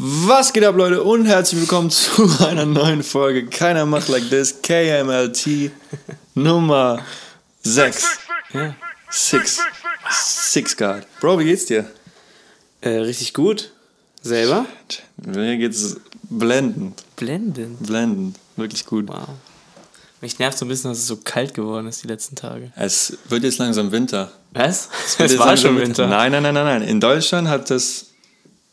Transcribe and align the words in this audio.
Was 0.00 0.52
geht 0.52 0.62
ab, 0.62 0.76
Leute, 0.76 1.02
und 1.02 1.26
herzlich 1.26 1.60
willkommen 1.60 1.90
zu 1.90 2.30
einer 2.46 2.64
neuen 2.64 3.02
Folge 3.02 3.46
Keiner 3.46 3.84
macht 3.84 4.06
like 4.06 4.30
this, 4.30 4.62
KMLT 4.62 5.72
Nummer 6.36 7.04
6. 7.64 8.04
Ja. 8.54 8.76
Six. 9.10 9.58
Six 10.08 10.76
God. 10.76 11.02
Bro, 11.20 11.40
wie 11.40 11.46
geht's 11.46 11.66
dir? 11.66 11.90
Äh, 12.80 12.90
richtig 12.90 13.34
gut. 13.34 13.72
Selber? 14.22 14.66
Mir 15.16 15.56
geht's 15.56 15.96
blendend. 16.22 17.02
Blendend. 17.16 17.84
Blendend. 17.84 18.38
Wirklich 18.54 18.86
gut. 18.86 19.08
Wow. 19.08 19.30
Mich 20.20 20.38
nervt 20.38 20.58
so 20.58 20.64
ein 20.64 20.68
bisschen, 20.68 20.92
dass 20.92 20.98
es 20.98 21.08
so 21.08 21.16
kalt 21.16 21.54
geworden 21.54 21.88
ist 21.88 22.04
die 22.04 22.08
letzten 22.08 22.36
Tage. 22.36 22.70
Es 22.76 23.18
wird 23.28 23.42
jetzt 23.42 23.58
langsam 23.58 23.90
Winter. 23.90 24.30
Was? 24.52 24.90
Es 25.04 25.18
jetzt 25.18 25.38
war 25.40 25.56
schon 25.56 25.76
Winter. 25.76 26.06
Nein, 26.06 26.30
nein, 26.30 26.44
nein, 26.44 26.54
nein, 26.54 26.64
nein. 26.64 26.82
In 26.82 27.00
Deutschland 27.00 27.48
hat, 27.48 27.68
das, 27.68 28.06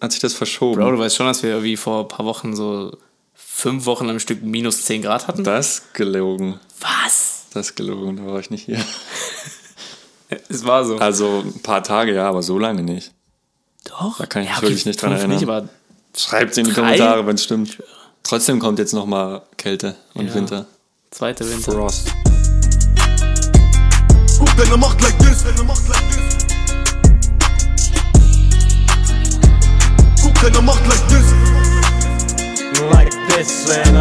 hat 0.05 0.11
sich 0.13 0.21
das 0.21 0.33
verschoben. 0.33 0.79
Bro, 0.81 0.91
du 0.91 0.99
weißt 0.99 1.15
schon, 1.15 1.25
dass 1.25 1.43
wir 1.43 1.61
wie 1.63 1.75
vor 1.77 2.03
ein 2.03 2.07
paar 2.07 2.25
Wochen 2.25 2.55
so 2.55 2.97
fünf 3.33 3.85
Wochen 3.85 4.09
am 4.09 4.19
Stück 4.19 4.41
minus 4.43 4.83
10 4.85 5.01
Grad 5.01 5.27
hatten? 5.27 5.43
Das 5.43 5.83
gelogen. 5.93 6.59
Was? 6.79 7.45
Das 7.53 7.75
gelogen, 7.75 8.17
da 8.17 8.25
war 8.31 8.39
ich 8.39 8.49
nicht 8.49 8.65
hier. 8.65 8.79
Es 10.49 10.65
war 10.65 10.83
so. 10.83 10.97
Also 10.97 11.43
ein 11.45 11.61
paar 11.61 11.83
Tage, 11.83 12.15
ja, 12.15 12.27
aber 12.27 12.41
so 12.41 12.57
lange 12.57 12.81
nicht. 12.81 13.11
Doch. 13.85 14.17
Da 14.17 14.25
kann 14.25 14.41
ich 14.43 14.49
mich 14.49 14.61
wirklich 14.63 14.85
nicht 14.87 15.01
dran 15.01 15.11
erinnern. 15.11 15.37
Nicht, 15.37 15.43
aber 15.47 15.69
Schreibt 16.17 16.57
in 16.57 16.65
die 16.65 16.71
Drei? 16.71 16.81
Kommentare, 16.81 17.27
wenn 17.27 17.35
es 17.35 17.43
stimmt. 17.43 17.77
Trotzdem 18.23 18.59
kommt 18.59 18.79
jetzt 18.79 18.93
nochmal 18.93 19.43
Kälte 19.57 19.95
und 20.15 20.27
Ja. 20.27 20.33
Winter. 20.33 20.65
zweite 21.11 21.47
Winter. 21.49 21.71
Frost. 21.73 22.11
Who 24.39 24.45
gonna 24.57 24.77
mock 24.77 24.99
like 25.01 25.17
this? 25.19 25.43
Gonna 25.43 25.63
mock 25.63 25.77
like 25.87 26.09
this? 26.09 26.24
Gonna 30.45 30.61
mock 30.61 30.79
like 30.85 31.01
this? 31.09 31.33
like 32.93 33.11
this, 33.29 33.67
man. 33.67 33.97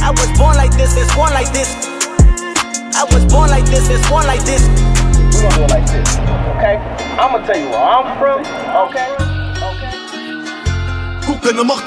I 0.00 0.10
was 0.12 0.38
born 0.38 0.54
like 0.54 0.70
this, 0.76 0.96
it's 0.96 1.12
born 1.16 1.32
like 1.32 1.52
this. 1.52 1.74
I 2.94 3.02
was 3.10 3.24
born 3.26 3.50
like 3.50 3.64
this, 3.64 3.90
it's 3.90 4.08
born 4.08 4.24
like 4.28 4.44
this. 4.44 4.68
We 5.34 5.42
gonna 5.42 5.56
do 5.56 5.64
it 5.64 5.70
like 5.70 5.86
this, 5.90 6.16
okay? 6.54 6.78
I'm 7.18 7.32
gonna 7.32 7.44
tell 7.44 7.58
you 7.58 7.70
where 7.70 7.82
I'm 7.82 8.18
from, 8.20 8.40
okay? 8.86 9.08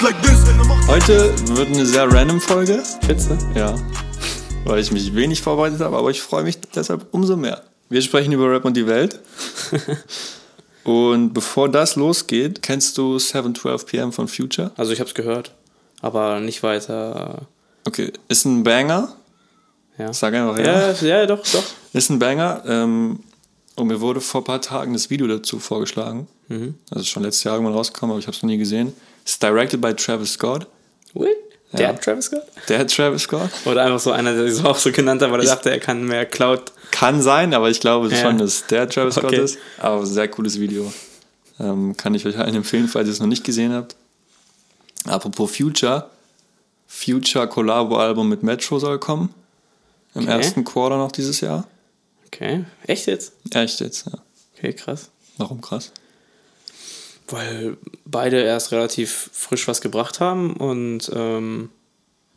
Like 0.02 0.20
this? 0.20 0.44
Heute 0.88 1.32
wird 1.56 1.68
eine 1.68 1.86
sehr 1.86 2.12
random 2.12 2.42
Folge. 2.42 2.82
Spitze. 2.84 3.38
Ja. 3.54 3.74
Weil 4.64 4.80
ich 4.80 4.92
mich 4.92 5.14
wenig 5.14 5.40
vorbereitet 5.40 5.80
habe, 5.80 5.96
aber 5.96 6.10
ich 6.10 6.20
freue 6.20 6.44
mich 6.44 6.60
deshalb 6.74 7.06
umso 7.12 7.38
mehr. 7.38 7.62
Wir 7.88 8.02
sprechen 8.02 8.32
über 8.32 8.50
Rap 8.50 8.66
und 8.66 8.76
die 8.76 8.86
Welt. 8.86 9.18
und 10.86 11.32
bevor 11.34 11.68
das 11.68 11.96
losgeht, 11.96 12.62
kennst 12.62 12.96
du 12.96 13.18
712 13.18 13.86
PM 13.86 14.12
von 14.12 14.28
Future? 14.28 14.70
Also 14.76 14.92
ich 14.92 15.00
hab's 15.00 15.14
gehört, 15.14 15.52
aber 16.00 16.38
nicht 16.38 16.62
weiter. 16.62 17.48
Okay, 17.84 18.12
ist 18.28 18.44
ein 18.44 18.62
Banger. 18.62 19.16
Ja. 19.98 20.12
Sag 20.12 20.34
einfach 20.34 20.56
Ja, 20.58 20.92
ja. 20.92 21.02
ja, 21.02 21.26
doch, 21.26 21.42
doch. 21.42 21.64
Ist 21.92 22.08
ein 22.10 22.20
Banger. 22.20 22.62
Ähm, 22.68 23.18
und 23.74 23.88
mir 23.88 24.00
wurde 24.00 24.20
vor 24.20 24.42
ein 24.42 24.44
paar 24.44 24.60
Tagen 24.60 24.92
das 24.92 25.10
Video 25.10 25.26
dazu 25.26 25.58
vorgeschlagen. 25.58 26.28
Mhm. 26.46 26.76
Also 26.88 27.00
ist 27.00 27.08
schon 27.08 27.24
letztes 27.24 27.42
Jahr 27.42 27.56
irgendwann 27.56 27.74
rausgekommen, 27.74 28.12
aber 28.12 28.20
ich 28.20 28.28
habe 28.28 28.36
es 28.36 28.42
noch 28.44 28.48
nie 28.48 28.58
gesehen. 28.58 28.92
Ist 29.24 29.42
directed 29.42 29.80
by 29.80 29.92
Travis 29.92 30.34
Scott. 30.34 30.68
Wait, 31.14 31.34
der 31.72 31.80
Ja. 31.80 31.88
hat 31.88 32.02
Travis 32.02 32.26
Scott? 32.26 32.42
Der 32.68 32.78
hat 32.80 32.94
Travis 32.94 33.22
Scott. 33.22 33.50
Oder 33.64 33.84
einfach 33.84 33.98
so 34.00 34.12
einer, 34.12 34.34
der 34.34 34.50
sich 34.52 34.64
auch 34.64 34.76
so 34.78 34.90
genannt 34.92 35.22
hat, 35.22 35.30
weil 35.30 35.40
er 35.40 35.44
Ich- 35.44 35.50
dachte, 35.50 35.70
er 35.70 35.80
kann 35.80 36.04
mehr 36.04 36.24
Cloud. 36.26 36.72
Kann 36.90 37.20
sein, 37.22 37.52
aber 37.54 37.68
ich 37.70 37.80
glaube 37.80 38.08
Ja. 38.08 38.16
schon, 38.16 38.38
dass 38.38 38.66
der 38.66 38.88
Travis 38.88 39.14
Scott 39.14 39.26
Okay. 39.26 39.42
ist. 39.42 39.58
Aber 39.78 40.04
sehr 40.06 40.28
cooles 40.28 40.58
Video. 40.60 40.92
Ähm, 41.58 41.96
kann 41.96 42.14
ich 42.14 42.24
euch 42.26 42.38
allen 42.38 42.54
empfehlen, 42.54 42.86
falls 42.88 43.08
ihr 43.08 43.12
es 43.12 43.20
noch 43.20 43.26
nicht 43.26 43.44
gesehen 43.44 43.72
habt. 43.72 43.96
Apropos 45.04 45.56
Future. 45.56 46.08
Future 46.86 47.48
Collabo-Album 47.48 48.28
mit 48.28 48.42
Metro 48.42 48.78
soll 48.78 48.98
kommen. 48.98 49.34
Im 50.14 50.22
Okay. 50.22 50.30
ersten 50.32 50.64
Quarter 50.64 50.96
noch 50.96 51.12
dieses 51.12 51.40
Jahr. 51.40 51.66
Okay, 52.26 52.64
echt 52.86 53.06
jetzt? 53.06 53.32
Echt 53.52 53.80
jetzt, 53.80 54.06
ja. 54.06 54.12
Okay, 54.56 54.72
krass. 54.72 55.08
Warum 55.36 55.60
krass? 55.60 55.92
Weil 57.28 57.76
beide 58.04 58.40
erst 58.40 58.72
relativ 58.72 59.30
frisch 59.32 59.66
was 59.66 59.80
gebracht 59.80 60.20
haben 60.20 60.54
und 60.54 61.10
ähm, 61.14 61.70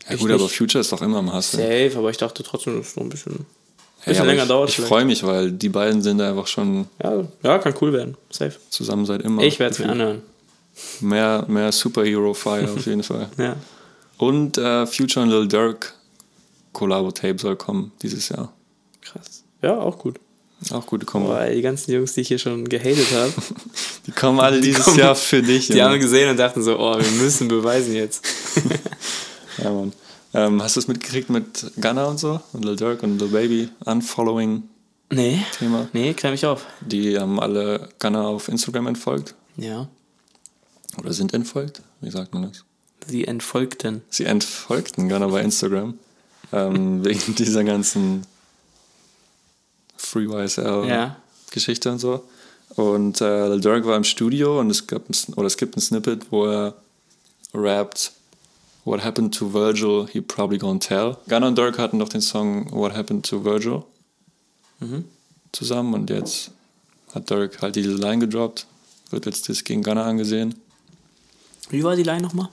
Ja 0.10 0.16
gut, 0.16 0.32
aber. 0.32 0.50
Future 0.50 0.82
ist 0.82 0.92
doch 0.92 1.02
immer 1.02 1.20
im 1.20 1.32
Hustle. 1.34 1.60
safe, 1.60 1.98
aber 1.98 2.10
ich 2.10 2.18
dachte 2.18 2.42
trotzdem, 2.44 2.78
dass 2.78 2.90
es 2.90 2.96
noch 2.96 3.04
ein 3.04 3.10
bisschen, 3.10 3.46
Hey, 4.02 4.14
bisschen 4.14 4.22
aber 4.22 4.32
länger 4.32 4.44
ich, 4.44 4.48
dauert. 4.50 4.70
Ich 4.70 4.78
freue 4.78 5.06
mich, 5.06 5.24
weil 5.24 5.52
die 5.52 5.70
beiden 5.70 6.02
sind 6.02 6.20
einfach 6.22 6.48
schon 6.48 6.88
Ja, 7.04 7.24
ja, 7.44 7.60
kann 7.60 7.76
cool 7.82 7.94
werden. 7.94 8.18
Safe. 8.32 8.56
zusammen 8.70 9.06
seit 9.06 9.22
immer. 9.22 9.44
Ich 9.44 9.60
werde 9.60 9.74
es 9.74 9.80
mir 9.80 9.90
anhören. 9.90 10.22
Mehr, 11.02 11.46
mehr 11.48 11.72
Superhero-Fire 11.72 12.72
auf 12.76 12.86
jeden 12.86 13.04
Fall. 13.04 13.30
Ja. 13.38 13.56
Und 14.18 14.58
äh, 14.58 14.86
Future 14.88 15.24
und 15.26 15.30
Lil 15.32 15.48
Durk 15.48 15.94
Collabo-Tape 16.74 17.38
soll 17.40 17.56
kommen 17.58 17.92
dieses 18.02 18.30
Jahr. 18.30 18.54
Krass. 19.02 19.44
Ja, 19.62 19.78
auch 19.78 19.98
gut. 19.98 20.20
Auch 20.72 20.86
gute 20.86 21.06
Kombo. 21.06 21.30
Weil 21.30 21.56
die 21.56 21.62
ganzen 21.62 21.92
Jungs, 21.92 22.14
die 22.14 22.22
ich 22.22 22.28
hier 22.28 22.38
schon 22.40 22.68
gehatet 22.68 23.08
habe, 23.14 23.31
Die 24.08 24.12
kommen 24.12 24.40
alle 24.40 24.59
dieses 24.59 24.84
kommen- 24.86 25.00
Jahr 25.00 25.16
für 25.16 25.42
dich. 25.42 25.68
die 25.68 25.74
Junge. 25.74 25.86
haben 25.86 26.00
gesehen 26.00 26.30
und 26.30 26.38
dachten 26.38 26.62
so, 26.64 26.78
oh, 26.80 26.97
wir 27.00 27.12
müssen 27.12 27.47
beweisen 27.47 27.94
jetzt. 27.96 28.24
Ja, 29.62 29.72
Mann. 29.74 29.92
Ähm, 30.34 30.62
hast 30.64 30.78
du 30.78 30.80
es 30.80 30.88
mitgekriegt 30.88 31.30
mit 31.30 31.72
Gunna 31.81 32.06
und 32.06 32.18
so? 32.18 32.40
Und 32.53 32.64
Lil 32.64 32.78
Durk 32.78 33.03
und 33.03 33.20
Lil 33.20 33.28
Baby? 33.28 33.70
Unfollowing 33.84 34.64
Nee. 35.12 35.44
Thema. 35.58 35.90
Nee, 35.92 36.14
klär 36.14 36.31
mich 36.31 36.46
auf. 36.46 36.66
Die 36.80 37.18
haben 37.20 37.40
alle 37.41 37.90
Gunna 38.00 38.26
auf 38.28 38.47
Instagram 38.47 38.88
entfolgt. 38.88 39.36
Ja. 39.58 39.90
Oder 40.97 41.12
sind 41.12 41.34
entfolgt? 41.34 41.81
Wie 42.00 42.09
sagt 42.12 42.34
man 42.34 42.44
das? 42.44 42.64
Sie 43.08 43.26
entfolgten. 43.26 44.02
Sie 44.09 44.24
entfolgten 44.26 45.09
Gunna 45.09 45.28
bei 45.28 45.41
Instagram. 45.41 45.96
Ähm, 46.53 47.03
wegen 47.03 47.36
dieser 47.36 47.64
ganzen 47.66 48.26
Free 50.00 50.26
YSL 50.26 50.88
Ja. 50.88 51.18
Und 51.86 52.00
so. 52.00 52.24
Und 52.76 53.20
äh, 53.22 53.48
Lil 53.50 53.60
Durk 53.62 53.86
war 53.86 53.98
im 53.98 54.04
Studio 54.04 54.60
und 54.60 54.70
es, 54.70 54.86
gab 54.88 55.10
ein, 55.10 55.34
oder 55.36 55.48
es 55.48 55.58
gibt 55.58 55.76
ein 55.76 55.82
Snippet, 55.82 56.32
wo 56.32 56.46
er 56.46 56.74
rappt 57.54 58.12
What 58.86 59.04
happened 59.04 59.36
to 59.36 59.54
Virgil, 59.54 60.08
he 60.12 60.22
probably 60.22 60.58
gonna 60.58 60.80
tell. 60.80 61.18
Gunna 61.28 61.48
und 61.48 61.58
Dirk 61.58 61.78
hatten 61.78 62.00
doch 62.00 62.09
den 62.09 62.22
Song 62.22 62.72
What 62.72 62.96
happened 62.96 63.26
to 63.28 63.44
Virgil 63.44 63.84
zusammen 65.52 65.94
und 65.94 66.09
jetzt 66.09 66.52
hat 67.14 67.30
Dirk 67.30 67.62
halt 67.62 67.76
diese 67.76 67.92
Line 67.92 68.20
gedroppt, 68.20 68.66
wird 69.09 69.26
jetzt 69.26 69.50
das 69.50 69.64
gegen 69.64 69.84
Gunna 69.84 70.06
angesehen. 70.06 70.56
Wie 71.70 71.84
war 71.84 71.96
die 71.96 72.04
Line 72.04 72.22
nochmal? 72.22 72.48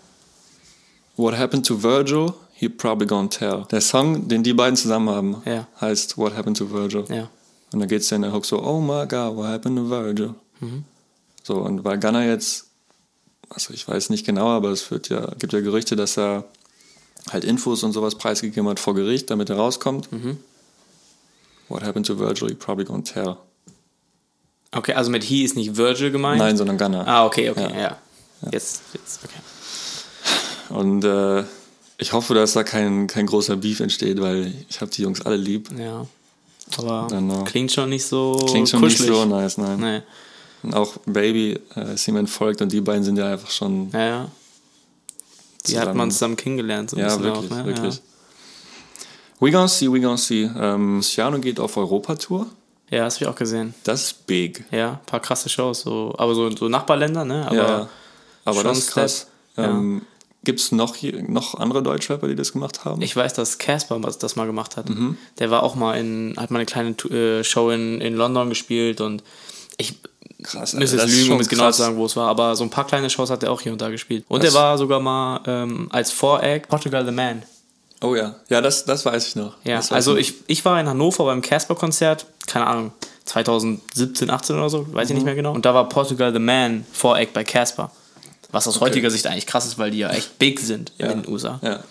What 1.17 1.37
happened 1.39 1.65
to 1.67 1.83
Virgil, 1.83 2.33
he 2.55 2.69
probably 2.69 3.06
gonna 3.06 3.29
tell. 3.29 3.65
Der 3.71 3.81
Song, 3.81 4.27
den 4.29 4.43
die 4.43 4.53
beiden 4.55 4.77
zusammen 4.77 5.09
haben, 5.11 5.37
Ja. 5.47 5.67
heißt 5.81 6.19
What 6.19 6.35
happened 6.37 6.56
to 6.59 6.71
Virgil. 6.71 7.05
Ja. 7.09 7.29
Und 7.76 7.81
dann 7.81 7.91
geht 7.91 8.00
es 8.00 8.09
ja 8.09 8.16
in 8.16 8.22
der 8.22 8.32
Hook 8.32 8.47
so, 8.47 8.62
oh 8.64 8.81
my 8.81 9.06
god, 9.06 9.37
what 9.37 9.48
happened 9.48 9.76
to 9.76 9.91
Virgil? 9.91 10.34
So, 11.42 11.56
und 11.56 11.84
weil 11.84 12.00
Gunner 12.00 12.25
jetzt, 12.25 12.69
also 13.50 13.75
ich 13.75 13.87
weiß 13.87 14.09
nicht 14.09 14.25
genau, 14.25 14.47
aber 14.47 14.70
es 14.70 14.91
wird 14.91 15.10
ja, 15.10 15.26
gibt 15.38 15.53
ja 15.53 15.60
Gerüchte, 15.60 15.94
dass 15.94 16.16
er 16.16 16.44
halt 17.31 17.44
Infos 17.44 17.82
und 17.82 17.92
sowas 17.92 18.14
preisgegeben 18.14 18.66
hat 18.70 18.81
vor 18.81 18.94
Gericht, 18.94 19.28
damit 19.28 19.50
er 19.50 19.56
rauskommt. 19.56 20.09
What 21.69 21.82
happened 21.82 22.06
to 22.06 22.19
Virgil, 22.19 22.48
you 22.48 22.56
probably 22.56 22.87
gonna 22.87 23.03
tell. 23.03 23.37
Okay, 24.72 24.94
also 24.94 25.10
mit 25.10 25.22
he 25.22 25.44
ist 25.44 25.54
nicht 25.54 25.76
Virgil 25.76 26.10
gemeint? 26.10 26.38
Nein, 26.38 26.56
sondern 26.56 26.78
Gunner. 26.78 27.06
Ah, 27.06 27.26
okay, 27.26 27.50
okay, 27.50 27.75
Ja. 27.75 27.78
ja. 27.78 27.98
Jetzt, 28.53 28.81
jetzt, 28.94 29.20
okay. 29.22 30.75
Und 30.75 31.04
äh, 31.04 31.44
ich 31.98 32.14
hoffe, 32.14 32.32
dass 32.32 32.54
da 32.54 32.64
kein, 32.64 33.06
kein 33.06 33.26
großer 33.26 33.56
Beef 33.56 33.81
entsteht, 33.81 34.19
weil 34.22 34.54
ich 34.70 34.81
habe 34.81 34.91
die 34.91 35.03
Jungs 35.03 35.20
alle 35.20 35.37
lieb. 35.37 35.69
Ja. 35.78 36.06
Aber 36.78 37.06
Genau. 37.09 37.44
klingt 37.44 37.72
schon 37.72 37.88
nicht 37.91 38.04
so 38.06 38.37
Klingt 38.50 38.69
schon 38.69 38.81
kuschelig. 38.81 39.09
nicht 39.10 39.19
so 39.19 39.25
nice, 39.25 39.59
nein. 39.59 39.78
Nee. 39.81 40.03
Und 40.62 40.75
auch 40.75 40.97
Baby 41.06 41.59
äh, 41.77 41.94
ist 41.94 42.06
ihm 42.09 42.16
entfolgt 42.16 42.60
und 42.60 42.72
die 42.72 42.81
beiden 42.81 43.04
sind 43.04 43.16
ja 43.16 43.32
einfach 43.32 43.50
schon 43.50 43.91
Ja, 43.93 44.00
ja. 44.06 44.29
Die 45.67 45.75
hat 45.76 45.82
Zusammen. 45.85 45.99
man 45.99 46.11
zusammen 46.11 46.37
kennengelernt. 46.37 46.91
So 46.91 46.96
ein 46.96 47.00
Ja, 47.00 47.06
bisschen 47.08 47.23
wirklich, 47.25 47.52
auch, 47.52 47.56
ne? 47.56 47.64
wirklich. 47.67 48.00
We 49.41 49.50
gonna 49.50 49.69
see, 49.69 49.91
we 49.93 50.00
gonna 50.00 50.17
see. 50.17 50.50
Ähm, 50.58 51.00
Ciano 51.02 51.38
geht 51.38 51.61
auf 51.61 51.76
Europatour. 51.76 52.46
Ja, 52.91 52.99
ja 52.99 53.05
das 53.05 53.17
habe 53.17 53.25
ich 53.25 53.31
auch 53.31 53.35
gesehen. 53.37 53.75
Das 53.85 54.05
ist 54.05 54.26
big. 54.26 54.64
Ja, 54.70 54.93
ein 54.93 55.06
paar 55.06 55.20
krasse 55.20 55.49
Shows. 55.49 55.81
So, 55.82 56.14
aber 56.19 56.35
so, 56.35 56.50
so 56.56 56.69
Nachbarländer, 56.69 57.25
ne? 57.25 57.44
Aber 57.46 57.55
ja, 57.56 57.88
aber 58.44 58.62
das 58.64 58.79
ist 58.79 58.91
krass. 58.93 59.26
Ähm, 59.56 60.02
Gibt 60.46 60.60
es 60.60 60.70
noch, 60.70 60.94
noch 61.26 61.56
andere 61.56 61.82
Deutschrapper, 61.82 62.28
die 62.28 62.37
das 62.37 62.52
gemacht 62.52 62.84
haben? 62.84 63.02
ich 63.02 63.16
weiß, 63.16 63.34
dass 63.34 63.58
Casper 63.58 63.98
das 63.98 64.37
mal 64.37 64.46
gemacht 64.46 64.76
hat. 64.76 64.88
Mhm. 64.88 65.19
Der 65.40 65.50
war 65.50 65.64
auch 65.64 65.75
mal 65.75 65.94
in, 65.98 66.34
hat 66.38 66.52
mal 66.52 66.60
eine 66.60 66.66
kleine 66.66 66.90
äh, 67.10 67.43
Show 67.43 67.70
in, 67.70 68.00
in 68.00 68.14
London 68.14 68.48
gespielt 68.48 69.00
und 69.00 69.25
ich 69.76 69.94
krass, 70.44 70.72
müsste 70.75 70.98
ist 70.98 71.10
lügen, 71.10 71.32
um 71.32 71.40
es 71.40 71.48
genau 71.48 71.69
zu 71.72 71.78
sagen, 71.78 71.96
wo 71.96 72.06
es 72.06 72.14
war, 72.14 72.28
aber 72.28 72.54
so 72.54 72.62
ein 72.62 72.70
paar 72.70 72.87
kleine 72.87 73.10
Shows 73.10 73.28
hat 73.28 73.43
er 73.43 73.50
auch 73.50 73.60
hier 73.60 73.72
und 73.72 73.81
da 73.81 73.88
gespielt. 73.88 74.25
Und 74.28 74.44
Das- 74.44 74.54
er 74.54 74.60
war 74.60 74.78
sogar 74.78 75.00
mal 75.00 75.40
ähm, 75.46 75.88
als 75.90 76.12
Voract 76.12 76.69
Portugal 76.69 77.04
the 77.04 77.10
Man. 77.10 77.43
Oh 78.00 78.14
ja, 78.14 78.37
ja, 78.48 78.60
das, 78.60 78.84
das 78.84 79.04
weiß 79.04 79.26
ich 79.26 79.34
noch. 79.34 79.54
Ja, 79.64 79.81
also 79.90 80.16
ich, 80.16 80.34
ich 80.46 80.64
war 80.64 80.78
in 80.81 80.87
Hannover 80.87 81.25
beim 81.25 81.43
Casper-Konzert, 81.43 82.26
keine 82.46 82.69
Ahnung, 82.69 82.93
2017, 83.25 84.31
18 84.31 84.56
oder 84.56 84.70
so, 84.70 84.87
weiß 84.94 85.08
ich 85.10 85.14
nicht 85.16 85.25
mehr 85.25 85.34
genau. 85.34 85.52
Und 85.54 85.64
da 85.64 85.75
war 85.75 85.88
Portugal 85.88 86.32
the 86.32 86.38
Man 86.38 86.87
Voreck 86.93 87.32
bei 87.32 87.43
Casper. 87.43 87.90
Was 88.52 88.66
aus 88.69 88.81
heutiger 88.81 89.10
Sicht 89.10 89.26
eigentlich 89.26 89.46
krass 89.46 89.66
ist, 89.66 89.78
weil 89.78 89.90
die 89.90 89.98
ja 89.98 90.10
echt 90.10 90.38
big 90.38 90.60
sind 90.60 90.93
in 90.98 91.06
Ja. 91.06 91.12
den 91.14 91.28
USA. 91.28 91.58
Ja, 91.62 91.82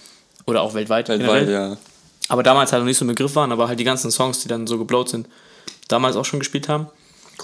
Oder 0.46 0.62
auch 0.62 0.74
weltweit. 0.74 1.10
weltweit, 1.10 1.46
generell. 1.48 1.52
ja. 1.72 1.78
Aber 2.30 2.42
damals 2.44 2.72
halt 2.72 2.82
noch 2.82 2.88
nicht 2.88 2.98
so 2.98 3.06
ein 3.06 3.10
Begriff 3.10 3.36
waren, 3.36 3.52
aber 3.52 3.68
halt 3.68 3.80
die 3.80 3.84
ganzen 3.84 4.10
Songs, 4.12 4.40
die 4.40 4.48
dann 4.48 4.66
so 4.66 4.78
geblowt 4.78 5.10
sind, 5.10 5.28
damals 5.90 6.16
auch 6.16 6.26
schon 6.26 6.40
gespielt 6.40 6.68
haben. 6.70 6.88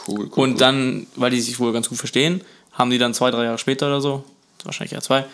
Cool, 0.08 0.30
cool. 0.36 0.44
Und 0.44 0.62
dann, 0.62 1.06
weil 1.16 1.30
die 1.32 1.42
sich 1.42 1.60
wohl 1.60 1.74
ganz 1.74 1.90
gut 1.90 1.98
verstehen, 1.98 2.42
haben 2.72 2.90
die 2.90 2.98
dann 2.98 3.14
zwei, 3.14 3.30
drei 3.32 3.44
Jahre 3.44 3.58
später 3.58 3.88
oder 3.88 4.02
so, 4.02 4.24
wahrscheinlich 4.64 4.94
eher 4.94 5.02
zwei, 5.02 5.26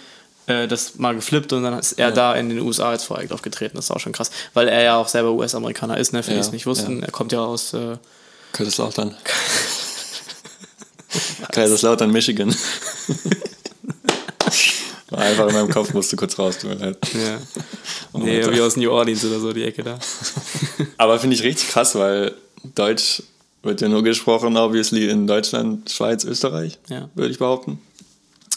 äh, 0.48 0.68
das 0.68 0.96
mal 0.96 1.14
geflippt 1.16 1.54
und 1.54 1.64
dann 1.64 1.78
ist 1.78 1.94
er 1.94 2.12
da 2.12 2.34
in 2.36 2.50
den 2.50 2.60
USA 2.60 2.90
als 2.90 3.04
Voreck 3.04 3.32
aufgetreten. 3.32 3.76
Das 3.78 3.86
ist 3.86 3.92
auch 3.92 4.00
schon 4.00 4.12
krass. 4.14 4.32
Weil 4.54 4.68
er 4.68 4.84
ja 4.84 4.98
auch 4.98 5.08
selber 5.08 5.32
US-Amerikaner 5.32 5.98
ist, 5.98 6.12
ne, 6.14 6.24
für 6.24 6.32
die 6.32 6.36
Ja, 6.38 6.42
es 6.42 6.52
nicht 6.52 6.66
wussten. 6.66 7.00
ja. 7.00 7.06
Er 7.06 7.12
kommt 7.12 7.32
ja 7.32 7.40
aus, 7.40 7.74
äh, 7.74 7.98
Kaiserslautern. 8.54 9.16
Kaiserslautern, 11.52 12.12
Michigan. 12.12 12.54
War 15.10 15.20
einfach 15.20 15.48
in 15.48 15.54
meinem 15.54 15.70
Kopf, 15.70 15.94
musste 15.94 16.16
kurz 16.18 16.38
raus, 16.38 16.58
tut 16.60 16.72
mir 16.72 16.76
leid. 16.86 16.98
ja. 17.14 17.40
nee, 18.20 18.44
wie 18.52 18.62
aus 18.62 18.76
New 18.76 18.92
Orleans 18.92 19.24
oder 19.24 19.40
so, 19.40 19.54
die 19.54 19.64
Ecke 19.64 19.84
da. 19.84 20.00
Aber 20.98 21.20
finde 21.20 21.36
ich 21.36 21.44
richtig 21.44 21.70
krass, 21.70 21.96
weil 21.96 22.34
Deutsch 22.76 23.24
wird 23.64 23.82
ja 23.82 23.88
nur 23.88 24.04
gesprochen, 24.04 24.58
obviously 24.58 25.10
in 25.10 25.26
Deutschland, 25.28 25.90
Schweiz, 25.90 26.24
Österreich, 26.26 26.78
Ja. 26.90 27.10
würde 27.16 27.32
ich 27.32 27.40
behaupten. 27.40 27.80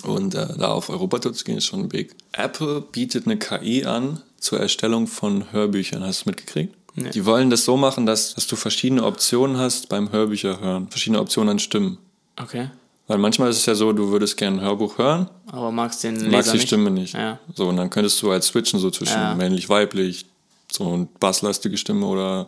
Und 0.03 0.35
äh, 0.35 0.47
da 0.59 0.69
auf 0.69 0.89
Europatour 0.89 1.33
zu 1.35 1.45
gehen, 1.45 1.59
ist 1.59 1.67
schon 1.67 1.89
big. 1.89 2.15
Apple 2.33 2.81
bietet 2.81 3.27
eine 3.27 3.39
KI 3.39 3.85
an 3.85 4.21
zur 4.39 4.59
Erstellung 4.59 5.07
von 5.07 5.53
Hörbüchern. 5.53 6.03
Hast 6.03 6.21
du 6.21 6.23
es 6.23 6.27
mitgekriegt? 6.27 6.75
Nee. 6.97 7.11
Die 7.11 7.25
wollen 7.27 7.51
das 7.51 7.65
so 7.65 7.77
machen, 7.77 8.07
dass, 8.07 8.35
dass 8.35 8.47
du 8.47 8.57
verschiedene 8.57 9.05
Optionen 9.05 9.59
hast 9.59 9.89
beim 9.89 10.11
Hörbücher 10.11 10.61
hören. 10.61 10.89
Verschiedene 10.91 11.21
Optionen 11.21 11.51
an 11.51 11.59
Stimmen. 11.59 11.99
Okay. 12.41 12.71
Weil 13.11 13.19
manchmal 13.19 13.51
ist 13.51 13.57
es 13.57 13.67
ja 13.67 13.75
so, 13.75 13.93
du 13.93 14.13
würdest 14.13 14.37
gerne 14.37 14.59
ein 14.59 14.63
Hörbuch 14.65 14.97
hören, 14.99 15.29
Aber 15.51 15.73
magst 15.73 16.05
den 16.05 16.15
Leser 16.15 16.31
magst 16.31 16.53
die 16.53 16.59
nicht? 16.59 16.67
Stimme 16.69 16.93
nicht. 16.93 17.15
Ja. 17.15 17.41
So, 17.57 17.67
und 17.69 17.77
dann 17.77 17.91
könntest 17.91 18.23
du 18.23 18.31
halt 18.31 18.45
switchen, 18.45 18.79
so 18.79 18.89
zwischen 18.89 19.15
Ja. 19.19 19.35
männlich, 19.35 19.69
weiblich, 19.69 20.27
so 20.71 20.93
eine 20.93 21.09
basslastige 21.19 21.77
Stimme 21.77 22.07
oder 22.07 22.47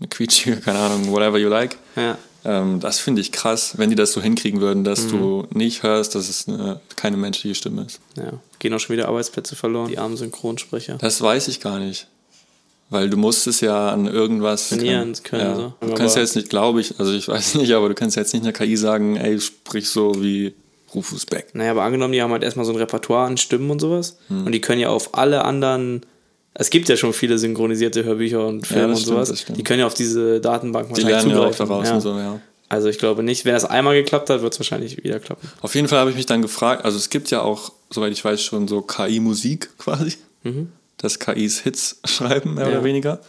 eine 0.00 0.08
quietschige, 0.08 0.56
keine 0.56 0.80
Ahnung, 0.80 1.12
whatever 1.12 1.38
you 1.38 1.48
like. 1.48 1.78
Ja. 1.94 2.18
Ähm, 2.44 2.80
das 2.80 2.98
finde 2.98 3.20
ich 3.20 3.30
krass, 3.30 3.74
wenn 3.78 3.88
die 3.88 3.94
das 3.94 4.10
so 4.12 4.20
hinkriegen 4.20 4.60
würden, 4.60 4.82
dass 4.82 5.04
Mhm. 5.04 5.10
du 5.10 5.46
nicht 5.54 5.84
hörst, 5.84 6.16
dass 6.16 6.28
es 6.28 6.48
eine, 6.48 6.80
keine 6.96 7.16
menschliche 7.16 7.54
Stimme 7.54 7.82
ist. 7.82 8.00
ja. 8.16 8.32
Gehen 8.58 8.74
auch 8.74 8.80
schon 8.80 8.94
wieder 8.96 9.06
Arbeitsplätze 9.06 9.54
verloren, 9.54 9.86
die 9.88 9.98
armen 9.98 10.16
Synchronsprecher. 10.16 10.98
Das 10.98 11.22
weiß 11.22 11.46
ich 11.46 11.60
gar 11.60 11.78
nicht. 11.78 12.08
Weil 12.92 13.08
du 13.08 13.16
musst 13.16 13.46
es 13.46 13.62
ja 13.62 13.88
an 13.88 14.06
irgendwas. 14.06 14.68
Trainieren 14.68 15.14
können, 15.24 15.42
ja. 15.42 15.56
so. 15.56 15.72
Du 15.80 15.94
kannst 15.94 16.14
ja 16.14 16.20
jetzt 16.20 16.36
nicht, 16.36 16.50
glaube 16.50 16.82
ich, 16.82 17.00
also 17.00 17.14
ich 17.14 17.26
weiß 17.26 17.54
nicht, 17.54 17.72
aber 17.72 17.88
du 17.88 17.94
kannst 17.94 18.16
jetzt 18.16 18.34
nicht 18.34 18.42
einer 18.42 18.52
KI 18.52 18.76
sagen, 18.76 19.16
ey, 19.16 19.40
sprich 19.40 19.88
so 19.88 20.22
wie 20.22 20.52
Rufus 20.94 21.24
Beck. 21.24 21.54
Naja, 21.54 21.70
aber 21.70 21.84
angenommen, 21.84 22.12
die 22.12 22.20
haben 22.20 22.32
halt 22.32 22.42
erstmal 22.42 22.66
so 22.66 22.72
ein 22.72 22.76
Repertoire 22.76 23.26
an 23.26 23.38
Stimmen 23.38 23.70
und 23.70 23.80
sowas. 23.80 24.18
Hm. 24.28 24.44
Und 24.44 24.52
die 24.52 24.60
können 24.60 24.78
ja 24.78 24.90
auf 24.90 25.16
alle 25.16 25.46
anderen. 25.46 26.04
Es 26.52 26.68
gibt 26.68 26.90
ja 26.90 26.98
schon 26.98 27.14
viele 27.14 27.38
synchronisierte 27.38 28.04
Hörbücher 28.04 28.46
und 28.46 28.66
Filme 28.66 28.88
das 28.88 28.98
und 28.98 29.04
stimmt, 29.04 29.26
sowas. 29.26 29.44
Die 29.56 29.64
können 29.64 29.80
ja 29.80 29.86
auf 29.86 29.94
diese 29.94 30.42
Datenbank 30.42 30.92
Die 30.92 31.00
lernen 31.00 31.30
ja 31.30 31.40
auch 31.40 31.54
daraus 31.54 31.88
ja. 31.88 31.94
und 31.94 32.02
so, 32.02 32.18
ja. 32.18 32.40
Also 32.68 32.88
ich 32.88 32.98
glaube 32.98 33.22
nicht, 33.22 33.46
wenn 33.46 33.54
das 33.54 33.64
einmal 33.64 33.94
geklappt 33.94 34.28
hat, 34.28 34.42
wird 34.42 34.52
es 34.52 34.60
wahrscheinlich 34.60 35.02
wieder 35.02 35.18
klappen. 35.18 35.48
Auf 35.60 35.74
jeden 35.74 35.88
Fall 35.88 35.98
habe 35.98 36.10
ich 36.10 36.16
mich 36.16 36.26
dann 36.26 36.42
gefragt, 36.42 36.84
also 36.84 36.98
es 36.98 37.08
gibt 37.08 37.30
ja 37.30 37.40
auch, 37.40 37.72
soweit 37.90 38.12
ich 38.12 38.22
weiß, 38.24 38.42
schon 38.42 38.68
so 38.68 38.82
KI-Musik 38.82 39.76
quasi, 39.78 40.14
dass 41.02 41.18
KIs 41.18 41.60
Hits 41.60 41.96
schreiben, 42.04 42.54
mehr. 42.54 42.64
Ja. 42.68 42.72
oder 42.72 42.84
weniger. 42.84 43.20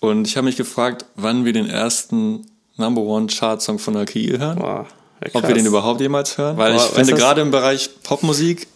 Und 0.00 0.28
ich 0.28 0.36
habe 0.36 0.44
mich 0.44 0.56
gefragt, 0.56 1.06
wann 1.16 1.44
wir 1.44 1.52
den 1.52 1.68
ersten 1.68 2.46
Number 2.76 3.00
One 3.02 3.26
Chart-Song 3.26 3.78
von 3.78 3.96
einer 3.96 4.04
KI 4.04 4.36
hören. 4.38 4.58
Boah, 4.58 4.86
wär 5.20 5.34
Ob 5.34 5.46
wir 5.46 5.54
den 5.54 5.66
überhaupt 5.66 6.00
jemals 6.00 6.36
hören. 6.36 6.56
Weil 6.56 6.74
Boah, 6.74 6.84
ich 6.84 6.90
finde, 6.90 7.06
du 7.06 7.12
was? 7.12 7.20
gerade 7.20 7.40
im 7.40 7.50
Bereich 7.50 7.90
Popmusik 8.02 8.66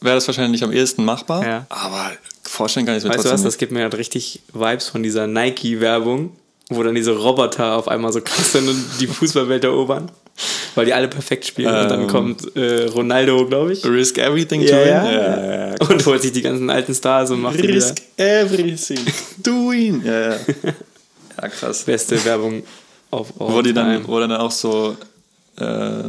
wäre 0.00 0.14
das 0.16 0.26
wahrscheinlich 0.26 0.62
am 0.62 0.72
ehesten 0.72 1.04
machbar. 1.04 1.44
Ja. 1.46 1.66
Aber 1.70 2.12
vorstellen 2.42 2.86
kann 2.86 2.94
ich 2.94 2.98
es 2.98 3.04
mir 3.04 3.10
Weißt 3.10 3.20
du 3.20 3.22
trotzdem 3.22 3.34
was, 3.34 3.42
das 3.42 3.52
nicht. 3.54 3.58
gibt 3.58 3.72
mir 3.72 3.82
halt 3.82 3.96
richtig 3.96 4.42
Vibes 4.52 4.88
von 4.88 5.02
dieser 5.02 5.26
Nike-Werbung, 5.26 6.36
wo 6.68 6.82
dann 6.82 6.94
diese 6.94 7.16
Roboter 7.16 7.76
auf 7.76 7.88
einmal 7.88 8.12
so 8.12 8.20
krass 8.20 8.52
sind 8.52 8.68
und 8.68 8.84
die 9.00 9.06
Fußballwelt 9.06 9.64
erobern. 9.64 10.10
Weil 10.74 10.86
die 10.86 10.92
alle 10.92 11.08
perfekt 11.08 11.44
spielen. 11.46 11.68
und 11.68 11.88
dann 11.88 12.00
Ähm. 12.02 12.06
kommt 12.08 12.56
äh, 12.56 12.86
Ronaldo, 12.86 13.46
glaube 13.46 13.72
ich. 13.72 13.84
Risk 13.84 14.18
everything 14.18 14.62
to 14.66 14.72
Ja, 14.72 14.80
win. 14.80 14.88
ja, 14.88 15.66
ja. 15.68 15.74
Und 15.88 16.04
holt 16.06 16.22
sich 16.22 16.32
die 16.32 16.42
ganzen 16.42 16.68
alten 16.70 16.94
Stars 16.94 17.30
und 17.30 17.40
macht. 17.40 17.62
Risk 17.62 17.96
everything 18.16 18.98
to 19.44 19.50
win. 19.70 20.02
Ja, 20.04 20.30
ja. 20.32 20.36
ja 21.42 21.48
krass. 21.48 21.84
Beste 21.84 22.22
Werbung 22.24 22.62
auf 23.10 23.32
Wo, 23.36 23.62
die 23.62 23.72
dann, 23.72 24.06
wo 24.08 24.18
dann 24.18 24.32
auch 24.32 24.50
so 24.50 24.96
äh, 25.60 26.02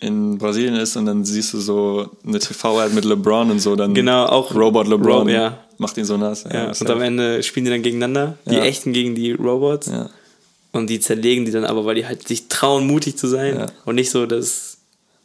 in 0.00 0.36
Brasilien 0.38 0.74
ist 0.76 0.96
und 0.96 1.06
dann 1.06 1.24
siehst 1.24 1.54
du 1.54 1.58
so 1.60 2.10
eine 2.26 2.38
TV-Ad 2.38 2.94
mit 2.94 3.04
LeBron 3.06 3.50
und 3.50 3.60
so, 3.60 3.74
dann 3.76 3.94
Genau, 3.94 4.26
auch 4.26 4.54
Robot 4.54 4.86
LeBron 4.88 5.22
Ro- 5.22 5.28
ja. 5.28 5.58
macht 5.78 5.96
ihn 5.96 6.04
so 6.04 6.16
nass. 6.18 6.44
Ja, 6.52 6.70
und 6.78 6.90
am 6.90 7.00
Ende 7.00 7.42
spielen 7.42 7.64
die 7.64 7.70
dann 7.70 7.82
gegeneinander, 7.82 8.36
die 8.44 8.58
echten 8.58 8.92
gegen 8.92 9.14
die 9.14 9.32
Robots. 9.32 9.86
ja. 9.88 10.10
Und 10.72 10.90
die 10.90 11.00
zerlegen 11.00 11.44
die 11.44 11.50
dann 11.50 11.64
aber, 11.64 11.84
weil 11.86 11.94
die 11.94 12.06
halt 12.06 12.26
sich 12.28 12.48
trauen, 12.48 12.86
mutig 12.86 13.16
zu 13.16 13.26
sein 13.26 13.56
Ja. 13.56 13.66
und 13.84 13.94
nicht 13.94 14.10
so 14.10 14.26
das 14.26 14.76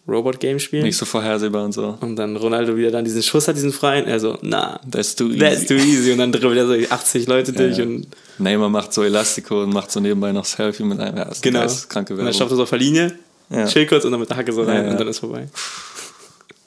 Robot-Game 0.07 0.60
spielen. 0.60 0.84
nicht 0.84 0.98
so 0.98 1.06
vorhersehbar 1.06 1.63
und 1.63 1.72
so. 1.74 1.98
Und 2.01 2.16
dann 2.18 2.36
Ronaldo 2.36 2.75
wieder 2.75 2.92
dann 2.92 3.06
diesen 3.06 3.24
Schuss 3.24 3.48
hat, 3.48 3.56
diesen 3.56 3.72
freien. 3.72 4.06
Also, 4.06 4.38
na, 4.42 4.80
That's 4.90 5.16
too 5.16 5.28
easy. 5.30 5.40
that's 5.40 5.66
too 5.66 5.75
easy. 5.75 6.12
Und 6.12 6.18
dann 6.18 6.31
dribbelt 6.31 6.57
er 6.57 6.68
so 6.68 6.74
80 6.74 7.28
Leute 7.28 7.54
durch 7.54 7.78
Ja. 7.78 7.86
und 7.86 8.07
Neymar 8.38 8.68
macht 8.69 8.94
so 8.94 9.04
Elastico 9.04 9.63
und 9.63 9.74
macht 9.74 9.92
so 9.92 10.00
nebenbei 10.01 10.31
noch 10.34 10.44
Selfie 10.45 10.84
mit 10.84 11.00
einem. 11.00 11.18
Ja, 11.18 11.25
das 11.25 11.36
ist 11.38 11.42
genau. 11.44 11.62
eine 11.62 11.69
kranke 11.88 12.13
und 12.13 12.18
dann 12.19 12.25
Werbung. 12.25 12.34
stoppt 12.34 12.51
er 12.51 12.56
so 12.57 12.63
auf 12.63 12.69
der 12.69 12.80
Linie, 12.80 13.18
Ja. 13.50 13.66
chill 13.66 13.86
kurz 13.86 14.04
und 14.06 14.12
dann 14.12 14.19
mit 14.19 14.30
der 14.30 14.36
Hacke 14.38 14.51
so 14.51 14.63
rein 14.63 14.90
und 14.90 15.00
dann 15.00 15.07
ist 15.07 15.19
vorbei. 15.19 15.48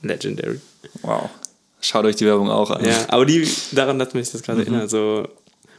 Legendary. 0.02 0.61
Wow. 1.02 1.28
Schaut 1.81 2.05
euch 2.05 2.17
die 2.17 2.25
Werbung 2.26 2.50
auch 2.50 2.70
an. 2.70 2.84
Ja, 2.84 3.05
aber 3.08 3.26
die, 3.26 3.46
daran 3.73 4.00
hat 4.00 4.14
mich 4.14 4.31
das 4.31 4.43
gerade 4.43 4.61
Mhm. 4.61 4.67
erinnert. 4.67 4.90
So, 4.90 5.28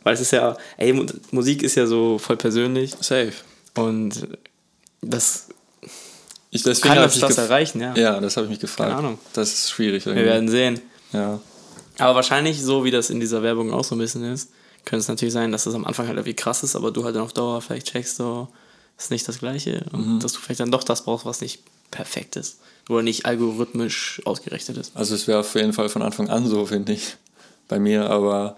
weil 0.07 0.13
es 0.13 0.21
ist 0.21 0.31
ja, 0.31 0.55
ey, 0.77 0.93
Mu- 0.93 1.05
Musik 1.31 1.61
ist 1.63 1.75
ja 1.75 1.85
so 1.85 2.17
voll 2.17 2.37
persönlich 2.37 2.95
Safe. 3.01 3.33
und 3.75 4.25
das 5.01 5.49
Ich, 6.49 6.63
deswegen 6.63 6.93
kann 6.95 7.03
hab 7.03 7.13
das 7.19 7.37
erreichen, 7.37 7.81
ja. 7.81 7.93
Ja, 7.95 8.19
das 8.21 8.37
habe 8.37 8.45
ich 8.45 8.51
mich 8.51 8.59
gefragt. 8.61 8.89
Keine 8.91 8.99
Ahnung. 8.99 9.19
Das 9.33 9.51
ist 9.53 9.69
schwierig. 9.71 10.05
Wir 10.05 10.13
irgendwie. 10.13 10.25
werden 10.29 10.47
sehen. 10.49 10.79
Ja. 11.11 11.39
Aber 11.99 12.15
wahrscheinlich, 12.15 12.61
so 12.63 12.85
wie 12.85 12.91
das 12.91 13.09
in 13.09 13.19
dieser 13.19 13.43
Werbung 13.43 13.73
auch 13.73 13.83
so 13.83 13.95
ein 13.95 13.99
bisschen 13.99 14.23
ist, 14.23 14.49
könnte 14.85 15.01
es 15.01 15.07
natürlich 15.09 15.33
sein, 15.33 15.51
dass 15.51 15.65
das 15.65 15.73
am 15.75 15.83
Anfang 15.83 16.07
halt 16.07 16.15
irgendwie 16.17 16.35
krass 16.35 16.63
ist, 16.63 16.75
aber 16.77 16.91
du 16.91 17.03
halt 17.03 17.15
dann 17.15 17.23
auf 17.23 17.33
Dauer 17.33 17.61
vielleicht 17.61 17.87
checkst, 17.91 18.15
so, 18.15 18.47
ist 18.97 19.11
nicht 19.11 19.27
das 19.27 19.39
Gleiche 19.39 19.83
und 19.91 20.07
Mhm. 20.15 20.19
dass 20.21 20.31
du 20.31 20.39
vielleicht 20.39 20.61
dann 20.61 20.71
doch 20.71 20.83
das 20.85 21.03
brauchst, 21.03 21.25
was 21.25 21.41
nicht 21.41 21.61
perfekt 21.91 22.35
ist 22.37 22.59
oder 22.89 23.01
nicht 23.03 23.25
algorithmisch 23.25 24.21
ausgerechnet 24.25 24.77
ist. 24.77 24.95
Also 24.95 25.13
es 25.15 25.27
wäre 25.27 25.39
auf 25.39 25.53
jeden 25.55 25.73
Fall 25.73 25.89
von 25.89 26.01
Anfang 26.01 26.29
an 26.29 26.47
so, 26.47 26.65
finde 26.65 26.93
ich. 26.93 27.17
Bei 27.67 27.79
mir, 27.79 28.09
aber 28.09 28.55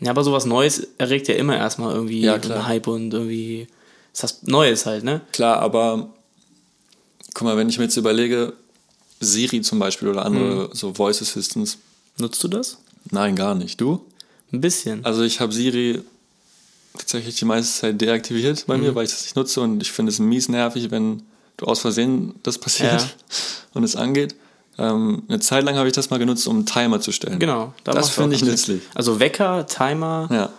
Ja, 0.00 0.10
aber 0.10 0.24
sowas 0.24 0.44
Neues 0.44 0.86
erregt 0.98 1.28
ja 1.28 1.34
immer 1.36 1.56
erstmal 1.56 1.94
irgendwie 1.94 2.20
Ja, 2.20 2.34
einen. 2.34 2.66
Hype 2.66 2.86
und 2.86 3.12
irgendwie 3.14 3.66
ist 4.12 4.22
das 4.22 4.42
Neues 4.42 4.86
halt, 4.86 5.04
ne? 5.04 5.20
klar, 5.32 5.58
aber 5.60 6.08
guck 7.34 7.42
mal, 7.44 7.56
wenn 7.56 7.68
ich 7.68 7.78
mir 7.78 7.84
jetzt 7.84 7.96
überlege, 7.96 8.52
Siri 9.20 9.62
zum 9.62 9.78
Beispiel 9.78 10.08
oder 10.08 10.24
andere 10.26 10.70
so 10.74 10.92
Voice 10.94 11.22
Assistants, 11.22 11.78
Nutzt 12.18 12.42
du 12.44 12.48
das? 12.48 12.78
nein, 13.10 13.36
gar 13.36 13.54
nicht. 13.54 13.80
Du? 13.80 14.04
Ein 14.52 14.60
bisschen. 14.60 15.04
Also 15.04 15.22
ich 15.22 15.40
habe 15.40 15.52
Siri 15.52 16.00
tatsächlich 16.96 17.36
die 17.36 17.44
meiste 17.44 17.78
Zeit 17.80 18.00
deaktiviert 18.00 18.64
bei 18.66 18.78
mir, 18.78 18.94
weil 18.94 19.04
ich 19.04 19.10
das 19.10 19.22
nicht 19.22 19.36
nutze 19.36 19.60
und 19.60 19.82
ich 19.82 19.92
finde 19.92 20.10
es 20.12 20.18
mies 20.18 20.48
nervig, 20.48 20.90
wenn 20.90 21.22
du 21.58 21.66
aus 21.66 21.80
Versehen 21.80 22.34
das 22.42 22.58
passiert 22.58 23.00
Ja. 23.02 23.10
und 23.74 23.84
es 23.84 23.96
angeht. 23.96 24.34
Ähm, 24.78 25.22
eine 25.28 25.40
Zeit 25.40 25.64
lang 25.64 25.76
habe 25.76 25.88
ich 25.88 25.94
das 25.94 26.10
mal 26.10 26.18
genutzt, 26.18 26.46
um 26.48 26.56
einen 26.56 26.66
Timer 26.66 27.00
zu 27.00 27.10
stellen. 27.12 27.38
genau. 27.38 27.72
da 27.84 27.92
das 27.92 28.10
finde 28.10 28.36
ich 28.36 28.42
nützlich. 28.44 28.82
Also 28.94 29.18
Wecker, 29.20 29.66
Timer, 29.66 30.28
Ja. 30.30 30.50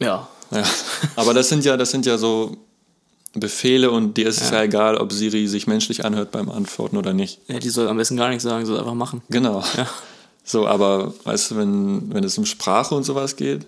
ja. 0.00 0.28
Ja, 0.52 0.62
aber 1.16 1.34
das 1.34 1.48
sind 1.48 1.64
ja, 1.64 1.76
das 1.76 1.90
sind 1.90 2.06
ja 2.06 2.16
so 2.18 2.56
Befehle 3.34 3.90
und 3.90 4.16
dir 4.16 4.28
ist 4.28 4.40
es 4.40 4.50
ja 4.50 4.62
egal, 4.62 4.96
ob 4.96 5.12
Siri 5.12 5.48
sich 5.48 5.66
menschlich 5.66 6.04
anhört 6.04 6.30
beim 6.30 6.48
Antworten 6.48 6.96
oder 6.96 7.12
nicht. 7.12 7.40
ja. 7.48 7.58
Die 7.58 7.68
soll 7.68 7.88
am 7.88 7.96
besten 7.96 8.16
gar 8.16 8.28
nichts 8.28 8.44
sagen, 8.44 8.64
soll 8.64 8.78
einfach 8.78 8.94
machen. 8.94 9.22
Genau. 9.28 9.64
Ja. 9.76 9.88
So, 10.44 10.68
aber 10.68 11.12
weißt 11.24 11.50
du, 11.50 11.56
wenn, 11.56 12.14
wenn 12.14 12.22
es 12.22 12.38
um 12.38 12.46
Sprache 12.46 12.94
und 12.94 13.02
sowas 13.02 13.34
geht, 13.34 13.66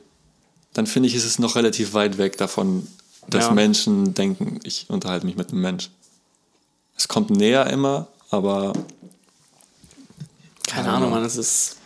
dann 0.74 0.86
finde 0.86 1.08
ich, 1.08 1.16
ist 1.16 1.24
es 1.24 1.40
noch 1.40 1.56
relativ 1.56 1.92
weit 1.94 2.16
weg 2.18 2.36
davon, 2.38 2.86
dass 3.28 3.46
Ja. 3.46 3.50
Menschen 3.50 4.14
denken, 4.14 4.60
ich 4.62 4.86
unterhalte 4.88 5.26
mich 5.26 5.34
mit 5.36 5.50
einem 5.50 5.60
Mensch. 5.62 5.90
Es 6.96 7.08
kommt 7.08 7.30
näher 7.30 7.66
immer, 7.66 8.06
aber 8.30 8.72
Keine 10.68 10.90
Ahnung, 10.90 11.10
Mann, 11.10 11.24
es 11.24 11.36
ist 11.36 11.76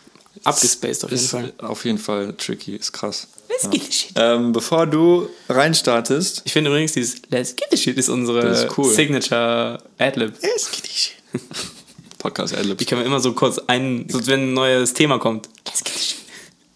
abgespaced 0.45 1.05
auf 1.05 1.11
jeden 1.11 1.23
ist 1.23 1.31
Fall. 1.31 1.53
auf 1.59 1.85
jeden 1.85 1.99
Fall 1.99 2.35
tricky, 2.35 2.77
ist 2.77 2.93
krass. 2.93 3.29
Let's 3.49 3.69
get 3.71 3.83
the 3.85 3.93
shit. 3.93 4.13
Ähm, 4.17 4.53
bevor 4.53 4.87
du 4.87 5.29
reinstartest, 5.49 6.43
Ich 6.45 6.53
finde 6.53 6.71
übrigens, 6.71 6.93
dieses 6.93 7.17
Let's 7.31 7.55
get 7.55 7.69
the 7.71 7.77
shit 7.77 7.97
ist 7.99 8.09
unsere 8.09 8.41
Das 8.43 8.65
ist 8.65 8.79
cool. 8.79 8.93
Signature 8.93 9.79
Adlib. 9.99 10.35
Podcast 12.19 12.55
Adlibs. 12.55 12.79
Die 12.79 12.85
können 12.85 13.01
wir 13.03 13.07
immer 13.07 13.21
so 13.21 13.33
kurz 13.33 13.59
ein, 13.67 14.07
so 14.09 14.27
wenn 14.27 14.51
ein 14.51 14.55
neues 14.55 14.95
Thema 14.95 15.19
kommt. 15.19 15.49
Let's 15.67 15.85
get 15.85 15.93
the 15.95 16.01
shit. 16.03 16.19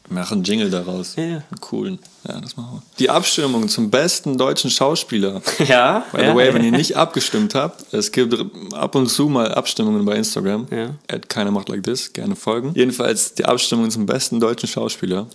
Mach 0.09 0.31
einen 0.31 0.45
Jingle 0.45 0.71
daraus. 0.71 1.17
Ja, 1.17 1.25
ja. 1.25 1.37
Einen 1.37 1.61
coolen. 1.61 1.99
Ja, 2.27 2.41
das 2.41 2.57
machen 2.57 2.75
wir. 2.75 2.83
Die 2.99 3.11
Abstimmung 3.11 3.69
zum 3.69 3.91
besten 3.91 4.39
deutschen 4.39 4.71
Schauspieler. 4.71 5.43
Ja, 5.67 6.07
By 6.13 6.27
the 6.27 6.35
way, 6.35 6.55
wenn 6.55 6.65
ihr 6.65 6.71
nicht 6.71 6.97
abgestimmt 6.97 7.55
habt, 7.55 7.93
es 7.93 8.13
gibt 8.13 8.35
ab 8.73 8.95
und 8.95 9.09
zu 9.09 9.29
mal 9.29 9.53
Abstimmungen 9.53 10.05
bei 10.05 10.17
Instagram. 10.17 10.69
Ja. 10.71 10.91
At 11.09 11.29
keiner 11.29 11.51
macht 11.51 11.69
like 11.69 11.83
this, 11.83 12.13
gerne 12.13 12.37
folgen. 12.37 12.73
Jedenfalls 12.75 13.35
die 13.35 13.45
Abstimmung 13.45 13.91
zum 13.91 14.07
besten 14.07 14.39
deutschen 14.39 14.69
Schauspieler. 14.69 15.27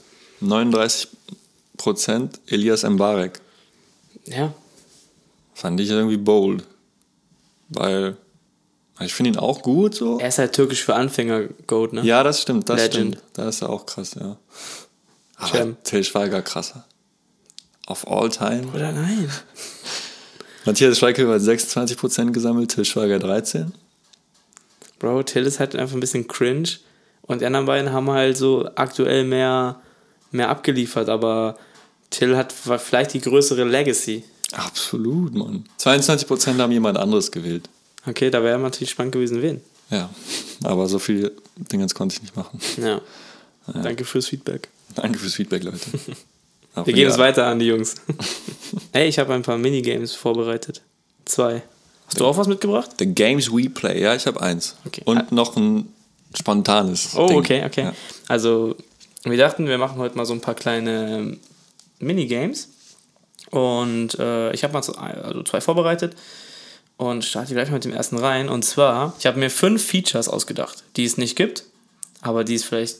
39% 0.41 1.07
Elias 2.47 2.83
Mbarek. 2.83 3.39
Ja, 4.25 4.53
Fand 5.61 5.79
ich 5.79 5.91
irgendwie 5.91 6.17
bold. 6.17 6.63
Weil 7.69 8.17
ich 9.03 9.13
finde 9.13 9.31
ihn 9.31 9.37
auch 9.37 9.61
gut 9.61 9.95
so. 9.95 10.19
er 10.19 10.27
ist 10.27 10.37
halt 10.37 10.53
türkisch 10.53 10.83
für 10.83 10.95
Anfänger, 10.95 11.43
Goat, 11.67 11.93
ne? 11.93 12.01
Ja, 12.03 12.23
das 12.23 12.41
stimmt, 12.41 12.69
das 12.69 12.81
Legend. 12.81 13.15
stimmt. 13.15 13.23
Da 13.33 13.49
ist 13.49 13.61
er 13.61 13.69
auch 13.69 13.85
krass, 13.85 14.15
ja. 14.19 14.37
Aber 15.37 15.57
Cem. 15.57 15.77
Till 15.83 16.03
Schweiger 16.03 16.41
krasser. 16.41 16.85
Auf 17.87 18.07
all 18.07 18.29
time. 18.29 18.67
Oder 18.73 18.91
nein? 18.91 19.29
Matthias 20.65 20.99
Schweighöfer 20.99 21.33
hat 21.33 21.41
26% 21.41 22.31
gesammelt, 22.31 22.71
Till 22.71 22.85
Schweiger 22.85 23.17
13. 23.19 23.73
Bro, 24.99 25.23
Till 25.23 25.45
ist 25.45 25.59
halt 25.59 25.75
einfach 25.75 25.95
ein 25.95 25.99
bisschen 25.99 26.27
cringe. 26.27 26.69
Und 27.23 27.41
die 27.41 27.45
anderen 27.45 27.65
beiden 27.65 27.91
haben 27.91 28.09
halt 28.11 28.37
so 28.37 28.69
aktuell 28.75 29.23
mehr, 29.23 29.81
mehr 30.31 30.49
abgeliefert, 30.49 31.09
aber 31.09 31.57
Till 32.11 32.37
hat 32.37 32.51
vielleicht 32.53 33.13
die 33.13 33.21
größere 33.21 33.63
Legacy. 33.63 34.23
Absolut, 34.51 35.33
Mann. 35.33 35.65
22% 35.79 36.59
haben 36.59 36.71
jemand 36.71 36.97
anderes 36.97 37.31
gewählt. 37.31 37.69
Okay, 38.05 38.29
da 38.29 38.43
wäre 38.43 38.57
natürlich 38.59 38.89
spannend 38.89 39.13
gewesen, 39.13 39.41
wen. 39.41 39.61
Ja, 39.89 40.09
aber 40.63 40.87
so 40.87 40.99
viel 40.99 41.33
Dingens 41.55 41.93
konnte 41.93 42.15
ich 42.15 42.21
nicht 42.21 42.35
machen. 42.35 42.59
Ja. 42.77 43.01
Danke 43.67 44.05
fürs 44.05 44.27
Feedback. 44.27 44.69
Danke 44.95 45.19
fürs 45.19 45.35
Feedback, 45.35 45.63
Leute. 45.63 45.79
Wir 46.85 46.93
geben 46.93 47.11
es 47.11 47.17
weiter 47.17 47.47
an 47.47 47.59
die 47.59 47.65
Jungs. 47.65 47.95
Ey, 48.93 49.07
ich 49.07 49.19
habe 49.19 49.33
ein 49.33 49.41
paar 49.41 49.57
Minigames 49.57 50.15
vorbereitet. 50.15 50.81
Zwei. 51.25 51.63
Hast 52.07 52.19
du 52.19 52.25
auch 52.25 52.37
was 52.37 52.47
mitgebracht? 52.47 52.91
The 52.97 53.05
Games 53.05 53.51
We 53.51 53.69
Play, 53.69 54.01
ja, 54.01 54.15
ich 54.15 54.25
habe 54.25 54.41
eins. 54.41 54.77
Okay. 54.85 55.01
Und 55.05 55.31
noch 55.33 55.57
ein 55.57 55.93
spontanes. 56.33 57.15
Oh, 57.15 57.27
Ding. 57.27 57.37
okay, 57.37 57.65
okay. 57.65 57.83
Ja. 57.83 57.93
Also, 58.29 58.75
wir 59.23 59.37
dachten, 59.37 59.67
wir 59.67 59.77
machen 59.77 59.97
heute 59.97 60.15
mal 60.15 60.25
so 60.25 60.33
ein 60.33 60.41
paar 60.41 60.55
kleine 60.55 61.37
Minigames. 61.99 62.69
Und 63.49 64.17
äh, 64.17 64.53
ich 64.53 64.63
habe 64.63 64.73
mal 64.73 64.81
so, 64.81 64.93
also 64.93 65.43
zwei 65.43 65.59
vorbereitet 65.59 66.15
und 67.01 67.25
starte 67.25 67.53
gleich 67.55 67.69
mal 67.69 67.75
mit 67.75 67.85
dem 67.85 67.93
ersten 67.93 68.17
rein. 68.19 68.47
Und 68.47 68.63
zwar, 68.63 69.15
ich 69.17 69.25
habe 69.25 69.39
mir 69.39 69.49
fünf 69.49 69.83
Features 69.83 70.27
ausgedacht, 70.29 70.83
die 70.97 71.03
es 71.05 71.17
nicht 71.17 71.35
gibt, 71.35 71.63
aber 72.21 72.43
die 72.43 72.53
es 72.55 72.63
vielleicht 72.63 72.97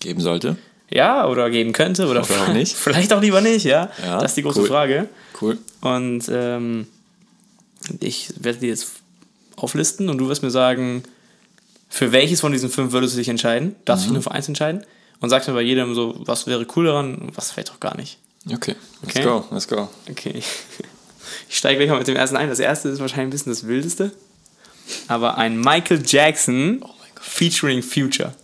Geben 0.00 0.20
sollte. 0.20 0.56
ja 0.90 1.26
oder 1.26 1.50
geben 1.50 1.72
könnte 1.72 2.06
oder, 2.08 2.22
Oder 2.22 2.42
auch 2.42 2.48
nicht. 2.54 2.74
vielleicht 2.76 3.12
auch 3.12 3.20
lieber 3.20 3.42
nicht, 3.42 3.64
ja. 3.64 3.90
Ja, 4.02 4.18
das 4.18 4.30
ist 4.32 4.36
die 4.38 4.42
große 4.42 4.60
cool. 4.62 4.66
Frage. 4.68 5.08
Cool. 5.40 5.58
Und 5.82 6.24
ähm, 6.32 6.86
ich 8.00 8.32
werde 8.40 8.60
die 8.60 8.68
jetzt 8.68 8.86
auflisten 9.56 10.08
und 10.08 10.16
du 10.18 10.28
wirst 10.28 10.42
mir 10.42 10.50
sagen, 10.50 11.02
für 11.90 12.12
welches 12.12 12.40
von 12.40 12.50
diesen 12.52 12.70
fünf 12.70 12.92
würdest 12.92 13.12
du 13.14 13.18
dich 13.18 13.28
entscheiden? 13.28 13.76
Darfst 13.84 14.04
Mhm. 14.06 14.08
dich 14.08 14.14
nur 14.14 14.22
für 14.22 14.30
eins 14.32 14.48
entscheiden? 14.48 14.82
Und 15.20 15.28
sagst 15.30 15.48
mir 15.48 15.54
bei 15.54 15.62
jedem 15.62 15.94
so, 15.94 16.14
was 16.20 16.46
wäre 16.46 16.66
cool 16.76 16.86
daran 16.86 17.14
und 17.16 17.36
was 17.36 17.50
vielleicht 17.52 17.70
auch 17.72 17.80
gar 17.80 17.96
nicht. 17.96 18.18
Okay, 18.50 18.74
let's 19.02 19.16
Okay. 19.16 19.22
go, 19.24 19.44
let's 19.50 19.68
go. 19.68 19.88
Okay. 20.10 20.42
Ich 21.48 21.56
steige 21.58 21.78
gleich 21.78 21.90
mal 21.90 21.98
mit 21.98 22.08
dem 22.08 22.16
ersten 22.16 22.36
ein. 22.36 22.48
Das 22.48 22.58
erste 22.60 22.88
ist 22.88 23.00
wahrscheinlich 23.00 23.26
ein 23.26 23.30
bisschen 23.30 23.52
das 23.52 23.66
wildeste. 23.66 24.12
Aber 25.08 25.38
ein 25.38 25.58
Michael 25.60 26.02
Jackson 26.06 26.80
Oh 26.82 26.90
featuring 27.20 27.82
Future. 27.82 28.34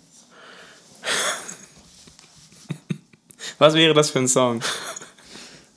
Was 3.59 3.75
wäre 3.75 3.93
das 3.95 4.11
für 4.11 4.21
ein 4.21 4.29
Song? 4.29 4.63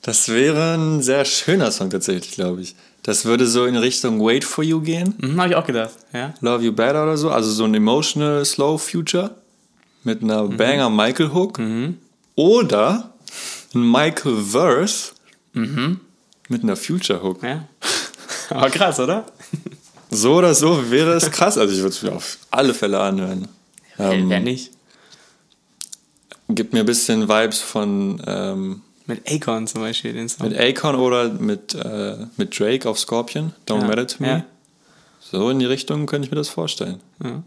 Das 0.02 0.28
wäre 0.28 0.74
ein 0.76 1.02
sehr 1.02 1.24
schöner 1.24 1.70
Song 1.70 1.90
tatsächlich, 1.90 2.32
glaube 2.32 2.62
ich. 2.62 2.74
Das 3.02 3.24
würde 3.26 3.46
so 3.46 3.66
in 3.66 3.76
Richtung 3.76 4.20
Wait 4.24 4.44
for 4.44 4.64
You 4.64 4.80
gehen. 4.80 5.14
Hm, 5.20 5.38
habe 5.38 5.50
ich 5.50 5.56
auch 5.56 5.66
gedacht. 5.66 5.92
Ja. 6.12 6.32
Love 6.40 6.64
You 6.64 6.72
Better 6.72 7.02
oder 7.02 7.16
so. 7.18 7.30
Also 7.30 7.50
so 7.50 7.64
ein 7.64 7.74
emotional 7.74 8.44
Slow 8.44 8.78
Future 8.78 9.34
mit 10.02 10.22
einer 10.22 10.44
Mhm. 10.44 10.56
Banger 10.56 10.88
Michael 10.90 11.30
Hook. 11.32 11.60
Oder 12.34 13.14
ein 13.74 13.90
Michael 13.90 14.42
Verse 14.42 15.12
mit 16.48 16.62
einer 16.62 16.76
Future 16.76 17.22
Hook. 17.22 17.42
ja. 17.42 17.66
Aber 18.50 18.68
krass, 18.70 19.00
oder? 19.00 19.24
So 20.10 20.34
oder 20.36 20.54
so 20.54 20.90
wäre 20.90 21.12
es 21.14 21.30
krass. 21.30 21.56
Also 21.58 21.72
ich 21.74 21.80
würde 21.80 21.94
es 21.94 22.02
mir 22.02 22.12
auf 22.12 22.38
alle 22.50 22.74
Fälle 22.74 23.00
anhören. 23.00 23.48
Ähm, 23.98 24.28
Wer 24.28 24.40
nicht? 24.40 24.70
gibt 26.50 26.72
mir 26.74 26.80
ein 26.80 26.86
bisschen 26.86 27.26
Vibes 27.28 27.60
von 27.60 28.22
ähm, 28.26 28.82
Mit 29.06 29.22
Akon 29.30 29.66
zum 29.66 29.80
Beispiel, 29.80 30.12
den 30.12 30.28
Song. 30.28 30.48
mit 30.48 30.58
Akon 30.60 30.94
oder 30.96 31.30
mit, 31.30 31.74
äh, 31.74 32.16
mit 32.36 32.58
Drake 32.58 32.88
auf 32.88 32.98
Scorpion. 32.98 33.54
Don't 33.66 33.80
Ja. 33.80 33.86
Matter 33.86 34.06
to 34.06 34.16
Me. 34.22 34.28
Ja. 34.28 34.44
So 35.20 35.48
in 35.50 35.58
die 35.58 35.64
Richtung 35.66 36.04
könnte 36.06 36.26
ich 36.26 36.30
mir 36.30 36.36
das 36.36 36.50
vorstellen. 36.50 37.00
Ja. 37.24 37.42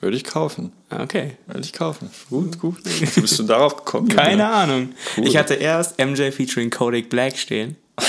Würde 0.00 0.16
ich 0.16 0.24
kaufen. 0.24 0.72
Ah, 0.90 1.02
Okay. 1.02 1.36
Würde 1.46 1.60
ich 1.62 1.72
kaufen. 1.72 2.08
Gut, 2.30 2.60
gut. 2.60 2.76
Wie 2.84 3.20
bist 3.20 3.38
du 3.38 3.42
darauf 3.42 3.76
gekommen? 3.76 4.08
Keine? 4.10 4.48
Ahnung. 4.48 4.90
Cool. 5.16 5.26
Ich 5.26 5.36
hatte 5.36 5.54
erst 5.54 5.98
MJ 5.98 6.30
featuring 6.30 6.70
Kodak 6.70 7.08
Black 7.08 7.36
stehen. 7.36 7.76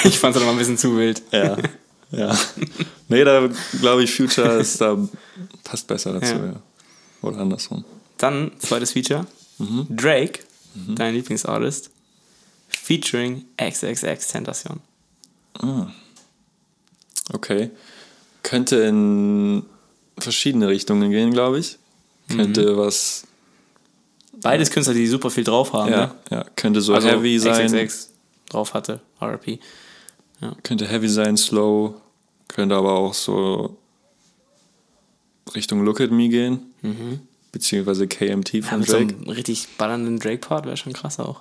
ich 0.04 0.18
fand 0.18 0.36
es 0.36 0.42
aber 0.42 0.50
ein 0.50 0.58
bisschen 0.58 0.78
zu 0.78 0.96
wild. 0.96 1.22
Ja. 1.32 1.56
ja. 2.10 2.38
Nee, 3.08 3.24
da 3.24 3.48
glaube 3.80 4.02
ich, 4.04 4.14
Future 4.14 4.58
ist 4.60 4.80
da 4.80 4.96
passt 5.64 5.86
besser 5.86 6.12
dazu, 6.12 6.34
Ja. 6.34 6.46
ja. 6.46 6.62
Oder 7.22 7.38
andersrum. 7.38 7.84
Dann, 8.18 8.52
zweites 8.58 8.92
Feature. 8.92 9.26
Mhm. 9.58 9.86
Drake, 9.90 10.40
dein 10.94 11.14
Lieblingsartist, 11.14 11.90
featuring 12.68 13.44
XXX 13.58 14.28
Tentacion. 14.28 14.80
Okay. 17.32 17.70
Könnte 18.42 18.76
in 18.76 19.64
verschiedene 20.18 20.68
Richtungen 20.68 21.10
gehen, 21.10 21.30
glaube 21.32 21.58
ich. 21.58 21.78
Mhm. 22.28 22.36
Könnte 22.36 22.76
was, 22.76 23.24
Beides 24.42 24.70
Künstler, 24.70 24.94
die 24.94 25.06
super 25.06 25.30
viel 25.30 25.44
drauf 25.44 25.72
haben. 25.74 25.92
ja, 25.92 26.06
ne? 26.06 26.14
ja, 26.30 26.44
könnte 26.56 26.80
so 26.80 26.94
Also 26.94 27.08
heavy 27.08 27.38
sein. 27.38 27.66
XXX 27.66 28.10
drauf 28.48 28.72
hatte, 28.72 29.00
RP. 29.20 29.58
Könnte 30.62 30.86
heavy 30.88 31.08
sein, 31.08 31.36
slow. 31.36 31.94
Könnte 32.48 32.74
aber 32.76 32.92
auch 32.92 33.14
so 33.14 33.76
Richtung 35.54 35.84
Look 35.84 36.00
at 36.00 36.10
Me 36.10 36.28
gehen. 36.28 36.72
Beziehungsweise 37.52 38.06
KMT 38.08 38.54
Ja, 38.54 38.62
von 38.62 38.82
so 38.82 38.92
Drake. 38.92 39.14
einem 39.14 39.28
richtig 39.28 39.68
ballernden 39.76 40.18
Drake-Part 40.18 40.66
wäre 40.66 40.76
schon 40.76 40.92
krass 40.92 41.18
auch. 41.18 41.40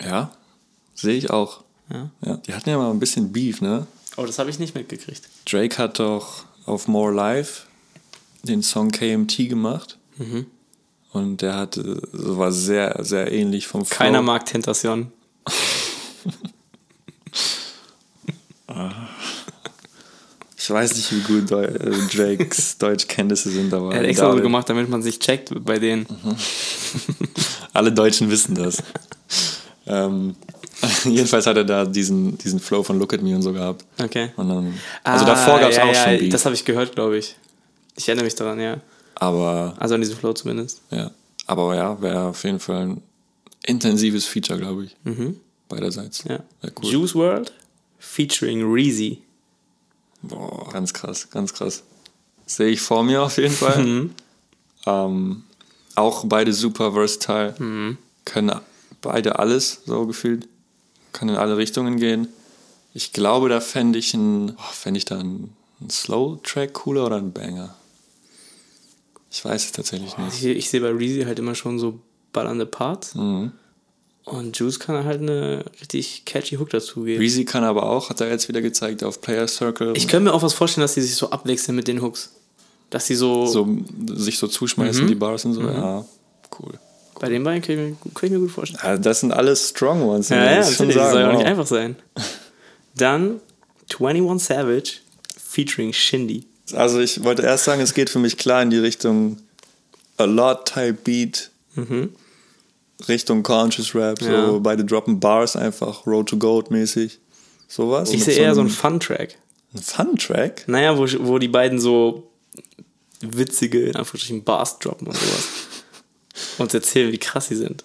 Ja, 0.00 0.30
sehe 0.94 1.16
ich 1.16 1.30
auch. 1.30 1.62
Ja. 1.92 2.10
Ja, 2.24 2.36
die 2.38 2.54
hatten 2.54 2.70
ja 2.70 2.78
mal 2.78 2.90
ein 2.90 3.00
bisschen 3.00 3.32
Beef, 3.32 3.60
ne? 3.60 3.86
Oh, 4.16 4.24
das 4.24 4.38
habe 4.38 4.50
ich 4.50 4.58
nicht 4.58 4.74
mitgekriegt. 4.74 5.22
Drake 5.50 5.78
hat 5.78 5.98
doch 5.98 6.44
auf 6.64 6.86
More 6.88 7.12
Life 7.12 7.66
den 8.44 8.62
Song 8.62 8.90
KMT 8.90 9.48
gemacht. 9.48 9.98
Mhm. 10.18 10.46
Und 11.12 11.42
der 11.42 11.56
hatte, 11.56 12.00
so 12.12 12.38
war 12.38 12.52
sehr, 12.52 13.04
sehr 13.04 13.30
ähnlich 13.32 13.66
vom 13.66 13.84
Flow. 13.84 13.96
Keiner 13.98 14.22
mag 14.22 14.46
Tentacion. 14.46 15.12
Ich 20.56 20.70
weiß 20.70 20.94
nicht, 20.94 21.10
wie 21.12 21.20
gut 21.20 21.50
Deu 21.50 21.64
äh, 21.64 21.90
Drakes 22.14 22.78
Deutschkenntnisse 22.78 23.50
sind, 23.50 23.74
aber 23.74 23.92
Er 23.92 23.98
hat 24.00 24.06
extra 24.06 24.30
so 24.32 24.40
gemacht, 24.40 24.68
damit 24.68 24.88
man 24.88 25.02
sich 25.02 25.18
checkt 25.18 25.50
bei 25.64 25.78
denen. 25.78 26.06
alle 27.72 27.90
Deutschen 27.92 28.30
wissen 28.30 28.54
das. 28.54 28.82
ähm, 29.86 30.36
jedenfalls 31.04 31.46
hat 31.46 31.56
er 31.56 31.64
da 31.64 31.84
diesen, 31.84 32.38
diesen 32.38 32.60
Flow 32.60 32.82
von 32.82 32.98
Look 32.98 33.12
at 33.12 33.22
Me 33.22 33.34
und 33.34 33.42
so 33.42 33.52
gehabt. 33.52 33.84
Okay. 34.00 34.30
Dann, 34.36 34.74
also 35.02 35.24
davor 35.24 35.58
gab 35.58 35.70
es 35.70 35.78
Ah, 35.78 35.84
ja, 35.84 35.90
auch 35.90 35.94
ja, 35.94 36.04
schon 36.04 36.18
Beef. 36.18 36.32
Das 36.32 36.44
habe 36.44 36.54
ich 36.54 36.64
gehört, 36.64 36.94
glaube 36.94 37.18
ich. 37.18 37.36
Ich 37.96 38.08
erinnere 38.08 38.24
mich 38.24 38.34
daran, 38.36 38.58
ja. 38.60 38.76
aber 39.16 39.74
Also 39.78 39.94
an 39.96 40.00
diesem 40.00 40.16
Flow 40.16 40.32
zumindest. 40.32 40.80
ja, 40.90 41.10
aber 41.46 41.74
ja, 41.76 42.00
wäre 42.00 42.20
auf 42.22 42.42
jeden 42.44 42.60
Fall 42.60 42.82
ein 42.86 43.02
intensives 43.66 44.24
Feature, 44.26 44.58
glaube 44.60 44.84
ich. 44.84 44.96
Beiderseits. 45.68 46.24
Mhm. 46.24 46.30
Ja. 46.30 46.38
Wär 46.62 46.72
cool. 46.82 46.90
Juice 46.92 47.14
World 47.16 47.52
featuring 48.02 48.70
Reezy. 48.70 49.22
Boah, 50.22 50.68
ganz 50.70 50.92
krass, 50.92 51.30
ganz 51.30 51.54
krass. 51.54 51.84
Sehe 52.46 52.68
ich 52.68 52.80
vor 52.80 53.04
mir 53.04 53.22
auf 53.22 53.38
jeden 53.38 53.54
Fall. 53.54 53.84
Mhm. 53.84 54.10
ähm, 54.86 55.44
auch 55.94 56.24
beide 56.26 56.52
super 56.52 56.92
versatile. 56.92 57.54
Mhm. 57.58 57.98
Können 58.24 58.60
beide 59.00 59.38
alles, 59.38 59.82
so 59.86 60.06
gefühlt. 60.06 60.48
Kann 61.12 61.28
in 61.28 61.36
alle 61.36 61.56
Richtungen 61.56 61.98
gehen. 61.98 62.28
Ich 62.94 63.12
glaube, 63.12 63.48
da 63.48 63.60
fände 63.60 63.98
ich 63.98 64.12
ein, 64.14 64.50
oh, 64.50 64.72
fände 64.72 64.98
ich 64.98 65.04
da 65.04 65.18
einen, 65.20 65.54
einen 65.80 65.90
Slow-Track 65.90 66.72
cooler 66.72 67.06
oder 67.06 67.16
einen 67.16 67.32
Banger? 67.32 67.76
Ich 69.30 69.44
weiß 69.44 69.64
es 69.66 69.72
tatsächlich 69.72 70.18
nicht. 70.18 70.42
Ich, 70.42 70.44
ich 70.44 70.68
sehe 70.68 70.80
bei 70.80 70.90
Reezy 70.90 71.22
halt 71.22 71.38
immer 71.38 71.54
schon 71.54 71.78
so 71.78 72.00
ballernde 72.32 72.66
Parts. 72.66 73.14
Mhm. 73.14 73.52
Und 74.24 74.56
Juice 74.58 74.78
kann 74.78 75.04
halt 75.04 75.20
eine 75.20 75.64
richtig 75.80 76.24
catchy 76.24 76.56
Hook 76.56 76.70
dazugeben. 76.70 77.20
Reezy 77.20 77.44
kann 77.44 77.64
aber 77.64 77.84
auch, 77.88 78.08
hat 78.08 78.20
er 78.20 78.28
jetzt 78.30 78.48
wieder 78.48 78.60
gezeigt, 78.62 79.02
auf 79.02 79.20
Player 79.20 79.48
Circle. 79.48 79.94
Ich 79.96 80.06
könnte 80.06 80.30
mir 80.30 80.34
auch 80.34 80.42
was 80.42 80.52
vorstellen, 80.54 80.82
dass 80.82 80.94
die 80.94 81.00
sich 81.00 81.16
so 81.16 81.30
abwechseln 81.30 81.74
mit 81.74 81.88
den 81.88 82.00
Hooks. 82.02 82.30
Dass 82.90 83.06
die 83.06 83.14
so, 83.16 83.46
so, 83.46 83.66
sich 84.14 84.38
so 84.38 84.46
zuschmeißen, 84.46 85.04
Mhm. 85.04 85.08
die 85.08 85.14
Bars 85.16 85.44
und 85.44 85.54
so. 85.54 85.62
Ja, 85.62 86.04
cool. 86.60 86.72
Bei 87.20 87.28
den 87.28 87.42
beiden 87.42 87.62
kann 87.62 87.72
ich 87.74 87.80
mir, 87.80 87.96
kann 88.14 88.26
ich 88.26 88.30
mir 88.30 88.38
gut 88.38 88.50
vorstellen. 88.50 88.80
Ja, 88.84 88.96
das 88.96 89.20
sind 89.20 89.32
alles 89.32 89.70
Strong 89.70 90.02
Ones. 90.02 90.28
Ja, 90.28 90.36
ja, 90.44 90.62
schon 90.62 90.88
natürlich. 90.88 90.94
Das 90.96 91.12
soll 91.12 91.20
ja 91.22 91.30
auch 91.30 91.36
nicht 91.36 91.46
einfach 91.46 91.66
sein. 91.66 91.96
Dann 92.96 93.40
21 93.98 94.46
Savage 94.46 94.92
featuring 95.38 95.92
Shindy. 95.92 96.44
Also 96.72 97.00
ich 97.00 97.22
wollte 97.24 97.42
erst 97.42 97.64
sagen, 97.64 97.80
es 97.80 97.92
geht 97.94 98.08
für 98.10 98.18
mich 98.18 98.36
klar 98.36 98.62
in 98.62 98.70
die 98.70 98.78
Richtung 98.78 99.38
a 100.16 100.24
lot 100.24 100.66
type 100.66 100.94
Beat, 101.04 101.50
Richtung 103.08 103.42
Conscious 103.42 103.94
Rap, 103.94 104.20
so 104.20 104.28
Mhm. 104.28 104.32
Ja. 104.34 104.58
beide 104.58 104.84
droppen 104.84 105.18
Bars 105.20 105.56
einfach 105.56 106.06
Road 106.06 106.28
to 106.28 106.36
Gold 106.36 106.70
mäßig, 106.70 107.18
sowas. 107.68 108.10
Ich 108.12 108.24
sehe 108.24 108.34
eher 108.34 108.54
so 108.54 108.60
ein 108.60 108.66
einen 108.66 108.74
Fun-Track. 108.74 109.36
ein 109.74 109.82
Fun 109.82 110.16
Track. 110.16 110.64
Naja, 110.68 110.96
wo, 110.98 111.06
wo 111.26 111.38
die 111.38 111.48
beiden 111.48 111.80
so 111.80 112.30
witzige, 113.20 113.80
in 113.84 113.96
Anführungsstrichen, 113.96 114.44
Bars 114.44 114.78
droppen 114.78 115.06
und 115.08 115.16
sowas. 115.16 115.48
und 116.58 116.64
uns 116.64 116.74
erzählen, 116.74 117.12
wie 117.12 117.18
krass 117.18 117.48
sie 117.48 117.56
sind. 117.56 117.84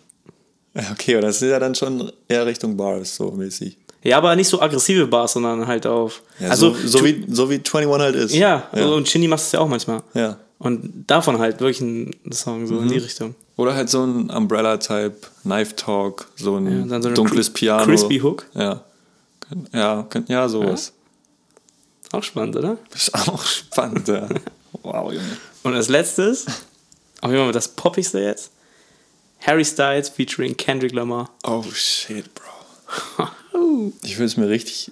Okay, 0.91 1.13
aber 1.15 1.27
das 1.27 1.41
ist 1.41 1.49
ja 1.49 1.59
dann 1.59 1.73
schon 1.75 2.11
eher 2.27 2.45
Richtung 2.45 2.77
Bars 2.77 3.15
so 3.15 3.31
mäßig. 3.31 3.77
Ja, 4.03 4.17
aber 4.19 4.35
nicht 4.35 4.47
so 4.47 4.61
aggressive 4.61 5.07
Bars, 5.07 5.33
sondern 5.33 5.65
halt 5.67 5.87
auf. 5.87 6.21
Ja, 6.39 6.49
also, 6.49 6.73
so, 6.73 6.99
so, 6.99 7.05
wie, 7.05 7.25
so 7.29 7.49
wie 7.49 7.55
21 7.55 7.87
halt 7.99 8.15
ist. 8.15 8.35
ja, 8.35 8.69
ja. 8.75 8.85
und 8.87 9.09
Shindy 9.09 9.27
macht 9.27 9.41
es 9.41 9.51
ja 9.51 9.59
auch 9.59 9.67
manchmal. 9.67 10.01
ja. 10.13 10.37
Und 10.59 11.03
davon 11.05 11.37
halt 11.37 11.59
wirklich 11.59 11.81
ein 11.81 12.15
Song, 12.31 12.65
so 12.65 12.73
Mhm. 12.75 12.83
in 12.83 12.87
die 12.89 12.97
Richtung. 12.97 13.35
Oder 13.57 13.75
halt 13.75 13.89
so 13.89 14.03
ein 14.05 14.29
Umbrella-Type, 14.29 15.15
Knife 15.43 15.75
Talk, 15.75 16.27
so 16.37 16.57
ein 16.57 16.81
Ja, 16.81 16.85
dann 16.87 17.01
so 17.01 17.09
dunkles 17.11 17.49
cri- 17.49 17.53
Piano. 17.53 17.83
crispy 17.85 18.19
Hook. 18.19 18.45
Ja. 18.53 18.83
Ja, 19.73 20.05
könnt- 20.09 20.29
ja 20.29 20.47
sowas. 20.47 20.93
Auch 22.11 22.23
spannend, 22.23 22.55
oder? 22.55 22.77
Ist 22.93 23.13
auch 23.15 23.43
spannend, 23.45 24.07
ja. 24.07 24.27
Wow, 24.83 25.11
Junge. 25.11 25.37
Und 25.63 25.73
als 25.73 25.89
letztes, 25.89 26.45
auf 27.21 27.31
jeden 27.31 27.43
Fall 27.43 27.51
das 27.51 27.67
Poppigste 27.69 28.19
jetzt, 28.19 28.51
Harry 29.41 29.65
Styles 29.65 30.09
featuring 30.09 30.55
Kendrick 30.55 30.93
Lamar. 30.93 31.29
Oh 31.43 31.63
shit, 31.73 32.25
Bro. 32.35 33.27
Ich 34.03 34.17
würde 34.17 34.25
es 34.25 34.37
mir 34.37 34.47
richtig, 34.49 34.91